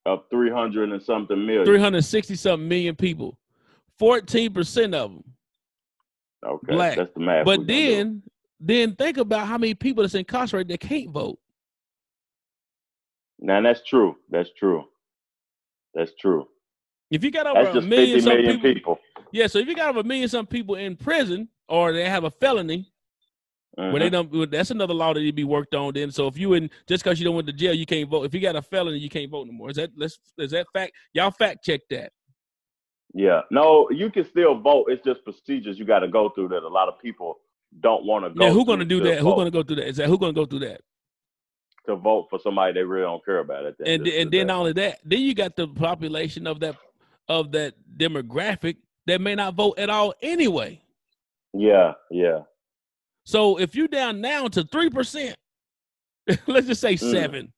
of 0.06 0.24
three 0.30 0.50
hundred 0.50 0.92
and 0.92 1.02
something 1.02 1.44
million? 1.44 1.64
360 1.64 2.34
something 2.36 2.68
million 2.68 2.94
people. 2.94 3.38
14% 4.00 4.94
of 4.94 5.12
them. 5.12 5.24
okay, 6.46 6.74
black. 6.74 6.96
that's 6.96 7.14
the 7.14 7.20
math. 7.20 7.44
But 7.44 7.60
we 7.60 7.66
gonna 7.66 7.78
do. 7.78 7.94
then 7.96 8.22
then 8.60 8.96
think 8.96 9.18
about 9.18 9.46
how 9.46 9.58
many 9.58 9.74
people 9.74 10.02
that's 10.02 10.14
incarcerated 10.14 10.68
that 10.68 10.80
can't 10.80 11.10
vote. 11.10 11.38
now 13.38 13.60
that's 13.60 13.82
true. 13.82 14.16
That's 14.30 14.50
true. 14.56 14.84
That's 15.94 16.12
true. 16.20 16.48
If 17.10 17.22
you 17.22 17.30
got 17.30 17.46
over 17.46 17.70
a 17.70 17.74
some 17.74 17.88
million 17.88 18.20
people, 18.20 18.74
people. 18.74 19.00
yeah, 19.32 19.46
so 19.46 19.58
if 19.58 19.68
you 19.68 19.76
got 19.76 19.90
over 19.90 20.00
a 20.00 20.04
million 20.04 20.28
some 20.28 20.46
people 20.46 20.74
in 20.74 20.96
prison 20.96 21.48
or 21.68 21.92
they 21.92 22.08
have 22.08 22.24
a 22.24 22.30
felony, 22.30 22.90
where 23.76 23.98
they 23.98 24.08
Mhm. 24.08 24.12
don't, 24.12 24.32
well, 24.32 24.46
that's 24.46 24.70
another 24.70 24.94
law 24.94 25.12
that 25.12 25.20
need 25.20 25.26
to 25.26 25.32
be 25.32 25.44
worked 25.44 25.74
on. 25.74 25.92
Then, 25.94 26.10
so 26.10 26.26
if 26.28 26.38
you 26.38 26.54
in 26.54 26.70
just 26.86 27.02
because 27.04 27.18
you 27.18 27.24
don't 27.24 27.34
went 27.34 27.46
to 27.48 27.52
jail, 27.52 27.74
you 27.74 27.86
can't 27.86 28.08
vote. 28.08 28.24
If 28.24 28.34
you 28.34 28.40
got 28.40 28.56
a 28.56 28.62
felony, 28.62 28.98
you 28.98 29.08
can't 29.08 29.30
vote 29.30 29.46
no 29.46 29.52
more. 29.52 29.70
Is 29.70 29.76
that 29.76 29.90
let's 29.96 30.18
is 30.38 30.52
that 30.52 30.66
fact? 30.72 30.92
Y'all 31.12 31.30
fact 31.30 31.64
check 31.64 31.80
that. 31.90 32.12
Yeah. 33.12 33.42
No, 33.50 33.88
you 33.90 34.10
can 34.10 34.24
still 34.24 34.56
vote. 34.58 34.86
It's 34.90 35.04
just 35.04 35.22
procedures 35.24 35.78
you 35.78 35.84
got 35.84 36.00
to 36.00 36.08
go 36.08 36.28
through 36.30 36.48
that 36.48 36.62
a 36.62 36.68
lot 36.68 36.88
of 36.88 36.98
people 37.00 37.38
don't 37.80 38.04
want 38.04 38.24
to 38.24 38.30
go. 38.30 38.46
Yeah, 38.46 38.52
who 38.52 38.64
gonna 38.64 38.84
do 38.84 39.00
that? 39.02 39.18
Who 39.18 39.34
gonna 39.34 39.50
go 39.50 39.62
through 39.62 39.76
that? 39.76 39.88
Is 39.88 39.96
that 39.96 40.08
who 40.08 40.18
gonna 40.18 40.32
go 40.32 40.46
through 40.46 40.60
that? 40.60 40.80
to 41.86 41.96
vote 41.96 42.26
for 42.30 42.38
somebody 42.38 42.72
they 42.72 42.82
really 42.82 43.02
don't 43.04 43.22
care 43.24 43.40
about 43.40 43.66
it? 43.66 43.76
And 43.84 44.06
and 44.06 44.30
then 44.30 44.46
not 44.46 44.60
only 44.60 44.72
that, 44.72 45.00
then 45.04 45.20
you 45.20 45.34
got 45.34 45.54
the 45.54 45.68
population 45.68 46.46
of 46.46 46.60
that 46.60 46.76
of 47.28 47.52
that 47.52 47.74
demographic 47.98 48.76
that 49.06 49.20
may 49.20 49.34
not 49.34 49.54
vote 49.54 49.78
at 49.78 49.90
all 49.90 50.14
anyway. 50.22 50.80
yeah, 51.52 51.92
yeah. 52.10 52.40
So 53.24 53.58
if 53.58 53.74
you 53.74 53.88
down 53.88 54.20
now 54.20 54.48
to 54.48 54.64
three 54.64 54.90
percent, 54.90 55.36
let's 56.46 56.66
just 56.66 56.80
say 56.80 56.94
Mm. 56.94 57.10
seven. 57.10 57.52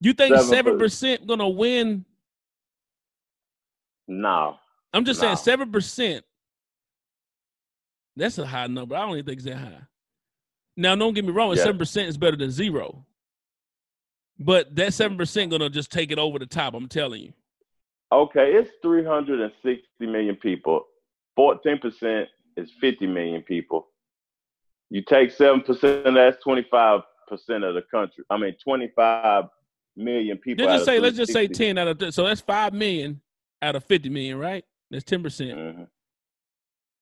You 0.00 0.12
think 0.12 0.34
Seven 0.34 0.48
seven 0.48 0.72
per- 0.74 0.78
percent 0.80 1.26
gonna 1.26 1.48
win? 1.48 2.04
No. 4.08 4.56
I'm 4.92 5.04
just 5.04 5.20
No. 5.20 5.28
saying 5.28 5.36
seven 5.38 5.70
percent. 5.72 6.24
That's 8.16 8.36
a 8.38 8.46
high 8.46 8.66
number. 8.66 8.94
I 8.94 9.00
don't 9.00 9.12
even 9.12 9.24
think 9.24 9.36
it's 9.38 9.46
that 9.46 9.56
high. 9.56 9.80
Now, 10.76 10.94
don't 10.96 11.14
get 11.14 11.24
me 11.24 11.32
wrong. 11.32 11.50
Yeah. 11.56 11.62
Seven 11.62 11.78
percent 11.78 12.08
is 12.08 12.16
better 12.18 12.36
than 12.36 12.50
zero. 12.50 13.06
But 14.38 14.74
that 14.76 14.92
seven 14.92 15.16
percent 15.16 15.50
gonna 15.50 15.70
just 15.70 15.90
take 15.92 16.10
it 16.10 16.18
over 16.18 16.38
the 16.38 16.46
top. 16.46 16.74
I'm 16.74 16.88
telling 16.88 17.22
you. 17.22 17.32
Okay, 18.12 18.52
it's 18.52 18.70
360 18.82 19.86
million 20.06 20.36
people. 20.36 20.84
14% 21.38 22.26
is 22.58 22.70
50 22.78 23.06
million 23.06 23.40
people. 23.40 23.88
You 24.92 25.00
take 25.02 25.34
7%, 25.34 26.14
that's 26.14 26.44
25% 26.44 27.02
of 27.66 27.74
the 27.74 27.82
country. 27.90 28.24
I 28.28 28.36
mean, 28.36 28.54
25 28.62 29.44
million 29.96 30.36
people. 30.36 30.66
Let's 30.66 30.72
out 30.72 30.76
just 30.76 30.86
say 30.86 31.00
let's 31.00 31.16
just 31.16 31.32
say 31.32 31.46
ten 31.48 31.78
out 31.78 31.88
of 31.88 31.98
th- 31.98 32.12
so 32.12 32.24
that's 32.24 32.40
five 32.40 32.72
million 32.72 33.20
out 33.60 33.74
of 33.76 33.84
fifty 33.84 34.08
million, 34.08 34.38
right? 34.38 34.64
That's 34.90 35.04
ten 35.04 35.22
percent. 35.22 35.58
Mhm. 35.58 35.88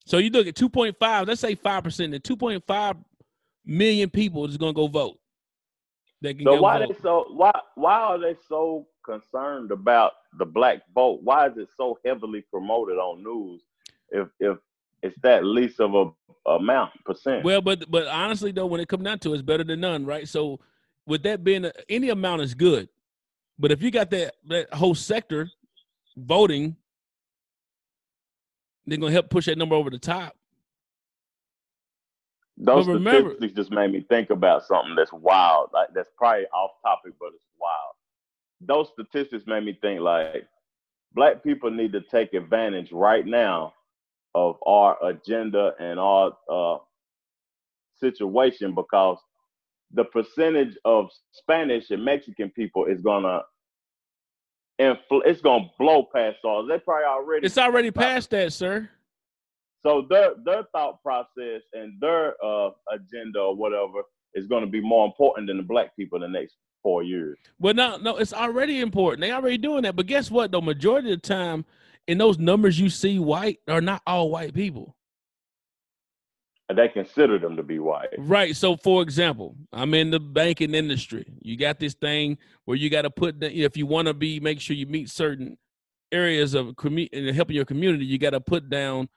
So 0.07 0.19
you 0.19 0.31
look 0.31 0.47
at 0.47 0.57
two 0.57 0.69
point 0.69 0.97
five. 0.99 1.29
Let's 1.29 1.41
say 1.41 1.55
five 1.55 1.85
percent. 1.85 2.15
And 2.15 2.23
two 2.23 2.37
point 2.37 2.63
five 2.67 2.97
million 3.65 4.11
people 4.11 4.45
is 4.47 4.57
gonna 4.57 4.73
go 4.73 4.87
vote. 4.87 5.19
They 6.21 6.35
can 6.35 6.45
So 6.45 6.61
why 6.61 6.79
vote. 6.79 6.89
they 6.97 7.01
so 7.01 7.27
why 7.31 7.53
why 7.77 7.95
are 7.95 8.19
they 8.19 8.35
so 8.49 8.87
concerned 9.05 9.71
about 9.71 10.13
the 10.39 10.47
black 10.47 10.83
vote? 10.95 11.21
Why 11.23 11.47
is 11.49 11.57
it 11.57 11.69
so 11.77 11.99
heavily 12.05 12.45
promoted 12.53 12.99
on 12.99 13.23
news 13.23 13.63
if 14.11 14.29
if 14.41 14.59
it's 15.03 15.17
that 15.23 15.45
least 15.45 15.81
of 15.81 15.95
a 15.95 16.51
amount 16.51 16.93
percent? 17.05 17.45
Well, 17.45 17.61
but 17.61 17.91
but 17.91 18.07
honestly 18.07 18.53
though, 18.53 18.67
when 18.67 18.81
it 18.81 18.89
comes 18.89 19.05
down 19.05 19.19
to 19.21 19.31
it, 19.33 19.35
it's 19.35 19.43
better 19.43 19.65
than 19.65 19.81
none, 19.81 20.05
right? 20.07 20.27
So 20.29 20.61
with 21.07 21.23
that 21.25 21.45
being 21.45 21.65
a, 21.65 21.73
any 21.89 22.11
amount 22.11 22.43
is 22.43 22.55
good, 22.55 22.89
but 23.59 23.71
if 23.73 23.83
you 23.83 23.91
got 23.91 24.11
that 24.11 24.35
that 24.49 24.73
whole 24.75 24.95
sector 24.95 25.49
voting, 26.17 26.77
they're 28.87 28.99
gonna 28.99 29.13
help 29.13 29.31
push 29.31 29.47
that 29.47 29.59
number 29.59 29.75
over 29.75 29.91
the 29.91 29.99
top. 29.99 30.37
Those 32.57 32.87
But 32.87 32.95
remember- 32.95 33.31
statistics 33.31 33.57
just 33.57 33.71
made 33.71 33.91
me 33.93 34.01
think 34.09 34.31
about 34.31 34.65
something 34.67 34.95
that's 34.95 35.13
wild. 35.13 35.71
Like 35.73 35.89
that's 35.95 36.11
probably 36.17 36.47
off 36.49 36.73
topic, 36.83 37.15
but 37.19 37.29
it's 37.35 37.45
wild. 37.59 37.95
Those 38.61 38.89
statistics 38.93 39.47
made 39.47 39.65
me 39.65 39.79
think 39.81 40.01
like 40.01 40.47
black 41.15 41.43
people 41.43 41.71
need 41.71 41.93
to 41.93 42.03
take 42.03 42.35
advantage 42.35 42.93
right 42.93 43.27
now 43.27 43.73
of 44.35 44.57
our 44.67 44.97
agenda 45.05 45.73
and 45.79 45.99
our 45.99 46.33
uh, 46.51 46.77
situation 47.99 48.75
because 48.75 49.19
the 49.93 50.05
percentage 50.05 50.77
of 50.85 51.09
Spanish 51.33 51.91
and 51.91 52.05
Mexican 52.05 52.51
people 52.51 52.87
is 52.87 53.01
gonna 53.01 53.43
infl- 54.81 55.23
it's 55.25 55.41
gonna 55.41 55.71
blow 55.79 56.07
past 56.15 56.39
all. 56.45 56.65
They 56.67 56.79
probably 56.79 57.05
already 57.07 57.47
It's 57.47 57.59
already 57.59 57.91
past 57.91 58.31
that, 58.31 58.53
sir. 58.53 58.89
so 59.85 60.07
their 60.09 60.31
their 60.45 60.63
thought 60.73 61.03
process 61.03 61.63
and 61.73 62.01
their 62.01 62.35
uh, 62.45 62.71
agenda 62.93 63.41
or 63.41 63.57
whatever 63.57 64.03
is 64.35 64.47
going 64.47 64.65
to 64.65 64.71
be 64.71 64.81
more 64.81 65.07
important 65.07 65.49
than 65.49 65.57
the 65.57 65.63
black 65.65 65.97
people 65.97 66.23
in 66.23 66.33
the 66.33 66.39
next 66.39 66.55
four 66.85 67.03
years. 67.03 67.37
Well, 67.59 67.75
no, 67.75 67.97
no, 67.97 68.17
it's 68.17 68.33
already 68.33 68.81
important. 68.81 69.23
They 69.23 69.33
already 69.33 69.59
doing 69.59 69.83
that. 69.83 69.97
But 69.97 70.07
guess 70.07 70.31
what? 70.31 70.53
The 70.53 70.61
majority 70.61 71.13
of 71.13 71.21
the 71.21 71.27
time, 71.29 71.65
in 72.11 72.19
those 72.19 72.41
numbers 72.41 72.81
you 72.81 72.91
see, 72.91 73.21
white 73.21 73.61
are 73.69 73.81
not 73.81 74.03
all 74.05 74.31
white 74.31 74.53
people. 74.53 74.97
And 76.69 76.77
they 76.77 76.89
consider 76.89 77.39
them 77.39 77.57
to 77.57 77.63
be 77.63 77.79
white. 77.79 78.09
Right. 78.19 78.57
So, 78.57 78.77
for 78.77 79.01
example, 79.03 79.55
I'm 79.73 79.95
in 79.95 80.11
the 80.11 80.19
banking 80.19 80.75
industry. 80.75 81.25
You 81.41 81.57
got 81.57 81.79
this 81.79 81.95
thing 81.95 82.37
where 82.65 82.77
you 82.77 82.91
got 82.91 83.03
to 83.03 83.11
put 83.11 83.39
the, 83.39 83.53
if 83.53 83.77
you 83.77 83.87
want 83.87 84.09
to 84.09 84.15
be, 84.15 84.41
make 84.41 84.61
sure 84.61 84.75
you 84.75 84.87
meet 84.87 85.09
certain 85.09 85.57
areas 86.11 86.55
of 86.55 86.67
commu- 86.75 87.09
and 87.13 87.35
helping 87.35 87.55
your 87.55 87.65
community. 87.65 88.07
You 88.07 88.19
got 88.19 88.31
to 88.31 88.41
put 88.41 88.69
down, 88.69 89.09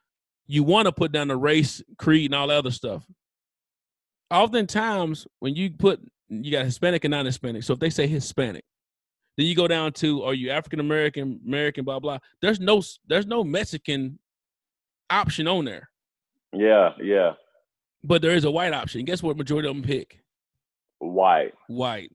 you 0.45 0.61
want 0.63 0.85
to 0.85 0.91
put 0.91 1.11
down 1.11 1.29
the 1.29 1.37
race, 1.37 1.81
creed, 1.97 2.29
and 2.29 2.35
all 2.35 2.47
that 2.47 2.57
other 2.57 2.71
stuff. 2.71 3.03
Oftentimes, 4.29 5.25
when 5.39 5.55
you 5.55 5.71
put, 5.71 5.99
you 6.29 6.51
got 6.51 6.65
Hispanic 6.65 7.05
and 7.05 7.11
non-Hispanic. 7.11 7.63
So 7.63 7.73
if 7.73 7.79
they 7.79 7.89
say 7.89 8.05
Hispanic, 8.05 8.65
then 9.38 9.45
you 9.45 9.55
go 9.55 9.67
down 9.67 9.91
to, 9.93 10.23
are 10.23 10.34
you 10.34 10.49
African 10.51 10.79
American, 10.79 11.39
American, 11.45 11.84
blah 11.86 11.99
blah. 11.99 12.19
There's 12.41 12.59
no, 12.59 12.81
there's 13.07 13.25
no 13.25 13.43
Mexican 13.43 14.19
option 15.09 15.47
on 15.47 15.65
there, 15.65 15.89
Yeah, 16.53 16.91
yeah, 17.01 17.34
but 18.03 18.21
there 18.21 18.31
is 18.31 18.45
a 18.45 18.51
white 18.51 18.73
option. 18.73 19.05
Guess 19.05 19.23
what? 19.23 19.38
Majority 19.38 19.67
of 19.67 19.75
them 19.75 19.84
pick. 19.84 20.19
white. 20.99 21.53
white. 21.67 22.11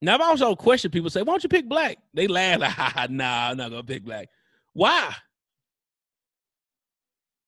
Now 0.00 0.14
I've 0.14 0.20
also 0.20 0.54
questioned 0.54 0.92
people 0.92 1.10
say, 1.10 1.22
"Why 1.22 1.32
don't 1.32 1.42
you 1.42 1.48
pick 1.48 1.68
black?" 1.68 1.98
They 2.14 2.28
laugh 2.28 2.60
like, 2.60 2.70
"Ha, 2.70 2.92
ha, 2.94 3.06
"Nah, 3.10 3.50
I'm 3.50 3.56
not 3.56 3.70
gonna 3.70 3.82
pick 3.82 4.04
black." 4.04 4.28
Why? 4.72 5.12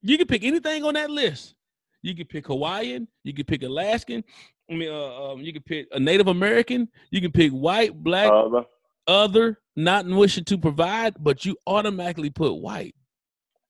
You 0.02 0.18
can 0.18 0.26
pick 0.26 0.44
anything 0.44 0.82
on 0.84 0.94
that 0.94 1.10
list. 1.10 1.54
You 2.02 2.14
can 2.16 2.26
pick 2.26 2.46
Hawaiian. 2.46 3.06
You 3.22 3.34
can 3.34 3.44
pick 3.44 3.62
Alaskan. 3.62 4.24
I 4.70 4.74
mean, 4.74 4.90
uh, 4.90 5.32
um, 5.32 5.40
you 5.40 5.52
can 5.52 5.62
pick 5.62 5.88
a 5.92 5.98
Native 5.98 6.28
American. 6.28 6.88
You 7.10 7.20
can 7.20 7.32
pick 7.32 7.50
white, 7.50 7.92
black, 7.94 8.30
Other. 8.30 8.64
other, 9.06 9.58
not 9.74 10.06
wishing 10.06 10.44
to 10.44 10.58
provide, 10.58 11.14
but 11.18 11.44
you 11.44 11.56
automatically 11.66 12.30
put 12.30 12.54
white. 12.54 12.94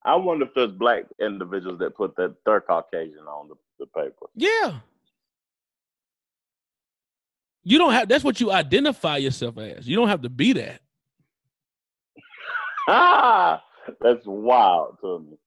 I 0.05 0.15
wonder 0.15 0.45
if 0.45 0.53
there's 0.53 0.71
black 0.71 1.05
individuals 1.19 1.79
that 1.79 1.95
put 1.95 2.15
that 2.17 2.35
third 2.45 2.65
Caucasian 2.67 3.25
on 3.27 3.49
the, 3.49 3.55
the 3.79 3.85
paper. 3.87 4.27
Yeah. 4.35 4.79
You 7.63 7.77
don't 7.77 7.93
have. 7.93 8.07
That's 8.07 8.23
what 8.23 8.39
you 8.39 8.51
identify 8.51 9.17
yourself 9.17 9.57
as. 9.57 9.87
You 9.87 9.95
don't 9.95 10.07
have 10.07 10.21
to 10.23 10.29
be 10.29 10.53
that. 10.53 10.81
Ah, 12.87 13.63
that's 14.01 14.25
wild 14.25 14.97
to 15.01 15.19
me. 15.19 15.37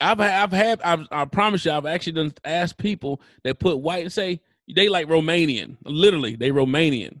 I've 0.00 0.20
I've 0.20 0.52
had, 0.52 0.82
I've, 0.82 1.06
I 1.12 1.24
promise 1.26 1.64
you, 1.64 1.70
I've 1.70 1.86
actually 1.86 2.14
done 2.14 2.34
asked 2.44 2.78
people 2.78 3.20
that 3.44 3.60
put 3.60 3.78
white 3.78 4.02
and 4.02 4.12
say 4.12 4.40
they 4.74 4.88
like 4.88 5.06
Romanian. 5.08 5.76
Literally, 5.84 6.36
they 6.36 6.50
Romanian, 6.50 7.20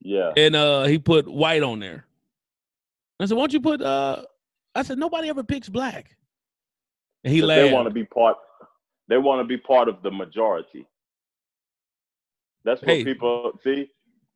Yeah. 0.00 0.32
and 0.36 0.54
uh, 0.56 0.84
he 0.84 0.98
put 0.98 1.26
white 1.28 1.62
on 1.62 1.80
there. 1.80 2.06
I 3.20 3.26
said, 3.26 3.36
"Why 3.36 3.42
don't 3.42 3.52
you 3.52 3.60
put?" 3.60 3.80
uh 3.82 4.24
I 4.74 4.82
said, 4.82 4.98
"Nobody 4.98 5.28
ever 5.28 5.42
picks 5.42 5.68
black." 5.68 6.16
And 7.24 7.32
he 7.34 7.42
laughed. 7.42 7.68
they 7.68 7.72
want 7.72 7.88
to 7.88 7.94
be 7.94 8.04
part. 8.04 8.36
They 9.08 9.18
want 9.18 9.40
to 9.40 9.44
be 9.44 9.56
part 9.56 9.88
of 9.88 10.02
the 10.02 10.10
majority. 10.10 10.86
That's 12.64 12.80
what 12.82 12.90
Hey. 12.90 13.04
people 13.04 13.52
see, 13.64 13.90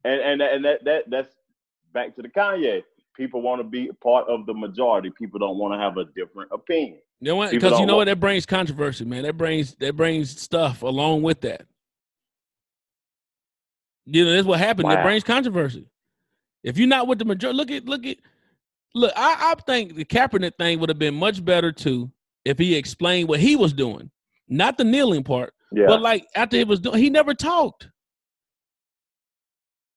and 0.05 0.21
and 0.21 0.43
and 0.43 0.65
that 0.65 0.85
that 0.85 1.11
that's 1.11 1.35
back 1.93 2.17
to 2.17 2.23
the 2.23 2.29
Kanye. 2.29 2.83
People 3.15 3.43
want 3.43 3.61
to 3.61 3.65
be 3.65 3.91
part 4.03 4.27
of 4.29 4.47
the 4.47 4.55
majority. 4.55 5.11
People 5.11 5.39
don't 5.39 5.59
want 5.59 5.75
to 5.75 5.79
have 5.79 5.99
a 5.99 6.05
different 6.17 6.51
opinion. 6.51 6.99
You 7.21 7.29
know 7.29 7.37
what? 7.37 7.51
Because 7.51 7.79
you 7.79 7.85
know 7.87 7.97
what? 7.97 8.07
That 8.07 8.19
brings 8.19 8.47
controversy, 8.47 9.05
man. 9.05 9.23
That 9.25 9.37
brings 9.37 9.75
that 9.77 9.97
brings 9.97 10.41
stuff 10.41 10.83
along 10.83 11.23
with 11.23 11.43
that. 11.43 11.67
You 14.07 14.25
know, 14.25 14.33
that's 14.33 14.47
what 14.47 14.59
happened. 14.59 14.91
That 14.91 15.05
brings 15.05 15.25
controversy. 15.25 15.87
If 16.63 16.79
you're 16.79 16.89
not 16.89 17.07
with 17.07 17.19
the 17.19 17.25
majority, 17.25 17.57
look 17.57 17.71
at 17.71 17.85
look 17.87 18.07
at 18.07 18.17
look. 18.95 19.13
I, 19.17 19.53
I 19.53 19.55
think 19.67 19.95
the 19.95 20.05
Kaepernick 20.05 20.57
thing 20.59 20.79
would 20.81 20.89
have 20.89 20.99
been 20.99 21.15
much 21.15 21.45
better 21.45 21.73
too 21.73 22.11
if 22.45 22.59
he 22.59 22.75
explained 22.75 23.29
what 23.29 23.41
he 23.41 23.55
was 23.57 23.73
doing, 23.73 24.11
not 24.49 24.77
the 24.79 24.85
kneeling 24.85 25.23
part, 25.25 25.55
Yeah. 25.73 25.87
but 25.87 26.01
like 26.01 26.27
after 26.35 26.57
he 26.57 26.65
was 26.65 26.81
doing, 26.81 26.99
he 26.99 27.11
never 27.11 27.35
talked. 27.35 27.89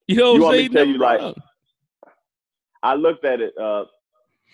You 0.08 0.18
know 0.18 0.34
You 0.36 0.42
what 0.42 0.42
I'm 0.42 0.42
want 0.42 0.52
me 0.54 0.58
saying? 0.60 0.70
to 0.70 0.76
tell 0.78 0.88
you, 0.88 0.98
like. 1.00 1.36
I 2.84 2.94
looked 2.94 3.26
at 3.26 3.42
it 3.42 3.58
uh, 3.58 3.86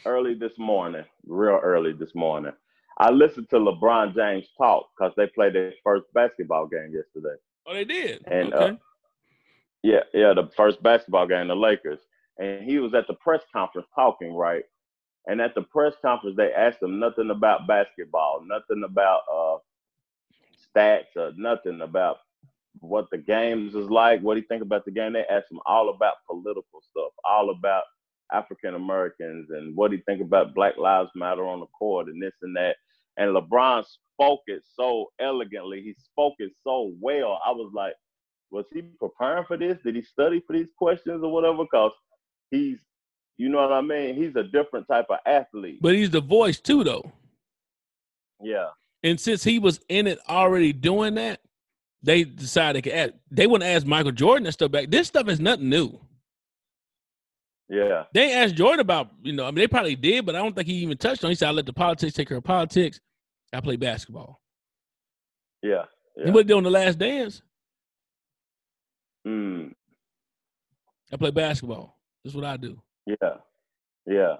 early 0.05 0.33
this 0.35 0.53
morning, 0.57 1.03
real 1.25 1.59
early 1.61 1.91
this 1.91 2.15
morning. 2.15 2.53
I 2.97 3.09
listened 3.11 3.49
to 3.49 3.57
LeBron 3.57 4.15
James 4.15 4.45
talk 4.57 4.87
because 4.97 5.11
they 5.17 5.27
played 5.27 5.53
their 5.55 5.73
first 5.83 6.05
basketball 6.13 6.67
game 6.67 6.93
yesterday. 6.93 7.35
oh, 7.67 7.73
they 7.73 7.83
did. 7.83 8.23
And, 8.27 8.53
uh, 8.53 8.57
okay. 8.57 8.77
Yeah, 9.83 10.01
yeah, 10.13 10.33
the 10.33 10.49
first 10.55 10.83
basketball 10.83 11.27
game, 11.27 11.47
the 11.47 11.55
Lakers. 11.55 11.99
And 12.37 12.63
he 12.63 12.79
was 12.79 12.93
at 12.93 13.07
the 13.07 13.15
press 13.15 13.41
conference 13.53 13.87
talking, 13.95 14.33
right? 14.33 14.63
And 15.27 15.41
at 15.41 15.55
the 15.55 15.61
press 15.63 15.93
conference, 16.01 16.37
they 16.37 16.53
asked 16.53 16.81
him 16.81 16.99
nothing 16.99 17.29
about 17.31 17.67
basketball, 17.67 18.43
nothing 18.45 18.83
about 18.85 19.21
uh, 19.31 19.57
stats, 20.77 21.15
or 21.15 21.31
nothing 21.37 21.81
about 21.81 22.17
what 22.79 23.07
the 23.11 23.17
games 23.17 23.75
is 23.75 23.89
like, 23.89 24.21
what 24.21 24.37
he 24.37 24.43
think 24.43 24.61
about 24.63 24.85
the 24.85 24.91
game. 24.91 25.13
They 25.13 25.25
asked 25.29 25.51
him 25.51 25.59
all 25.65 25.89
about 25.89 26.15
political 26.27 26.81
stuff, 26.89 27.11
all 27.29 27.51
about 27.51 27.83
African 28.33 28.75
Americans 28.75 29.49
and 29.51 29.75
what 29.75 29.91
he 29.91 29.99
think 30.07 30.21
about 30.21 30.55
Black 30.55 30.77
Lives 30.77 31.11
Matter 31.15 31.45
on 31.45 31.59
the 31.59 31.67
court 31.67 32.07
and 32.07 32.21
this 32.21 32.33
and 32.41 32.55
that. 32.55 32.77
And 33.17 33.35
LeBron 33.35 33.85
spoke 33.85 34.41
it 34.47 34.63
so 34.75 35.11
elegantly. 35.19 35.81
He 35.81 35.95
spoke 35.99 36.35
it 36.39 36.53
so 36.63 36.93
well. 36.99 37.39
I 37.45 37.51
was 37.51 37.71
like, 37.75 37.93
was 38.51 38.65
he 38.73 38.81
preparing 38.99 39.45
for 39.45 39.57
this? 39.57 39.77
Did 39.83 39.95
he 39.95 40.01
study 40.01 40.41
for 40.45 40.53
these 40.53 40.69
questions 40.77 41.23
or 41.23 41.31
whatever? 41.31 41.63
Because 41.63 41.93
he's, 42.51 42.79
you 43.37 43.49
know 43.49 43.59
what 43.61 43.71
I 43.71 43.81
mean? 43.81 44.15
He's 44.15 44.35
a 44.35 44.43
different 44.43 44.87
type 44.87 45.07
of 45.09 45.19
athlete. 45.25 45.79
But 45.81 45.95
he's 45.95 46.09
the 46.11 46.21
voice 46.21 46.59
too, 46.59 46.83
though. 46.83 47.11
yeah, 48.43 48.67
And 49.03 49.19
since 49.19 49.43
he 49.43 49.57
was 49.59 49.79
in 49.89 50.05
it 50.07 50.19
already 50.29 50.73
doing 50.73 51.15
that, 51.15 51.39
they 52.03 52.23
decided 52.23 52.83
to 52.85 52.95
ask. 52.97 53.13
they 53.29 53.47
wouldn't 53.47 53.69
ask 53.69 53.85
Michael 53.85 54.11
Jordan 54.11 54.45
and 54.47 54.53
stuff 54.53 54.71
back. 54.71 54.89
This 54.91 55.07
stuff 55.07 55.27
is 55.29 55.39
nothing 55.39 55.69
new. 55.69 55.99
yeah, 57.69 58.03
They 58.13 58.33
asked 58.33 58.55
Jordan 58.55 58.79
about, 58.81 59.11
you 59.23 59.33
know, 59.33 59.43
I 59.45 59.47
mean, 59.51 59.55
they 59.55 59.67
probably 59.67 59.95
did, 59.95 60.25
but 60.25 60.35
I 60.35 60.39
don't 60.39 60.55
think 60.55 60.67
he 60.67 60.73
even 60.75 60.97
touched 60.97 61.23
on. 61.23 61.29
it. 61.29 61.33
He 61.33 61.35
said, 61.35 61.49
"I 61.49 61.51
let 61.51 61.65
the 61.67 61.73
politics 61.73 62.13
take 62.13 62.27
care 62.27 62.37
of 62.37 62.43
politics. 62.43 62.99
I 63.53 63.61
play 63.61 63.75
basketball." 63.75 64.41
yeah, 65.61 65.83
He 66.17 66.23
yeah. 66.25 66.31
what 66.31 66.47
did 66.47 66.57
on 66.57 66.63
the 66.63 66.71
Last 66.71 66.97
Dance? 66.97 67.43
Mm, 69.27 69.73
I 71.13 71.17
play 71.17 71.31
basketball. 71.31 71.97
That's 72.23 72.35
what 72.35 72.45
I 72.45 72.57
do. 72.57 72.81
yeah, 73.05 73.37
yeah. 74.05 74.35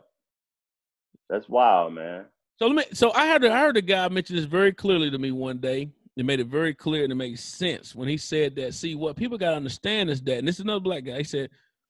That's 1.30 1.48
wild, 1.48 1.94
man. 1.94 2.26
So 2.58 2.68
let 2.68 2.76
me. 2.76 2.84
So 2.94 3.12
I 3.14 3.28
heard. 3.30 3.46
I 3.46 3.60
heard 3.60 3.78
a 3.78 3.82
guy 3.82 4.08
mention 4.10 4.36
this 4.36 4.46
very 4.46 4.72
clearly 4.74 5.10
to 5.12 5.18
me 5.18 5.32
one 5.32 5.60
day. 5.60 5.90
It 6.18 6.26
made 6.26 6.42
it 6.42 6.48
very 6.48 6.74
clear 6.74 7.04
and 7.04 7.12
it 7.12 7.16
made 7.16 7.40
sense 7.40 7.96
when 7.96 8.10
he 8.10 8.18
said 8.18 8.56
that. 8.58 8.74
See, 8.74 8.96
what 8.96 9.16
people 9.16 9.38
got 9.38 9.52
to 9.52 9.56
understand 9.56 10.10
is 10.10 10.22
that, 10.24 10.40
and 10.40 10.48
this 10.48 10.56
is 10.56 10.62
another 10.62 10.82
black 10.82 11.06
guy. 11.06 11.18
He 11.20 11.24
said, 11.24 11.50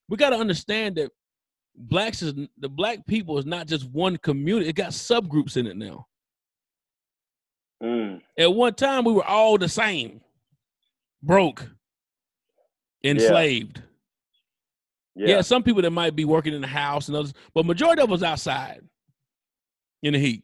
"We 0.09 0.17
got 0.17 0.29
to 0.29 0.35
understand 0.37 0.95
that 0.97 1.11
blacks 1.75 2.21
is 2.21 2.33
the 2.59 2.69
black 2.69 3.05
people 3.07 3.39
is 3.39 3.45
not 3.47 3.67
just 3.67 3.89
one 3.89 4.17
community. 4.17 4.69
It 4.69 4.75
got 4.75 4.89
subgroups 4.91 5.57
in 5.57 5.65
it 5.65 5.75
now. 5.75 6.07
Mm, 7.81 8.21
At 8.37 8.53
one 8.53 8.75
time, 8.75 9.05
we 9.05 9.11
were 9.13 9.25
all 9.25 9.57
the 9.57 9.67
same, 9.67 10.21
broke, 11.23 11.67
enslaved. 13.03 13.81
yeah, 15.15 15.27
Yeah. 15.27 15.41
some 15.41 15.63
people 15.63 15.81
that 15.81 15.91
might 15.91 16.15
be 16.15 16.25
working 16.25 16.53
in 16.53 16.61
the 16.61 16.67
house 16.67 17.07
and 17.07 17.17
others, 17.17 17.33
but 17.53 17.65
majority 17.65 18.01
of 18.01 18.11
us 18.11 18.23
outside 18.23 18.81
in 20.03 20.13
the 20.13 20.19
heat. 20.19 20.43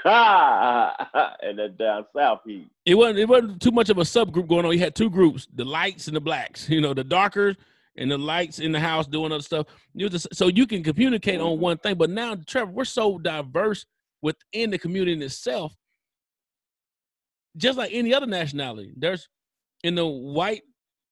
and 0.04 1.58
that 1.58 1.76
down 1.78 2.06
south 2.16 2.40
heat. 2.46 2.68
It 2.86 2.94
wasn't 2.94 3.18
it 3.18 3.28
wasn't 3.28 3.60
too 3.60 3.70
much 3.70 3.90
of 3.90 3.98
a 3.98 4.02
subgroup 4.02 4.48
going 4.48 4.64
on. 4.64 4.72
You 4.72 4.78
had 4.78 4.94
two 4.94 5.10
groups, 5.10 5.46
the 5.54 5.64
lights 5.64 6.06
and 6.06 6.16
the 6.16 6.20
blacks. 6.20 6.68
You 6.70 6.80
know, 6.80 6.94
the 6.94 7.04
darkers 7.04 7.56
and 7.96 8.10
the 8.10 8.16
lights 8.16 8.60
in 8.60 8.72
the 8.72 8.80
house 8.80 9.06
doing 9.06 9.30
other 9.32 9.42
stuff. 9.42 9.66
You 9.94 10.08
just, 10.08 10.28
so 10.32 10.46
you 10.48 10.66
can 10.66 10.82
communicate 10.82 11.40
on 11.40 11.58
Mhm. 11.58 11.60
one 11.60 11.76
thing. 11.78 11.96
But 11.96 12.08
now, 12.10 12.34
Trevor, 12.46 12.70
we're 12.72 12.84
so 12.86 13.18
diverse 13.18 13.84
within 14.22 14.70
the 14.70 14.78
community 14.78 15.12
in 15.12 15.20
itself. 15.22 15.74
Just 17.56 17.76
like 17.76 17.90
any 17.92 18.14
other 18.14 18.26
nationality, 18.26 18.92
there's 18.96 19.28
in 19.82 19.96
the 19.96 20.06
white 20.06 20.62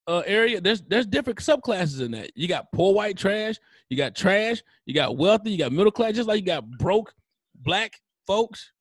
uh, 0.09 0.23
area, 0.27 0.61
there's 0.61 0.81
there's 0.83 1.07
different 1.07 1.39
subclasses 1.39 2.01
in 2.01 2.11
that. 2.13 2.31
You 2.35 2.49
got 2.49 2.73
poor 2.73 2.95
white 2.95 3.17
trash, 3.17 3.57
you 3.91 3.97
got 3.97 4.17
trash, 4.17 4.63
you 4.87 4.95
got 4.95 5.17
wealthy, 5.17 5.51
you 5.53 5.59
got 5.59 5.71
middle 5.71 5.93
class, 5.93 6.15
just 6.15 6.27
like 6.29 6.41
you 6.41 6.47
got 6.47 6.69
broke 6.79 7.13
black 7.55 7.93
folks. 8.27 8.73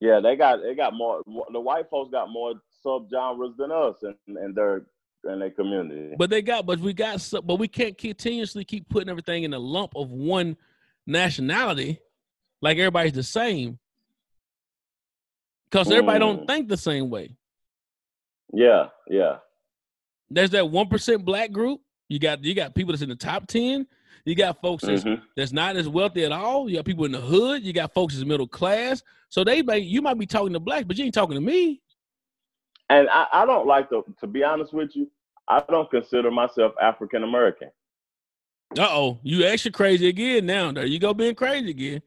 Yeah, 0.00 0.20
they 0.20 0.36
got 0.36 0.62
they 0.62 0.74
got 0.74 0.94
more. 0.94 1.22
The 1.52 1.60
white 1.60 1.90
folks 1.90 2.10
got 2.10 2.30
more 2.30 2.54
subgenres 2.84 3.56
than 3.56 3.72
us 3.72 3.96
in, 4.02 4.36
in 4.38 4.54
their 4.54 4.86
in 5.28 5.40
their 5.40 5.50
community. 5.50 6.14
But 6.16 6.30
they 6.30 6.42
got, 6.42 6.64
but 6.66 6.78
we 6.80 6.92
got, 6.92 7.26
but 7.44 7.58
we 7.58 7.66
can't 7.66 7.96
continuously 7.96 8.64
keep 8.64 8.88
putting 8.88 9.08
everything 9.08 9.44
in 9.44 9.54
a 9.54 9.58
lump 9.58 9.92
of 9.96 10.10
one 10.12 10.56
nationality, 11.06 11.98
like 12.60 12.76
everybody's 12.78 13.12
the 13.14 13.22
same, 13.22 13.78
because 15.70 15.90
everybody 15.90 16.18
don't 16.18 16.42
Mm. 16.42 16.46
think 16.46 16.68
the 16.68 16.76
same 16.76 17.10
way. 17.10 17.36
yeah, 18.52 18.90
yeah, 19.08 19.38
There's 20.30 20.50
that 20.50 20.68
one 20.70 20.88
percent 20.88 21.24
black 21.24 21.52
group. 21.52 21.80
You 22.08 22.18
got, 22.18 22.44
you 22.44 22.54
got 22.54 22.74
people 22.74 22.92
that's 22.92 23.02
in 23.02 23.08
the 23.08 23.16
top 23.16 23.46
ten. 23.46 23.86
You 24.24 24.34
got 24.34 24.60
folks 24.60 24.84
that's, 24.84 25.04
Mhm. 25.04 25.20
that's 25.36 25.52
not 25.52 25.76
as 25.76 25.88
wealthy 25.88 26.24
at 26.24 26.32
all. 26.32 26.68
You 26.68 26.76
got 26.76 26.86
people 26.86 27.04
in 27.04 27.12
the 27.12 27.20
hood. 27.20 27.62
You 27.62 27.72
got 27.74 27.92
folks 27.92 28.14
that's 28.14 28.26
middle 28.26 28.46
class. 28.48 29.02
So 29.28 29.44
they, 29.44 29.60
may, 29.62 29.78
you 29.80 30.00
might 30.00 30.18
be 30.18 30.26
talking 30.26 30.52
to 30.54 30.60
blacks, 30.60 30.84
but 30.84 30.96
you 30.96 31.04
ain't 31.04 31.14
talking 31.14 31.34
to 31.34 31.40
me. 31.40 31.82
And 32.88 33.08
I, 33.10 33.26
I 33.32 33.46
don't 33.46 33.66
like 33.66 33.88
to 33.90 34.04
to 34.20 34.26
be 34.26 34.42
honest 34.44 34.72
with 34.72 34.94
you. 34.96 35.10
I 35.48 35.62
don't 35.68 35.90
consider 35.90 36.30
myself 36.30 36.72
African 36.80 37.22
American. 37.24 37.70
Uh 38.78 38.88
oh, 38.90 39.18
you 39.22 39.44
extra 39.44 39.70
crazy 39.70 40.08
again 40.08 40.46
now. 40.46 40.72
There 40.72 40.86
you 40.86 40.98
go, 40.98 41.12
being 41.14 41.34
crazy 41.34 41.70
again. 41.70 42.02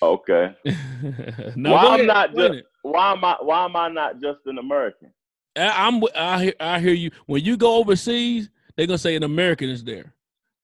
Okay, 0.00 0.54
no, 1.56 1.72
Why 1.72 1.86
I'm 1.98 2.06
not 2.06 2.34
just- 2.34 2.62
why 2.82 3.12
am 3.12 3.24
I 3.24 3.36
why 3.40 3.64
am 3.64 3.76
I 3.76 3.88
not 3.88 4.20
just 4.20 4.40
an 4.46 4.58
American? 4.58 5.10
I- 5.58 5.86
I'm 5.86 6.02
I 6.14 6.42
hear 6.44 6.54
I 6.60 6.80
hear 6.80 6.94
you. 6.94 7.10
When 7.26 7.44
you 7.44 7.56
go 7.56 7.76
overseas, 7.76 8.48
they're 8.76 8.86
gonna 8.86 8.98
say 8.98 9.16
an 9.16 9.22
American 9.24 9.68
is 9.68 9.84
there, 9.84 10.14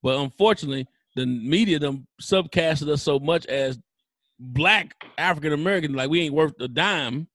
but 0.02 0.18
unfortunately, 0.18 0.86
the 1.16 1.26
media 1.26 1.78
them 1.78 2.06
subcasted 2.20 2.88
us 2.88 3.02
so 3.02 3.18
much 3.18 3.46
as 3.46 3.78
black 4.38 4.94
African 5.18 5.52
American, 5.52 5.92
like 5.94 6.10
we 6.10 6.20
ain't 6.22 6.34
worth 6.34 6.58
a 6.60 6.68
dime. 6.68 7.28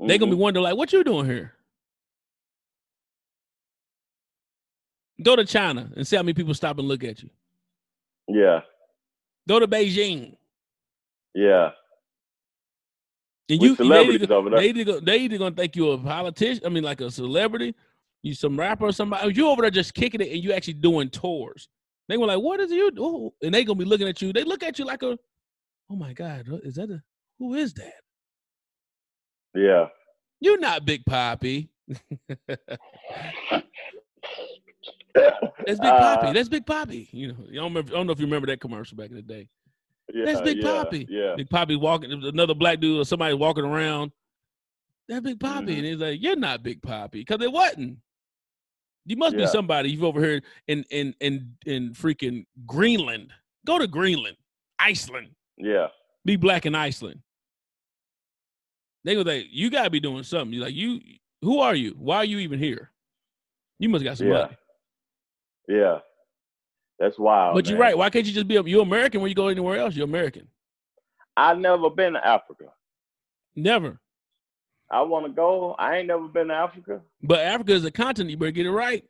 They 0.00 0.18
gonna 0.18 0.32
be 0.32 0.36
Mhm. 0.36 0.40
wondering 0.40 0.64
like, 0.64 0.76
what 0.76 0.92
you 0.92 1.04
doing 1.04 1.26
here? 1.26 1.54
Go 5.22 5.36
to 5.36 5.44
China 5.44 5.90
and 5.96 6.06
see 6.06 6.16
how 6.16 6.22
many 6.22 6.34
people 6.34 6.54
stop 6.54 6.78
and 6.78 6.88
look 6.88 7.04
at 7.04 7.22
you. 7.22 7.30
yeah, 8.28 8.60
Go 9.46 9.58
to 9.60 9.68
Beijing. 9.68 10.36
yeah, 11.34 11.70
And 13.48 13.62
you, 13.62 13.70
they 13.70 13.74
celebrities 13.76 14.22
either, 14.22 14.34
over 14.34 14.50
there. 14.50 14.60
they 14.60 14.68
either, 14.68 15.00
they 15.00 15.18
either 15.18 15.38
gonna 15.38 15.54
think 15.54 15.76
you're 15.76 15.94
a 15.94 15.98
politician. 15.98 16.64
I 16.64 16.70
mean, 16.70 16.82
like 16.82 17.00
a 17.00 17.10
celebrity, 17.10 17.74
you 18.22 18.34
some 18.34 18.58
rapper 18.58 18.86
or 18.86 18.92
somebody. 18.92 19.34
You 19.34 19.48
over 19.48 19.62
there 19.62 19.70
just 19.70 19.94
kicking 19.94 20.20
it, 20.20 20.28
and 20.32 20.42
you 20.42 20.52
actually 20.52 20.74
doing 20.74 21.10
tours. 21.10 21.68
They 22.08 22.16
were 22.16 22.26
like, 22.26 22.40
"What 22.40 22.60
is 22.60 22.70
you?" 22.70 22.90
do?" 22.90 23.32
And 23.42 23.54
they 23.54 23.64
gonna 23.64 23.78
be 23.78 23.84
looking 23.84 24.08
at 24.08 24.22
you. 24.22 24.32
They 24.32 24.44
look 24.44 24.62
at 24.62 24.78
you 24.78 24.86
like 24.86 25.02
a, 25.02 25.18
"Oh 25.90 25.96
my 25.96 26.14
God, 26.14 26.48
is 26.62 26.76
that 26.76 26.90
a 26.90 27.02
who 27.38 27.54
is 27.54 27.74
that?" 27.74 27.92
yeah. 29.54 29.88
You're 30.40 30.58
not 30.58 30.84
Big 30.84 31.06
Poppy. 31.06 31.70
That's 35.14 35.80
Big 35.80 35.80
Poppy. 35.80 36.26
Uh, 36.26 36.32
That's 36.32 36.48
Big 36.48 36.66
Poppy. 36.66 37.08
You 37.12 37.28
know, 37.28 37.36
you 37.48 37.60
don't, 37.60 37.72
remember, 37.72 37.92
I 37.92 37.96
don't 37.96 38.06
know 38.06 38.12
if 38.12 38.18
you 38.18 38.26
remember 38.26 38.46
that 38.48 38.60
commercial 38.60 38.96
back 38.96 39.10
in 39.10 39.16
the 39.16 39.22
day. 39.22 39.48
Yeah, 40.14 40.24
That's 40.24 40.40
Big 40.40 40.58
yeah, 40.58 40.62
Poppy. 40.62 41.06
Yeah, 41.10 41.34
Big 41.36 41.50
Poppy 41.50 41.76
walking, 41.76 42.12
another 42.12 42.54
black 42.54 42.80
dude 42.80 43.00
or 43.00 43.04
somebody 43.04 43.34
walking 43.34 43.64
around. 43.64 44.12
That 45.08 45.22
Big 45.22 45.38
Poppy, 45.38 45.74
Mhm. 45.74 45.76
and 45.76 45.84
he's 45.86 45.96
like, 45.98 46.22
"You're 46.22 46.36
not 46.36 46.62
Big 46.62 46.80
Poppy," 46.80 47.20
because 47.20 47.42
it 47.42 47.52
wasn't. 47.52 47.98
You 49.04 49.16
must 49.16 49.36
be 49.36 49.46
somebody 49.46 49.90
you've 49.90 50.02
over 50.04 50.24
here 50.24 50.40
in 50.66 50.84
in 50.90 51.14
in 51.20 51.56
in 51.66 51.90
freaking 51.92 52.46
Greenland. 52.64 53.30
Go 53.66 53.78
to 53.78 53.86
Greenland, 53.86 54.36
Iceland. 54.78 55.34
yeah, 55.58 55.88
Be 56.24 56.36
black 56.36 56.64
in 56.64 56.74
Iceland. 56.74 57.20
They 59.04 59.14
go 59.14 59.20
like, 59.22 59.46
"You 59.50 59.68
gotta 59.68 59.90
be 59.90 60.00
doing 60.00 60.22
something." 60.22 60.54
You're 60.54 60.64
like, 60.64 60.74
"You, 60.74 61.00
who 61.42 61.58
are 61.58 61.74
you? 61.74 61.90
Why 61.98 62.16
are 62.18 62.24
you 62.24 62.38
even 62.38 62.58
here? 62.58 62.90
You 63.78 63.90
must 63.90 64.04
got 64.04 64.16
some 64.16 64.28
Yeah. 64.28 64.32
money." 64.32 64.56
Yeah, 65.68 66.00
that's 66.98 67.18
wild. 67.18 67.54
but 67.54 67.66
you're 67.68 67.78
right. 67.78 67.96
Why 67.96 68.10
can't 68.10 68.24
you 68.26 68.32
just 68.32 68.48
be 68.48 68.56
a 68.56 68.62
you 68.62 68.80
American 68.80 69.20
when 69.20 69.28
you 69.28 69.34
go 69.34 69.48
anywhere 69.48 69.78
else? 69.78 69.94
You're 69.96 70.04
American. 70.06 70.48
I've 71.36 71.58
never 71.58 71.90
been 71.90 72.12
to 72.12 72.26
Africa. 72.26 72.66
Never. 73.56 74.00
I 74.90 75.02
want 75.02 75.26
to 75.26 75.32
go. 75.32 75.74
I 75.78 75.96
ain't 75.98 76.06
never 76.08 76.28
been 76.28 76.48
to 76.48 76.54
Africa. 76.54 77.00
But 77.22 77.40
Africa 77.40 77.72
is 77.72 77.84
a 77.84 77.90
continent. 77.90 78.30
You 78.30 78.36
better 78.36 78.52
get 78.52 78.66
it 78.66 78.70
right. 78.70 79.04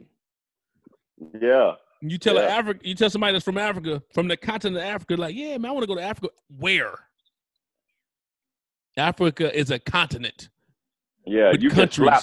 Yeah, 1.40 1.74
You 2.00 2.18
tell 2.18 2.34
Yeah. 2.36 2.42
a 2.42 2.48
Africa, 2.50 2.80
you 2.82 2.94
tell 2.94 3.10
somebody 3.10 3.32
that's 3.34 3.44
from 3.44 3.58
Africa, 3.58 4.02
from 4.12 4.28
the 4.28 4.36
continent 4.36 4.78
of 4.78 4.82
Africa, 4.82 5.16
like, 5.16 5.34
yeah, 5.34 5.56
man, 5.58 5.70
I 5.70 5.72
want 5.72 5.82
to 5.84 5.86
go 5.86 5.94
to 5.94 6.02
Africa. 6.02 6.28
Where? 6.58 6.94
Africa 8.96 9.56
is 9.56 9.70
a 9.70 9.78
continent. 9.78 10.48
yeah. 11.26 11.52
you 11.52 11.68
can 11.68 11.80
countries. 11.80 12.06
slap. 12.08 12.22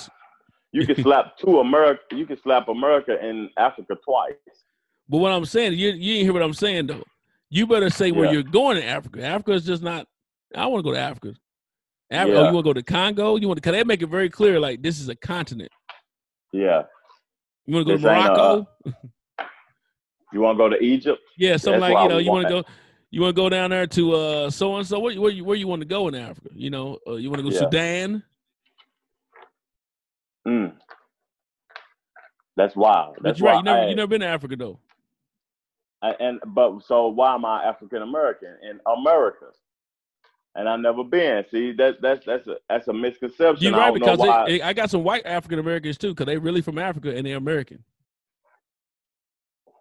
You 0.71 0.85
can 0.85 1.01
slap 1.01 1.37
two 1.37 1.59
America. 1.59 2.01
You 2.11 2.25
can 2.25 2.37
slap 2.41 2.67
America 2.69 3.17
and 3.21 3.49
Africa 3.57 3.95
twice. 4.03 4.33
But 5.11 5.17
what 5.17 5.33
I'm 5.33 5.43
saying, 5.43 5.73
you 5.73 5.89
you 5.89 6.13
didn't 6.13 6.23
hear 6.23 6.33
what 6.33 6.41
I'm 6.41 6.53
saying 6.53 6.87
though. 6.87 7.03
You 7.49 7.67
better 7.67 7.89
say 7.89 8.11
where 8.11 8.27
Yeah. 8.27 8.31
you're 8.31 8.43
going 8.43 8.77
in 8.77 8.83
Africa. 8.83 9.21
Africa 9.21 9.51
is 9.51 9.65
just 9.65 9.83
not. 9.83 10.07
I 10.55 10.67
want 10.67 10.85
to 10.85 10.89
go 10.89 10.93
to 10.95 10.99
Africa. 11.01 11.33
Africa. 12.09 12.37
Oh, 12.37 12.47
you 12.47 12.53
want 12.53 12.65
to 12.65 12.69
go 12.69 12.73
to 12.73 12.81
Congo? 12.83 13.35
You 13.35 13.49
want 13.49 13.57
to? 13.57 13.61
Cause 13.61 13.73
they 13.73 13.83
make 13.83 14.01
it 14.01 14.07
very 14.07 14.29
clear, 14.29 14.57
like 14.57 14.81
this 14.81 15.01
is 15.01 15.09
a 15.09 15.15
continent. 15.15 15.69
Yeah. 16.53 16.83
You 17.65 17.75
want 17.75 17.87
to 17.87 17.91
go 17.93 17.97
to 17.97 18.01
This 18.01 18.09
ain't 18.09 18.25
a- 18.25 18.29
Morocco? 18.29 18.67
You 20.31 20.39
want 20.39 20.57
to 20.57 20.63
go 20.63 20.69
to 20.69 20.81
Egypt? 20.81 21.19
yeah, 21.37 21.57
something 21.57 21.81
that's 21.81 21.93
like 21.93 22.03
you 22.03 22.09
know. 22.09 22.17
You 22.17 22.31
want 22.31 22.47
to 22.47 22.61
go. 22.61 22.63
You 23.09 23.19
want 23.21 23.35
to 23.35 23.41
go 23.41 23.49
down 23.49 23.71
there 23.71 23.87
to 23.87 24.13
uh 24.13 24.49
so 24.49 24.77
and 24.77 24.87
so. 24.87 24.97
Where 24.97 25.19
where 25.19 25.31
you 25.31 25.43
where 25.43 25.57
you 25.57 25.67
want 25.67 25.81
to 25.81 25.87
go 25.87 26.07
in 26.07 26.15
Africa? 26.15 26.47
You 26.55 26.69
know, 26.69 26.99
uh, 27.05 27.15
you 27.15 27.29
want 27.29 27.43
to 27.43 27.49
go 27.49 27.53
Yeah. 27.53 27.59
Sudan? 27.59 28.23
Mm. 30.47 30.73
That's 32.55 32.77
wild. 32.77 33.15
But 33.15 33.23
That's 33.23 33.39
you're 33.39 33.49
right. 33.49 33.57
You 33.57 33.63
never 33.63 33.81
Hey, 33.81 33.89
you 33.89 33.95
never 33.95 34.07
been 34.07 34.21
to 34.21 34.27
Africa 34.27 34.55
though. 34.55 34.79
And 36.01 36.39
but 36.47 36.83
so 36.83 37.07
why 37.07 37.35
am 37.35 37.45
I 37.45 37.63
African 37.63 38.01
American 38.01 38.55
in 38.63 38.79
America? 38.97 39.47
And 40.55 40.67
I've 40.67 40.79
never 40.79 41.03
been. 41.03 41.45
See, 41.51 41.71
that's 41.71 41.97
that's 42.01 42.25
that's 42.25 42.47
a 42.47 42.57
that's 42.67 42.87
a 42.87 42.93
misconception. 42.93 43.63
You're 43.63 43.75
I 43.75 43.89
right 43.89 43.99
don't 44.01 44.17
because 44.17 44.47
they, 44.47 44.61
I 44.61 44.73
got 44.73 44.89
some 44.89 45.03
white 45.03 45.25
African 45.25 45.59
Americans 45.59 45.97
too, 45.97 46.09
because 46.09 46.25
they 46.25 46.37
really 46.37 46.61
from 46.61 46.77
Africa 46.77 47.15
and 47.15 47.25
they're 47.25 47.37
American, 47.37 47.83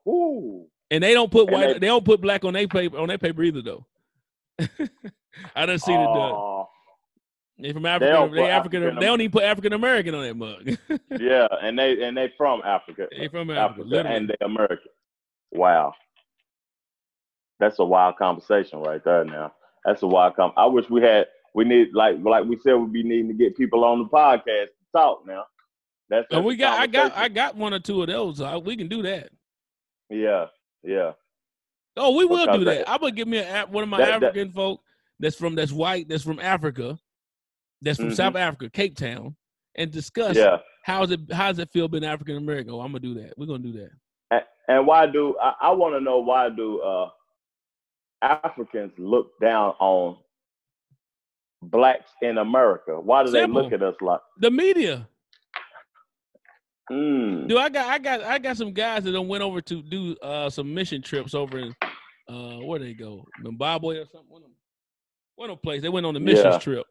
Ooh. 0.07 0.67
and 0.91 1.03
they 1.03 1.13
don't 1.15 1.31
put 1.31 1.51
white, 1.51 1.67
they- 1.75 1.79
they, 1.81 1.87
don't 1.87 2.05
put 2.05 2.21
black 2.21 2.45
on 2.45 2.53
their 2.53 2.69
paper 2.69 2.99
on 2.99 3.09
their 3.09 3.19
paper 3.19 3.43
either 3.43 3.63
though. 3.63 3.87
I 5.57 5.67
done 5.67 5.79
seen 5.79 5.99
it 6.01 6.05
done. 6.05 6.65
They 7.59 7.73
from 7.73 7.83
don't 7.83 8.03
Africa. 8.03 8.29
put 8.29 8.35
They 8.37 8.51
African. 8.51 8.83
African- 8.83 9.01
They 9.01 9.07
don't 9.07 9.21
even 9.21 9.33
put 9.33 9.43
African 9.45 9.73
American 9.73 10.15
on 10.15 10.23
that 10.23 10.37
mug. 10.37 11.01
yeah, 11.21 11.47
and 11.63 11.79
they 11.79 12.03
and 12.05 12.17
they 12.17 12.33
from 12.37 12.63
Africa. 12.65 13.09
they 13.17 13.29
from 13.29 13.51
Africa, 13.51 13.83
Africa 13.87 14.09
and 14.09 14.29
they 14.29 14.37
American. 14.45 14.89
Wow. 15.53 15.93
That's 17.61 17.79
a 17.79 17.85
wild 17.85 18.17
conversation 18.17 18.81
right 18.81 19.03
there 19.05 19.25
now. 19.25 19.53
That's 19.85 20.03
a 20.03 20.07
wild 20.07 20.35
com 20.37 20.53
I 20.57 20.67
wish 20.67 20.89
we 20.91 21.03
had 21.03 21.27
we 21.55 21.65
need 21.65 21.89
like 21.95 22.17
like 22.23 22.45
we 22.47 22.59
said 22.59 22.75
we'd 22.75 22.93
be 22.93 23.03
needing 23.03 23.29
to 23.29 23.35
get 23.35 23.57
people 23.57 23.85
on 23.85 23.99
the 24.01 24.05
podcast 24.07 24.67
to 24.67 24.71
talk 24.97 25.27
now. 25.27 25.45
That's, 26.09 26.27
and 26.31 26.39
that's 26.39 26.47
we 26.47 26.57
got, 26.57 26.81
I 26.81 26.87
got, 26.89 27.17
I 27.17 27.29
got 27.29 27.55
one 27.57 27.73
or 27.73 27.79
two 27.79 28.03
of 28.03 28.09
those. 28.09 28.41
I, 28.41 28.57
we 28.57 28.77
can 28.77 28.89
do 28.89 29.03
that. 29.03 29.29
Yeah, 30.09 30.47
yeah. 30.83 31.13
Oh, 31.97 32.17
we 32.17 32.25
will 32.25 32.47
Because 32.47 32.59
do 32.59 32.65
that. 32.65 32.79
that- 32.79 32.91
I'm 32.91 32.99
gonna 33.01 33.13
give 33.13 33.29
me 33.29 33.39
a, 33.39 33.67
one 33.71 33.85
of 33.85 33.89
my 33.89 33.99
that- 33.99 34.07
that- 34.21 34.27
African 34.29 34.51
folk 34.53 34.81
that's 35.21 35.37
from 35.37 35.55
that's 35.55 35.71
white, 35.71 36.09
that's 36.09 36.25
from 36.25 36.41
Africa, 36.41 36.99
that's 37.83 37.99
from 37.99 38.09
Mhm. 38.09 38.17
South 38.17 38.37
Africa, 38.37 38.71
Cape 38.71 38.97
Town, 38.97 39.37
and 39.77 39.91
discuss 39.93 40.37
Yeah. 40.37 40.59
how's 40.85 41.11
it 41.13 41.21
how's 41.31 41.59
it 41.59 41.71
feel 41.71 41.89
being 41.89 42.05
African 42.05 42.37
American. 42.37 42.73
Oh, 42.73 42.81
I'm 42.81 42.89
gonna 42.93 43.01
do 43.01 43.15
that. 43.15 43.35
We're 43.39 43.47
gonna 43.47 43.59
do 43.63 43.73
that. 43.73 43.91
And, 44.33 44.43
and 44.69 44.87
why 44.87 45.07
do 45.07 45.37
I, 45.41 45.55
I 45.61 45.71
want 45.73 45.95
to 45.95 46.01
know 46.01 46.19
why 46.21 46.49
do 46.49 46.81
uh 46.81 47.11
Africans 48.23 48.93
look 48.99 49.39
down 49.41 49.75
on 49.81 50.17
blacks 51.63 52.11
in 52.23 52.39
America? 52.39 53.01
Why 53.01 53.25
do 53.25 53.31
Simple. 53.31 53.63
they 53.63 53.63
look 53.63 53.73
at 53.73 53.83
us 53.83 53.97
like 54.01 54.21
The 54.39 54.51
media. 54.51 55.09
mm, 56.91 57.49
Dude, 57.49 57.59
I 57.59 57.69
got 57.69 57.87
I 57.89 57.99
got 57.99 58.23
I 58.23 58.39
got 58.39 58.57
some 58.57 58.73
guys 58.73 59.05
that 59.05 59.23
went 59.23 59.43
over 59.43 59.61
to 59.63 59.83
do 59.83 60.17
uh 60.23 60.51
some 60.51 60.73
mission 60.75 61.03
trips 61.03 61.35
over 61.35 61.59
in 61.59 61.75
uh 62.29 62.59
where 62.59 62.79
they 62.79 62.95
go? 62.95 63.27
Zimbabwe 63.43 63.99
or 63.99 64.07
something. 64.07 64.29
One 64.31 64.43
of 64.43 64.49
them, 64.49 64.57
one 65.37 65.51
of 65.51 65.57
them 65.57 65.63
place. 65.63 65.83
They 65.83 65.89
went 65.89 66.07
on 66.07 66.15
the 66.15 66.21
missions 66.21 66.57
Yeah. 66.57 66.59
trip. 66.59 66.87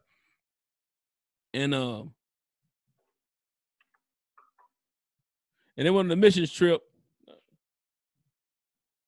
And 1.54 1.74
um 1.74 2.14
and 5.76 5.86
they 5.86 5.90
went 5.90 6.06
on 6.06 6.10
the 6.10 6.16
missions 6.16 6.52
trip. 6.52 6.82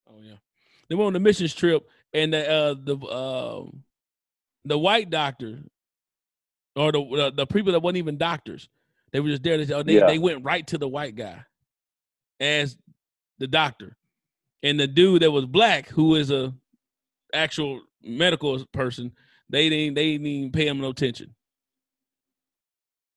Oh 0.08 0.20
yeah. 0.22 0.36
They 0.88 0.94
went 0.94 1.08
on 1.08 1.12
the 1.14 1.20
missions 1.20 1.54
trip 1.54 1.88
and 2.14 2.32
the 2.32 2.50
uh 2.50 2.74
the 2.82 2.96
um 3.06 3.82
the 4.64 4.78
white 4.78 5.10
doctor 5.10 5.60
or 6.76 6.92
the 6.92 7.04
the, 7.04 7.32
the 7.36 7.46
people 7.46 7.72
that 7.72 7.80
wasn't 7.80 7.98
even 7.98 8.18
doctors 8.18 8.68
they 9.12 9.20
were 9.20 9.28
just 9.28 9.42
there. 9.42 9.58
They, 9.58 9.82
they, 9.82 9.94
Yeah. 9.94 10.06
they 10.06 10.18
went 10.18 10.42
right 10.44 10.66
to 10.68 10.78
the 10.78 10.88
white 10.88 11.14
guy 11.14 11.44
as 12.40 12.78
the 13.38 13.46
doctor. 13.46 13.96
And 14.62 14.80
the 14.80 14.86
dude 14.86 15.22
that 15.22 15.30
was 15.30 15.44
black, 15.44 15.88
who 15.88 16.14
is 16.14 16.30
a 16.30 16.54
actual 17.34 17.82
medical 18.02 18.64
person, 18.66 19.12
they 19.50 19.68
didn't 19.68 19.94
they 19.94 20.12
didn't 20.12 20.26
even 20.26 20.52
pay 20.52 20.66
him 20.66 20.80
no 20.80 20.90
attention. 20.90 21.34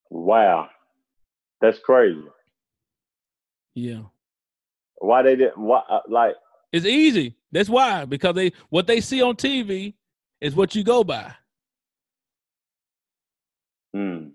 wow. 0.10 0.70
That's 1.62 1.80
crazy. 1.80 2.22
Yeah. 3.74 4.02
Why 4.98 5.22
they 5.22 5.36
didn't 5.36 5.58
why 5.58 5.82
uh, 5.90 6.02
like 6.10 6.36
It's 6.72 6.86
easy. 6.86 7.36
That's 7.52 7.70
why. 7.70 8.06
Because 8.06 8.36
they 8.36 8.52
what 8.70 8.88
they 8.88 9.02
see 9.02 9.22
on 9.22 9.36
TV 9.36 9.94
is 10.42 10.56
what 10.56 10.76
you 10.76 10.84
go 10.84 11.04
by. 11.04 11.34
mm, 13.96 14.32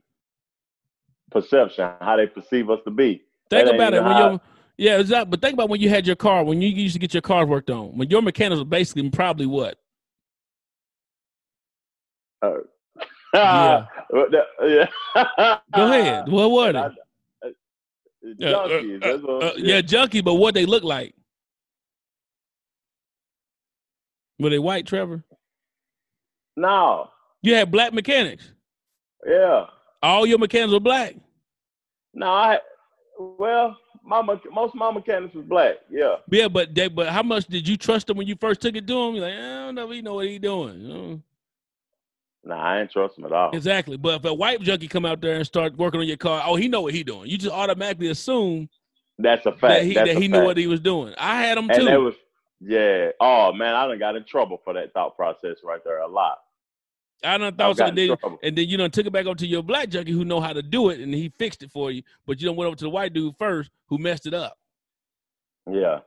perception, 1.31 1.91
how 2.01 2.17
they 2.17 2.27
perceive 2.27 2.71
us 2.71 2.81
to 2.85 2.91
be. 2.91 3.23
Think 3.51 3.67
That 3.67 3.75
about 3.75 3.95
it 3.95 4.03
when 4.03 4.13
how- 4.13 4.41
yeah, 4.79 4.99
exactly. 4.99 5.29
But 5.31 5.43
think 5.43 5.53
about 5.55 5.69
when 5.69 5.81
you 5.81 5.91
had 5.91 6.07
your 6.07 6.17
car, 6.17 6.43
when 6.45 6.63
you 6.63 6.69
used 6.69 6.95
to 6.95 6.99
get 6.99 7.13
your 7.13 7.21
car 7.21 7.45
worked 7.45 7.69
on. 7.71 7.97
When 7.99 8.09
your 8.09 8.23
mechanics 8.23 8.59
were 8.59 8.65
basically 8.65 9.11
probably 9.11 9.45
what? 9.45 9.77
yeah. 12.43 12.51
yeah. 14.63 14.87
Go 15.77 15.93
ahead. 15.93 16.29
What 16.29 16.51
was 16.51 16.71
it? 16.71 16.77
I- 17.45 17.47
uh, 17.47 17.51
Junkies. 18.41 19.03
that's 19.03 19.23
what- 19.23 19.43
Uh, 19.43 19.53
yeah, 19.57 19.81
junkie, 19.83 20.21
but 20.23 20.35
what 20.35 20.55
they 20.55 20.65
look 20.67 20.85
like? 20.85 21.15
Were 24.41 24.51
they 24.51 24.59
white, 24.59 24.87
Trevor? 24.87 25.23
No. 26.57 27.11
You 27.43 27.55
had 27.55 27.71
black 27.71 27.93
mechanics. 27.93 28.53
Yeah. 29.27 29.67
All 30.03 30.27
your 30.27 30.39
mechanics 30.39 30.73
were 30.73 30.81
black. 30.81 31.15
No, 32.15 32.27
I 32.27 32.59
well, 33.19 33.77
my 34.03 34.23
most 34.23 34.45
of 34.47 34.75
my 34.75 34.91
mechanics 34.91 35.35
was 35.35 35.45
black. 35.45 35.77
Yeah. 35.91 36.17
Yeah, 36.31 36.49
but 36.49 36.75
they, 36.75 36.89
but 36.89 37.09
how 37.09 37.23
much 37.23 37.47
did 37.47 37.69
you 37.69 37.77
trust 37.77 38.07
them 38.07 38.17
when 38.17 38.27
you 38.27 38.37
first 38.41 38.61
took 38.61 38.75
it 38.75 38.87
to 38.87 38.99
him? 38.99 39.15
You're 39.15 39.25
like, 39.25 39.35
I 39.35 39.67
don't 39.67 39.75
know, 39.75 39.91
he 39.91 40.01
know 40.01 40.15
what 40.15 40.27
he 40.27 40.39
doing. 40.39 40.81
You 40.81 40.89
know? 40.89 41.23
Nah, 42.45 42.57
I 42.57 42.81
ain't 42.81 42.91
trust 42.91 43.19
him 43.19 43.27
at 43.27 43.33
all. 43.33 43.51
Exactly. 43.51 43.99
But 43.99 44.21
if 44.21 44.25
a 44.25 44.33
white 44.33 44.61
junkie 44.63 44.89
come 44.89 45.05
out 45.05 45.21
there 45.21 45.37
and 45.37 45.47
start 45.47 45.77
working 45.77 46.01
on 46.01 46.07
your 46.07 46.17
car, 46.17 46.43
oh, 46.47 46.57
he 46.57 46.69
know 46.69 46.81
what 46.81 46.95
he 46.95 47.05
doing. 47.05 47.29
You 47.29 47.37
just 47.37 47.55
automatically 47.55 48.09
assume 48.09 48.71
That's 49.19 49.45
a 49.45 49.53
fact. 49.53 49.61
that 49.61 49.85
he 49.85 49.95
that 49.95 50.17
he 50.17 50.29
knew 50.29 50.43
what 50.43 50.57
he 50.57 50.67
was 50.67 50.81
doing. 50.81 51.15
I 51.19 51.43
had 51.43 51.59
him 51.59 51.69
and 51.69 51.79
too. 51.79 51.85
that 51.85 52.01
was 52.01 52.15
yeah. 52.61 53.11
Oh 53.21 53.53
man, 53.53 53.75
I 53.75 53.87
done 53.87 53.99
got 53.99 54.17
in 54.17 54.25
trouble 54.25 54.61
for 54.65 54.75
that 54.75 54.93
thought 54.93 55.17
process 55.17 55.59
right 55.65 55.81
there 55.85 55.99
a 56.01 56.09
lot. 56.09 56.39
I 57.23 57.37
done 57.39 57.55
thought 57.55 57.77
so. 57.77 57.85
And 57.85 57.99
then, 57.99 58.17
and 58.43 58.57
then 58.57 58.69
you 58.69 58.77
done 58.77 58.91
took 58.91 59.07
it 59.07 59.13
back 59.13 59.27
over 59.27 59.35
to 59.35 59.47
your 59.47 59.63
black 59.63 59.91
junkie 59.91 60.13
who 60.13 60.25
know 60.25 60.41
how 60.41 60.53
to 60.53 60.63
do 60.63 60.89
it, 60.91 61.01
and 61.01 61.13
he 61.13 61.33
fixed 61.39 61.63
it 61.63 61.71
for 61.71 61.91
you. 61.91 62.03
But 62.27 62.41
you 62.41 62.47
done 62.47 62.57
went 62.57 62.69
over 62.69 62.77
to 62.77 62.85
the 62.85 62.91
white 62.91 63.13
dude 63.13 63.37
first 63.39 63.71
who 63.87 63.99
messed 63.99 64.27
it 64.27 64.35
up. 64.35 64.57
Yeah. 65.71 66.01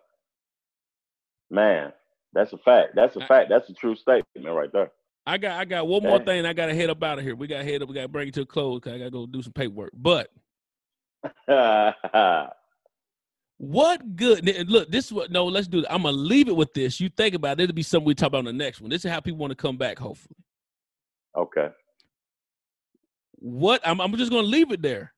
Man, 1.52 1.94
that's 2.34 2.54
a 2.54 2.58
fact. 2.58 2.96
That's 2.96 3.16
a 3.16 3.24
I- 3.24 3.28
fact. 3.28 3.50
That's 3.50 3.70
a 3.70 3.74
true 3.74 3.96
statement 3.96 4.56
right 4.56 4.72
there. 4.72 4.92
I 5.26 5.38
got 5.38 5.60
I 5.60 5.66
got 5.66 5.88
one 5.88 6.04
more 6.04 6.20
thing. 6.20 6.46
I 6.46 6.52
got 6.52 6.66
to 6.66 6.76
head 6.76 6.90
up 6.90 7.02
out 7.02 7.18
of 7.18 7.24
here. 7.24 7.36
We 7.36 7.48
got 7.48 7.60
to 7.60 7.64
head 7.64 7.82
up. 7.82 7.88
We 7.88 7.96
got 7.96 8.02
to 8.02 8.08
bring 8.10 8.28
it 8.28 8.34
to 8.34 8.42
a 8.42 8.46
close 8.46 8.80
because 8.82 8.94
I 8.94 8.98
got 8.98 9.06
to 9.06 9.12
go 9.12 9.26
do 9.26 9.42
some 9.42 9.54
paperwork. 9.54 9.92
But 9.94 10.30
what 13.58 14.16
good? 14.16 14.46
Look, 14.70 14.92
this 14.92 15.06
is 15.06 15.14
what. 15.14 15.32
No, 15.32 15.46
let's 15.46 15.68
do. 15.68 15.86
I'm 15.90 16.04
gonna 16.04 16.18
leave 16.18 16.48
it 16.48 16.56
with 16.56 16.74
this. 16.74 17.00
You 17.00 17.10
think 17.10 17.36
about 17.36 17.60
it. 17.60 17.64
It'll 17.64 17.74
be 17.74 17.84
something 17.84 18.06
we 18.06 18.16
talk 18.16 18.28
about 18.28 18.40
on 18.40 18.46
the 18.46 18.54
next 18.54 18.82
one. 18.82 18.90
This 18.90 19.06
is 19.06 19.12
how 19.12 19.20
people 19.20 19.40
want 19.40 19.52
to 19.52 19.56
come 19.56 19.78
back. 19.78 20.00
Hopefully, 20.00 20.36
okay. 21.38 21.70
what? 23.36 23.82
I'm, 23.86 24.02
I'm 24.02 24.16
just 24.18 24.32
gonna 24.32 24.48
leave 24.48 24.72
it 24.72 24.82
there. 24.82 25.14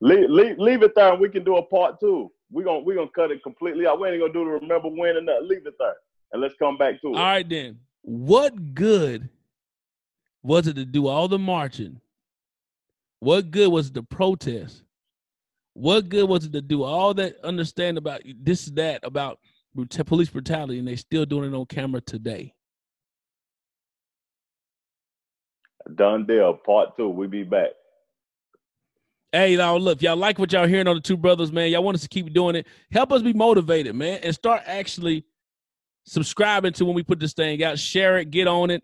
Leave, 0.00 0.28
leave, 0.28 0.58
leave 0.58 0.82
it 0.82 0.92
there 0.96 1.12
and 1.12 1.20
we 1.20 1.28
can 1.28 1.44
do 1.44 1.56
a 1.56 1.62
part 1.62 2.00
two. 2.00 2.30
We're 2.50 2.64
gonna 2.64 2.80
we 2.80 2.96
gonna 2.96 3.08
cut 3.14 3.30
it 3.30 3.42
completely 3.42 3.86
out. 3.86 4.00
We 4.00 4.08
ain't 4.08 4.20
gonna 4.20 4.32
do 4.32 4.44
the 4.44 4.50
remember 4.50 4.88
when 4.88 5.16
and 5.16 5.26
that. 5.28 5.44
Leave 5.44 5.66
it 5.66 5.74
there. 5.78 5.94
And 6.32 6.42
let's 6.42 6.54
come 6.58 6.76
back 6.76 7.00
to 7.02 7.08
it. 7.08 7.16
All 7.16 7.22
right, 7.22 7.48
then. 7.48 7.78
What 8.02 8.74
good 8.74 9.28
was 10.42 10.66
it 10.66 10.74
to 10.74 10.84
do 10.84 11.06
all 11.06 11.28
the 11.28 11.38
marching? 11.38 12.00
What 13.20 13.52
good 13.52 13.70
was 13.70 13.88
it 13.88 13.94
to 13.94 14.02
protest 14.02 14.82
What 15.74 16.08
good 16.08 16.28
was 16.28 16.44
it 16.44 16.52
to 16.52 16.60
do 16.60 16.82
all 16.82 17.14
that 17.14 17.36
understand 17.42 17.98
about 17.98 18.22
this 18.40 18.66
that 18.66 19.00
about 19.04 19.38
police 20.06 20.28
brutality 20.28 20.78
and 20.78 20.86
they 20.86 20.96
still 20.96 21.24
doing 21.24 21.52
it 21.52 21.56
on 21.56 21.66
camera 21.66 22.00
today? 22.00 22.54
Done 25.94 26.26
deal. 26.26 26.54
Part 26.54 26.96
two. 26.96 27.08
We 27.08 27.26
be 27.26 27.42
back. 27.42 27.70
Hey, 29.32 29.56
now 29.56 29.76
look, 29.76 30.02
y'all 30.02 30.14
like 30.16 30.38
what 30.38 30.52
y'all 30.52 30.66
hearing 30.66 30.86
on 30.86 30.96
the 30.96 31.00
two 31.00 31.16
brothers, 31.16 31.50
man, 31.50 31.70
y'all 31.70 31.82
want 31.82 31.94
us 31.94 32.02
to 32.02 32.08
keep 32.08 32.30
doing 32.34 32.54
it. 32.54 32.66
Help 32.90 33.12
us 33.12 33.22
be 33.22 33.32
motivated, 33.32 33.94
man, 33.94 34.20
and 34.22 34.34
start 34.34 34.60
actually 34.66 35.24
subscribing 36.04 36.74
to 36.74 36.84
when 36.84 36.94
we 36.94 37.02
put 37.02 37.18
this 37.18 37.32
thing 37.32 37.64
out. 37.64 37.78
Share 37.78 38.18
it, 38.18 38.30
get 38.30 38.46
on 38.46 38.70
it. 38.70 38.82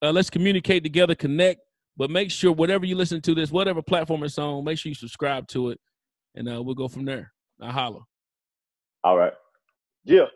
Uh, 0.00 0.10
let's 0.10 0.30
communicate 0.30 0.82
together, 0.82 1.14
connect. 1.14 1.60
But 1.98 2.10
make 2.10 2.30
sure 2.30 2.52
whatever 2.52 2.86
you 2.86 2.96
listen 2.96 3.20
to 3.20 3.34
this, 3.34 3.50
whatever 3.50 3.82
platform 3.82 4.22
it's 4.22 4.38
on, 4.38 4.64
make 4.64 4.78
sure 4.78 4.88
you 4.88 4.94
subscribe 4.94 5.46
to 5.48 5.68
it, 5.70 5.80
and 6.34 6.48
uh, 6.48 6.62
we'll 6.62 6.74
go 6.74 6.88
from 6.88 7.04
there. 7.04 7.32
I 7.60 7.70
holla. 7.70 8.00
All 9.04 9.16
right. 9.16 9.32
Yeah. 10.04 10.26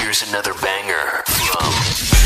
Here's 0.00 0.28
another 0.28 0.54
banger 0.54 1.22
from 1.26 2.17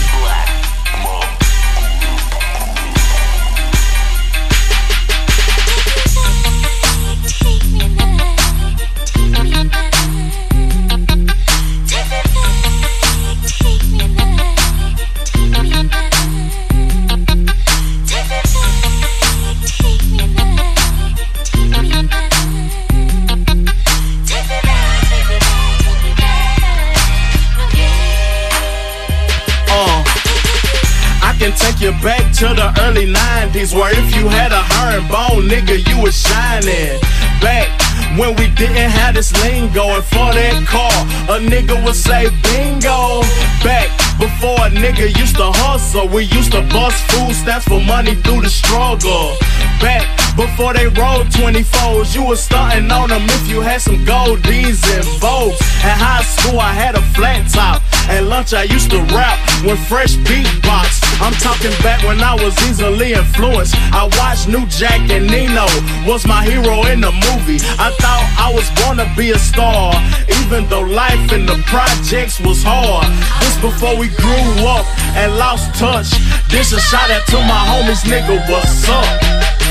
back 32.03 32.33
to 32.35 32.49
the 32.53 32.69
early 32.83 33.07
90s 33.07 33.75
where 33.75 33.93
if 33.97 34.15
you 34.15 34.27
had 34.29 34.51
a 34.53 34.63
herringbone, 34.75 35.49
nigga, 35.49 35.79
you 35.89 36.03
was 36.03 36.19
shining. 36.19 37.01
Back 37.41 37.71
when 38.19 38.35
we 38.37 38.49
didn't 38.59 38.91
have 38.91 39.15
this 39.15 39.33
lingo, 39.43 39.83
and 39.97 40.05
for 40.05 40.35
that 40.35 40.67
car, 40.67 40.93
a 41.31 41.39
nigga 41.39 41.79
would 41.85 41.95
say 41.95 42.29
bingo. 42.43 43.23
Back 43.63 43.89
before 44.19 44.67
a 44.67 44.71
nigga 44.71 45.17
used 45.17 45.37
to 45.37 45.49
hustle, 45.55 46.09
we 46.09 46.25
used 46.25 46.53
to 46.53 46.63
bust 46.75 46.99
food 47.13 47.35
stamps 47.35 47.67
for 47.67 47.81
money 47.81 48.15
through 48.17 48.43
the 48.43 48.51
struggle. 48.51 49.39
Back 49.81 50.05
before 50.37 50.73
they 50.73 50.87
rolled 50.87 51.29
24s, 51.29 52.15
you 52.15 52.25
was 52.25 52.43
starting 52.43 52.91
on 52.91 53.09
them 53.09 53.23
if 53.25 53.49
you 53.49 53.61
had 53.61 53.81
some 53.81 53.99
goldies 54.05 54.81
and 54.95 55.05
Vogues. 55.21 55.61
At 55.85 55.99
high 55.99 56.23
school, 56.23 56.61
I 56.61 56.73
had 56.73 56.95
a 56.95 57.03
flat 57.15 57.51
top. 57.51 57.83
At 58.09 58.25
lunch, 58.25 58.53
I 58.53 58.65
used 58.65 58.91
to 58.91 59.01
rap 59.15 59.39
with 59.65 59.79
fresh 59.89 60.17
beatbox. 60.27 61.03
I'm 61.21 61.35
talking 61.39 61.71
back 61.83 62.03
when 62.03 62.21
I 62.21 62.35
was 62.35 62.57
easily 62.67 63.13
influenced. 63.13 63.75
I 63.93 64.09
watched 64.19 64.49
New 64.49 64.67
Jack 64.67 65.01
and 65.11 65.27
Nino 65.27 65.67
was 66.07 66.27
my 66.27 66.43
hero 66.45 66.87
in 66.87 67.01
the 67.01 67.13
movie. 67.13 67.61
I 67.79 67.95
thought 68.01 68.25
I 68.39 68.51
was 68.53 68.67
born 68.83 68.99
to 68.99 69.09
be 69.17 69.31
a 69.31 69.39
star, 69.39 69.95
even 70.43 70.69
though 70.69 70.83
life 70.83 71.33
in 71.33 71.47
the 71.47 71.63
projects 71.67 72.41
was 72.41 72.63
hard. 72.63 73.07
This 73.41 73.57
before 73.61 73.97
we 73.97 74.09
grew 74.19 74.67
up 74.67 74.87
and 75.15 75.37
lost 75.37 75.75
touch. 75.79 76.11
This 76.51 76.73
a 76.73 76.81
shot 76.81 77.11
at 77.11 77.27
to 77.29 77.39
my 77.47 77.63
homies, 77.71 78.03
nigga, 78.05 78.43
what's 78.51 78.89
up? 78.89 79.62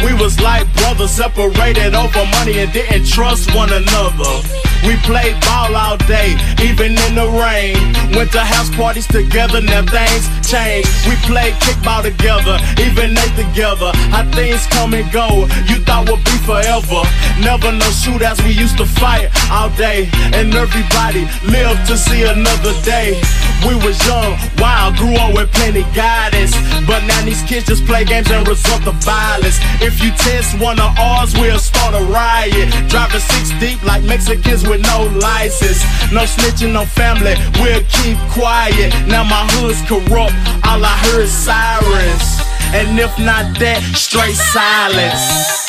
We 0.00 0.14
was 0.14 0.40
like 0.40 0.72
brothers, 0.76 1.10
separated 1.10 1.94
over 1.94 2.24
money 2.38 2.58
and 2.60 2.72
didn't 2.72 3.06
trust 3.06 3.54
one 3.54 3.70
another. 3.72 4.71
We 4.82 4.96
played 5.06 5.38
ball 5.46 5.74
all 5.74 5.96
day, 6.10 6.34
even 6.62 6.98
in 6.98 7.14
the 7.14 7.28
rain. 7.30 7.78
Went 8.14 8.32
to 8.32 8.40
house 8.40 8.68
parties 8.74 9.06
together, 9.06 9.60
now 9.60 9.86
things 9.86 10.26
change. 10.42 10.86
We 11.06 11.14
played 11.24 11.54
kickball 11.62 12.02
together, 12.02 12.58
even 12.82 13.16
ate 13.16 13.36
together. 13.38 13.94
How 14.10 14.26
things 14.34 14.66
come 14.66 14.94
and 14.94 15.06
go, 15.12 15.46
you 15.70 15.78
thought 15.86 16.10
would 16.10 16.22
be 16.24 16.36
forever. 16.42 17.02
Never 17.40 17.70
no 17.70 17.88
shootouts, 18.02 18.42
we 18.44 18.52
used 18.52 18.76
to 18.78 18.86
fight 18.86 19.30
all 19.50 19.70
day. 19.78 20.10
And 20.34 20.52
everybody 20.54 21.30
lived 21.46 21.86
to 21.86 21.96
see 21.96 22.24
another 22.26 22.74
day. 22.82 23.22
We 23.62 23.78
was 23.86 23.96
young, 24.06 24.34
wild, 24.58 24.96
grew 24.96 25.14
up 25.14 25.34
with 25.34 25.50
plenty 25.52 25.86
guidance. 25.94 26.58
But 26.86 27.06
now 27.06 27.22
these 27.24 27.42
kids 27.42 27.66
just 27.66 27.86
play 27.86 28.04
games 28.04 28.30
and 28.30 28.46
result 28.46 28.82
to 28.84 28.92
violence. 29.06 29.58
If 29.80 30.02
you 30.02 30.10
test 30.18 30.58
one 30.58 30.80
of 30.80 30.90
ours, 30.98 31.32
we'll 31.38 31.62
start 31.62 31.94
a 31.94 32.02
riot. 32.10 32.68
Driving 32.90 33.20
six 33.20 33.54
deep 33.62 33.82
like 33.84 34.02
Mexicans 34.02 34.66
with 34.72 34.82
no 34.88 35.04
license. 35.20 35.84
No 36.12 36.24
snitching 36.24 36.78
on 36.78 36.86
family, 36.86 37.34
we'll 37.60 37.84
keep 37.92 38.16
quiet. 38.32 38.90
Now 39.06 39.22
my 39.22 39.44
hood's 39.52 39.82
corrupt, 39.82 40.32
all 40.66 40.82
I 40.82 40.96
heard 41.04 41.24
is 41.24 41.32
sirens. 41.32 42.40
And 42.72 42.98
if 42.98 43.12
not 43.18 43.58
that, 43.60 43.82
straight 43.94 44.34
silence. 44.34 45.62